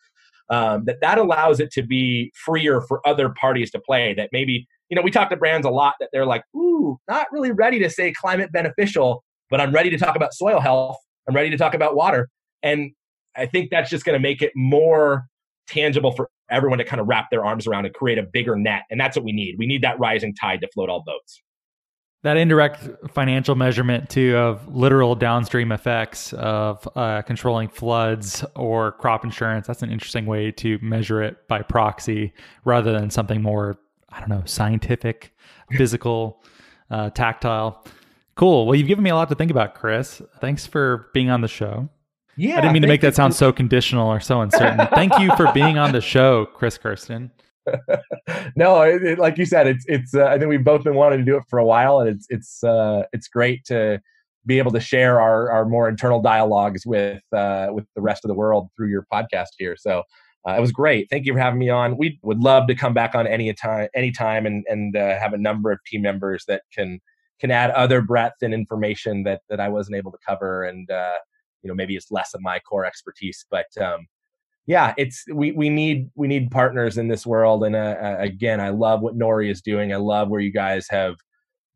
Um, 0.49 0.83
that 0.85 1.01
that 1.01 1.17
allows 1.17 1.59
it 1.59 1.71
to 1.73 1.83
be 1.83 2.31
freer 2.35 2.81
for 2.81 3.05
other 3.07 3.29
parties 3.29 3.71
to 3.71 3.79
play. 3.79 4.13
That 4.13 4.29
maybe 4.31 4.67
you 4.91 4.95
know, 4.95 5.01
we 5.01 5.09
talk 5.09 5.29
to 5.29 5.37
brands 5.37 5.65
a 5.65 5.69
lot 5.69 5.95
that 6.01 6.09
they're 6.11 6.25
like, 6.25 6.43
ooh, 6.53 6.99
not 7.07 7.27
really 7.31 7.51
ready 7.51 7.79
to 7.79 7.89
say 7.89 8.11
climate 8.11 8.51
beneficial, 8.51 9.23
but 9.49 9.61
I'm 9.61 9.71
ready 9.71 9.89
to 9.89 9.97
talk 9.97 10.17
about 10.17 10.33
soil 10.33 10.59
health. 10.59 10.97
I'm 11.27 11.33
ready 11.33 11.49
to 11.49 11.57
talk 11.57 11.73
about 11.73 11.95
water. 11.95 12.27
And 12.61 12.91
I 13.37 13.45
think 13.45 13.71
that's 13.71 13.89
just 13.89 14.03
going 14.03 14.15
to 14.15 14.19
make 14.19 14.41
it 14.41 14.51
more 14.53 15.27
tangible 15.65 16.11
for 16.11 16.29
everyone 16.49 16.77
to 16.79 16.83
kind 16.83 16.99
of 16.99 17.07
wrap 17.07 17.29
their 17.31 17.45
arms 17.45 17.65
around 17.65 17.85
and 17.85 17.93
create 17.93 18.17
a 18.17 18.23
bigger 18.23 18.57
net. 18.57 18.83
And 18.91 18.99
that's 18.99 19.15
what 19.15 19.23
we 19.23 19.31
need. 19.31 19.55
We 19.57 19.65
need 19.65 19.81
that 19.83 19.97
rising 19.97 20.35
tide 20.35 20.59
to 20.59 20.67
float 20.73 20.89
all 20.89 21.01
boats. 21.05 21.41
That 22.23 22.37
indirect 22.37 22.87
financial 23.13 23.55
measurement, 23.55 24.09
too, 24.09 24.37
of 24.37 24.67
literal 24.75 25.15
downstream 25.15 25.71
effects 25.71 26.33
of 26.33 26.87
uh, 26.95 27.23
controlling 27.23 27.67
floods 27.67 28.45
or 28.55 28.91
crop 28.91 29.23
insurance, 29.23 29.65
that's 29.65 29.81
an 29.81 29.91
interesting 29.91 30.27
way 30.27 30.51
to 30.51 30.77
measure 30.83 31.23
it 31.23 31.47
by 31.47 31.63
proxy 31.63 32.33
rather 32.63 32.91
than 32.91 33.09
something 33.09 33.41
more 33.41 33.79
I 34.11 34.19
don't 34.19 34.29
know, 34.29 34.43
scientific, 34.45 35.33
physical, 35.71 36.43
uh, 36.89 37.09
tactile. 37.11 37.85
Cool. 38.35 38.65
Well, 38.65 38.75
you've 38.75 38.87
given 38.87 39.03
me 39.03 39.09
a 39.09 39.15
lot 39.15 39.29
to 39.29 39.35
think 39.35 39.51
about, 39.51 39.75
Chris. 39.75 40.21
Thanks 40.39 40.65
for 40.65 41.09
being 41.13 41.29
on 41.29 41.41
the 41.41 41.47
show. 41.47 41.89
Yeah. 42.37 42.57
I 42.57 42.61
didn't 42.61 42.73
mean 42.73 42.81
to 42.81 42.87
make 42.87 43.01
that 43.01 43.15
sound 43.15 43.35
so 43.35 43.51
conditional 43.51 44.07
or 44.07 44.19
so 44.19 44.41
uncertain. 44.41 44.87
thank 44.93 45.17
you 45.19 45.35
for 45.35 45.51
being 45.53 45.77
on 45.77 45.91
the 45.91 46.01
show, 46.01 46.45
Chris 46.45 46.77
Kerston. 46.77 47.31
No, 48.55 48.81
it, 48.81 49.03
it, 49.03 49.19
like 49.19 49.37
you 49.37 49.45
said, 49.45 49.67
it's 49.67 49.85
it's. 49.87 50.15
Uh, 50.15 50.25
I 50.25 50.37
think 50.37 50.49
we've 50.49 50.63
both 50.63 50.83
been 50.83 50.95
wanting 50.95 51.19
to 51.19 51.25
do 51.25 51.37
it 51.37 51.43
for 51.49 51.59
a 51.59 51.65
while, 51.65 51.99
and 51.99 52.09
it's 52.09 52.25
it's 52.29 52.63
uh, 52.63 53.03
it's 53.13 53.27
great 53.27 53.63
to 53.65 54.01
be 54.45 54.57
able 54.57 54.71
to 54.71 54.79
share 54.79 55.21
our 55.21 55.51
our 55.51 55.65
more 55.65 55.87
internal 55.87 56.21
dialogues 56.21 56.85
with 56.85 57.21
uh, 57.35 57.67
with 57.71 57.85
the 57.95 58.01
rest 58.01 58.25
of 58.25 58.29
the 58.29 58.35
world 58.35 58.69
through 58.75 58.89
your 58.89 59.05
podcast 59.11 59.49
here. 59.57 59.75
So 59.77 60.03
uh, 60.47 60.53
it 60.53 60.61
was 60.61 60.71
great. 60.71 61.07
Thank 61.09 61.25
you 61.25 61.33
for 61.33 61.39
having 61.39 61.59
me 61.59 61.69
on. 61.69 61.97
We 61.97 62.19
would 62.23 62.39
love 62.39 62.67
to 62.67 62.75
come 62.75 62.93
back 62.93 63.13
on 63.13 63.27
any 63.27 63.53
time, 63.53 63.89
anytime, 63.93 64.45
and 64.45 64.65
and 64.67 64.95
uh, 64.95 65.19
have 65.19 65.33
a 65.33 65.37
number 65.37 65.71
of 65.71 65.79
team 65.85 66.01
members 66.01 66.45
that 66.47 66.63
can 66.73 66.99
can 67.39 67.51
add 67.51 67.71
other 67.71 68.01
breadth 68.01 68.41
and 68.41 68.53
information 68.53 69.23
that 69.23 69.41
that 69.49 69.59
I 69.59 69.69
wasn't 69.69 69.97
able 69.97 70.11
to 70.11 70.17
cover, 70.27 70.63
and 70.63 70.89
uh, 70.89 71.17
you 71.61 71.67
know 71.67 71.75
maybe 71.75 71.95
it's 71.95 72.11
less 72.11 72.33
of 72.33 72.41
my 72.41 72.59
core 72.59 72.85
expertise, 72.85 73.45
but 73.51 73.67
um, 73.79 74.07
yeah, 74.67 74.93
it's 74.97 75.23
we 75.33 75.51
we 75.51 75.69
need 75.69 76.09
we 76.15 76.27
need 76.27 76.51
partners 76.51 76.97
in 76.97 77.07
this 77.07 77.25
world, 77.25 77.63
and 77.63 77.75
uh, 77.75 77.95
uh, 78.01 78.17
again, 78.19 78.59
I 78.59 78.69
love 78.69 79.01
what 79.01 79.17
Nori 79.17 79.49
is 79.49 79.61
doing. 79.61 79.91
I 79.91 79.97
love 79.97 80.29
where 80.29 80.41
you 80.41 80.51
guys 80.51 80.87
have 80.89 81.15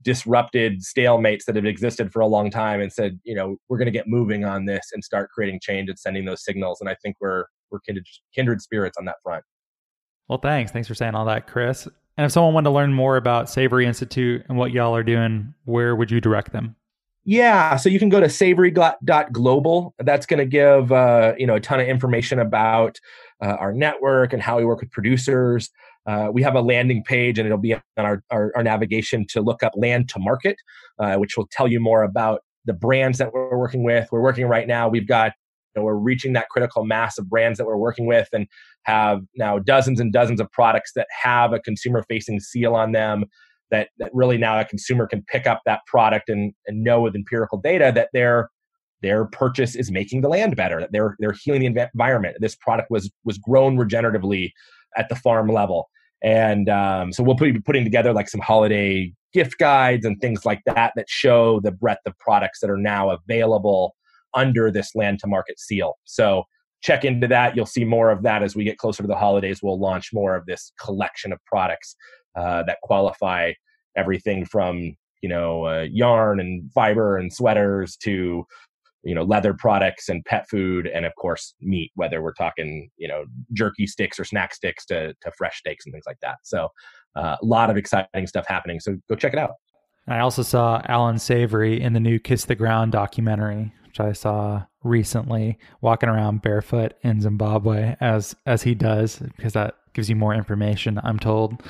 disrupted 0.03 0.81
stalemates 0.81 1.45
that 1.45 1.55
have 1.55 1.65
existed 1.65 2.13
for 2.13 2.21
a 2.21 2.27
long 2.27 2.51
time 2.51 2.79
and 2.79 2.93
said, 2.93 3.19
you 3.23 3.33
know, 3.33 3.57
we're 3.67 3.77
going 3.77 3.87
to 3.87 3.91
get 3.91 4.07
moving 4.07 4.45
on 4.45 4.65
this 4.65 4.91
and 4.93 5.03
start 5.03 5.31
creating 5.31 5.59
change 5.61 5.89
and 5.89 5.97
sending 5.97 6.25
those 6.25 6.43
signals. 6.43 6.79
And 6.79 6.89
I 6.89 6.95
think 7.01 7.17
we're 7.19 7.45
we're 7.71 7.79
kindred, 7.79 8.05
kindred 8.33 8.61
spirits 8.61 8.97
on 8.97 9.05
that 9.05 9.15
front. 9.23 9.43
Well, 10.27 10.37
thanks. 10.37 10.71
Thanks 10.71 10.87
for 10.87 10.95
saying 10.95 11.15
all 11.15 11.25
that, 11.25 11.47
Chris. 11.47 11.87
And 12.17 12.25
if 12.25 12.31
someone 12.31 12.53
wanted 12.53 12.69
to 12.69 12.75
learn 12.75 12.93
more 12.93 13.17
about 13.17 13.49
Savory 13.49 13.85
Institute 13.85 14.45
and 14.47 14.57
what 14.57 14.71
y'all 14.71 14.95
are 14.95 15.03
doing, 15.03 15.53
where 15.65 15.95
would 15.95 16.11
you 16.11 16.21
direct 16.21 16.53
them? 16.53 16.75
Yeah, 17.27 17.75
so 17.75 17.89
you 17.89 17.97
can 17.97 18.09
go 18.09 18.19
to 18.19 18.29
savory.global. 18.29 19.95
That's 19.97 20.27
going 20.27 20.37
to 20.37 20.45
give 20.45 20.91
uh, 20.91 21.33
you 21.37 21.47
know 21.47 21.55
a 21.55 21.59
ton 21.59 21.79
of 21.79 21.87
information 21.87 22.39
about 22.39 22.99
uh, 23.41 23.57
our 23.59 23.73
network 23.73 24.31
and 24.31 24.41
how 24.41 24.57
we 24.57 24.65
work 24.65 24.81
with 24.81 24.91
producers. 24.91 25.71
Uh, 26.05 26.29
we 26.31 26.43
have 26.43 26.53
a 26.53 26.61
landing 26.61 27.03
page, 27.03 27.39
and 27.39 27.47
it'll 27.47 27.57
be 27.57 27.73
on 27.73 27.81
our, 27.97 28.23
our, 28.29 28.51
our 28.55 28.63
navigation 28.63 29.25
to 29.29 29.41
look 29.41 29.63
up 29.63 29.73
land 29.75 30.07
to 30.09 30.19
market, 30.19 30.55
uh, 30.99 31.15
which 31.15 31.35
will 31.35 31.47
tell 31.51 31.67
you 31.67 31.79
more 31.79 32.03
about 32.03 32.41
the 32.65 32.73
brands 32.73 33.17
that 33.17 33.33
we're 33.33 33.57
working 33.57 33.83
with. 33.83 34.07
We're 34.11 34.21
working 34.21 34.45
right 34.45 34.67
now. 34.67 34.87
We've 34.87 35.07
got 35.07 35.33
you 35.75 35.81
know, 35.81 35.85
we're 35.85 35.95
reaching 35.95 36.33
that 36.33 36.49
critical 36.49 36.85
mass 36.85 37.17
of 37.17 37.27
brands 37.27 37.57
that 37.57 37.65
we're 37.65 37.75
working 37.75 38.05
with, 38.05 38.29
and 38.33 38.45
have 38.83 39.21
now 39.35 39.57
dozens 39.57 39.99
and 39.99 40.13
dozens 40.13 40.39
of 40.39 40.51
products 40.51 40.91
that 40.95 41.07
have 41.23 41.53
a 41.53 41.59
consumer 41.59 42.05
facing 42.07 42.39
seal 42.39 42.75
on 42.75 42.91
them. 42.91 43.25
That, 43.71 43.89
that 43.97 44.11
really 44.13 44.37
now 44.37 44.59
a 44.59 44.65
consumer 44.65 45.07
can 45.07 45.23
pick 45.23 45.47
up 45.47 45.61
that 45.65 45.81
product 45.87 46.29
and, 46.29 46.53
and 46.67 46.83
know 46.83 47.01
with 47.01 47.15
empirical 47.15 47.57
data 47.57 47.91
that 47.95 48.09
their 48.13 48.49
their 49.01 49.25
purchase 49.25 49.75
is 49.75 49.91
making 49.91 50.21
the 50.21 50.29
land 50.29 50.55
better 50.55 50.79
that 50.79 50.91
they're 50.91 51.15
they're 51.19 51.35
healing 51.43 51.73
the 51.73 51.89
environment 51.93 52.37
this 52.39 52.55
product 52.55 52.89
was 52.89 53.11
was 53.23 53.37
grown 53.37 53.75
regeneratively 53.75 54.51
at 54.95 55.09
the 55.09 55.15
farm 55.15 55.49
level 55.49 55.89
and 56.23 56.69
um, 56.69 57.11
so 57.11 57.21
we'll 57.21 57.35
be 57.35 57.59
putting 57.59 57.83
together 57.83 58.13
like 58.13 58.29
some 58.29 58.41
holiday 58.41 59.13
gift 59.31 59.57
guides 59.59 60.05
and 60.05 60.19
things 60.19 60.45
like 60.45 60.61
that 60.65 60.93
that 60.95 61.09
show 61.09 61.59
the 61.59 61.71
breadth 61.71 62.01
of 62.05 62.17
products 62.17 62.59
that 62.61 62.69
are 62.69 62.77
now 62.77 63.11
available 63.11 63.95
under 64.33 64.71
this 64.71 64.95
land 64.95 65.19
to 65.19 65.27
market 65.27 65.59
seal. 65.59 65.97
So 66.05 66.43
check 66.81 67.05
into 67.05 67.27
that. 67.27 67.55
You'll 67.55 67.65
see 67.65 67.83
more 67.83 68.09
of 68.09 68.23
that 68.23 68.43
as 68.43 68.55
we 68.55 68.63
get 68.63 68.77
closer 68.77 69.03
to 69.03 69.07
the 69.07 69.15
holidays. 69.15 69.61
We'll 69.61 69.79
launch 69.79 70.11
more 70.13 70.35
of 70.35 70.45
this 70.45 70.71
collection 70.79 71.31
of 71.31 71.39
products 71.45 71.95
uh, 72.35 72.63
that 72.63 72.77
qualify 72.83 73.51
everything 73.95 74.45
from 74.45 74.95
you 75.21 75.29
know 75.29 75.65
uh, 75.65 75.85
yarn 75.91 76.39
and 76.39 76.71
fiber 76.73 77.17
and 77.17 77.31
sweaters 77.31 77.95
to 77.97 78.45
you 79.05 79.15
know 79.15 79.23
leather 79.23 79.53
products 79.53 80.09
and 80.09 80.25
pet 80.25 80.49
food 80.49 80.87
and 80.87 81.05
of 81.05 81.13
course 81.15 81.53
meat 81.61 81.91
whether 81.95 82.21
we're 82.21 82.33
talking 82.33 82.89
you 82.97 83.07
know 83.07 83.23
jerky 83.53 83.87
sticks 83.87 84.19
or 84.19 84.25
snack 84.25 84.53
sticks 84.53 84.85
to, 84.85 85.13
to 85.21 85.31
fresh 85.37 85.59
steaks 85.59 85.85
and 85.85 85.93
things 85.93 86.05
like 86.05 86.19
that. 86.21 86.37
So 86.43 86.67
uh, 87.15 87.37
a 87.41 87.45
lot 87.45 87.69
of 87.69 87.77
exciting 87.77 88.27
stuff 88.27 88.45
happening. 88.47 88.79
So 88.79 88.97
go 89.07 89.15
check 89.15 89.31
it 89.31 89.39
out. 89.39 89.51
I 90.07 90.19
also 90.19 90.43
saw 90.43 90.81
alan 90.87 91.17
savory 91.17 91.81
in 91.81 91.93
the 91.93 91.99
new 91.99 92.19
kiss 92.19 92.45
the 92.45 92.55
ground 92.55 92.91
documentary 92.91 93.73
which 93.85 93.99
i 93.99 94.11
saw 94.11 94.63
recently 94.83 95.57
walking 95.81 96.09
around 96.09 96.43
barefoot 96.43 96.93
in 97.01 97.19
zimbabwe 97.21 97.95
as 98.01 98.35
as 98.45 98.61
he 98.61 98.75
does 98.75 99.17
because 99.35 99.53
that 99.53 99.77
gives 99.93 100.07
you 100.07 100.15
more 100.15 100.35
information 100.35 100.99
i'm 101.03 101.17
told 101.17 101.63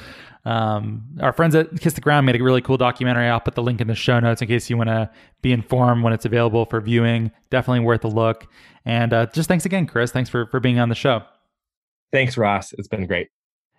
um, 0.45 1.03
our 1.21 1.33
friends 1.33 1.55
at 1.55 1.79
Kiss 1.79 1.93
the 1.93 2.01
Ground 2.01 2.25
made 2.25 2.39
a 2.39 2.43
really 2.43 2.61
cool 2.61 2.77
documentary. 2.77 3.27
I'll 3.27 3.39
put 3.39 3.55
the 3.55 3.63
link 3.63 3.81
in 3.81 3.87
the 3.87 3.95
show 3.95 4.19
notes 4.19 4.41
in 4.41 4.47
case 4.47 4.69
you 4.69 4.77
want 4.77 4.89
to 4.89 5.09
be 5.41 5.51
informed 5.51 6.03
when 6.03 6.13
it's 6.13 6.25
available 6.25 6.65
for 6.65 6.79
viewing. 6.79 7.31
Definitely 7.49 7.81
worth 7.81 8.03
a 8.03 8.07
look. 8.07 8.47
And 8.85 9.11
uh, 9.11 9.25
just 9.27 9.47
thanks 9.47 9.65
again, 9.65 9.87
Chris. 9.87 10.11
Thanks 10.11 10.29
for, 10.29 10.45
for 10.47 10.59
being 10.59 10.79
on 10.79 10.89
the 10.89 10.95
show. 10.95 11.23
Thanks, 12.11 12.37
Ross. 12.37 12.73
It's 12.73 12.87
been 12.87 13.07
great. 13.07 13.29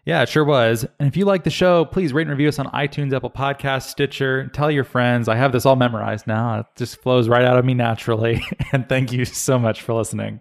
Yeah, 0.05 0.23
it 0.23 0.29
sure 0.29 0.45
was. 0.45 0.87
And 1.01 1.09
if 1.09 1.17
you 1.17 1.25
like 1.25 1.43
the 1.43 1.51
show, 1.51 1.85
please 1.85 2.13
rate 2.13 2.23
and 2.23 2.31
review 2.31 2.49
us 2.49 2.61
on 2.61 2.67
iTunes, 2.67 3.13
Apple 3.15 3.31
Podcasts, 3.31 3.89
Stitcher. 3.89 4.49
Tell 4.49 4.71
your 4.71 4.85
friends. 4.85 5.29
I 5.29 5.35
have 5.35 5.53
this 5.53 5.67
all 5.67 5.75
memorized 5.75 6.29
now. 6.29 6.61
It 6.61 6.67
just 6.77 6.97
flows 6.99 7.29
right 7.29 7.45
out 7.45 7.59
of 7.59 7.65
me 7.65 7.75
naturally. 7.75 8.45
and 8.73 8.89
thank 8.89 9.13
you 9.13 9.25
so 9.25 9.59
much 9.59 9.83
for 9.83 9.95
listening. 9.95 10.41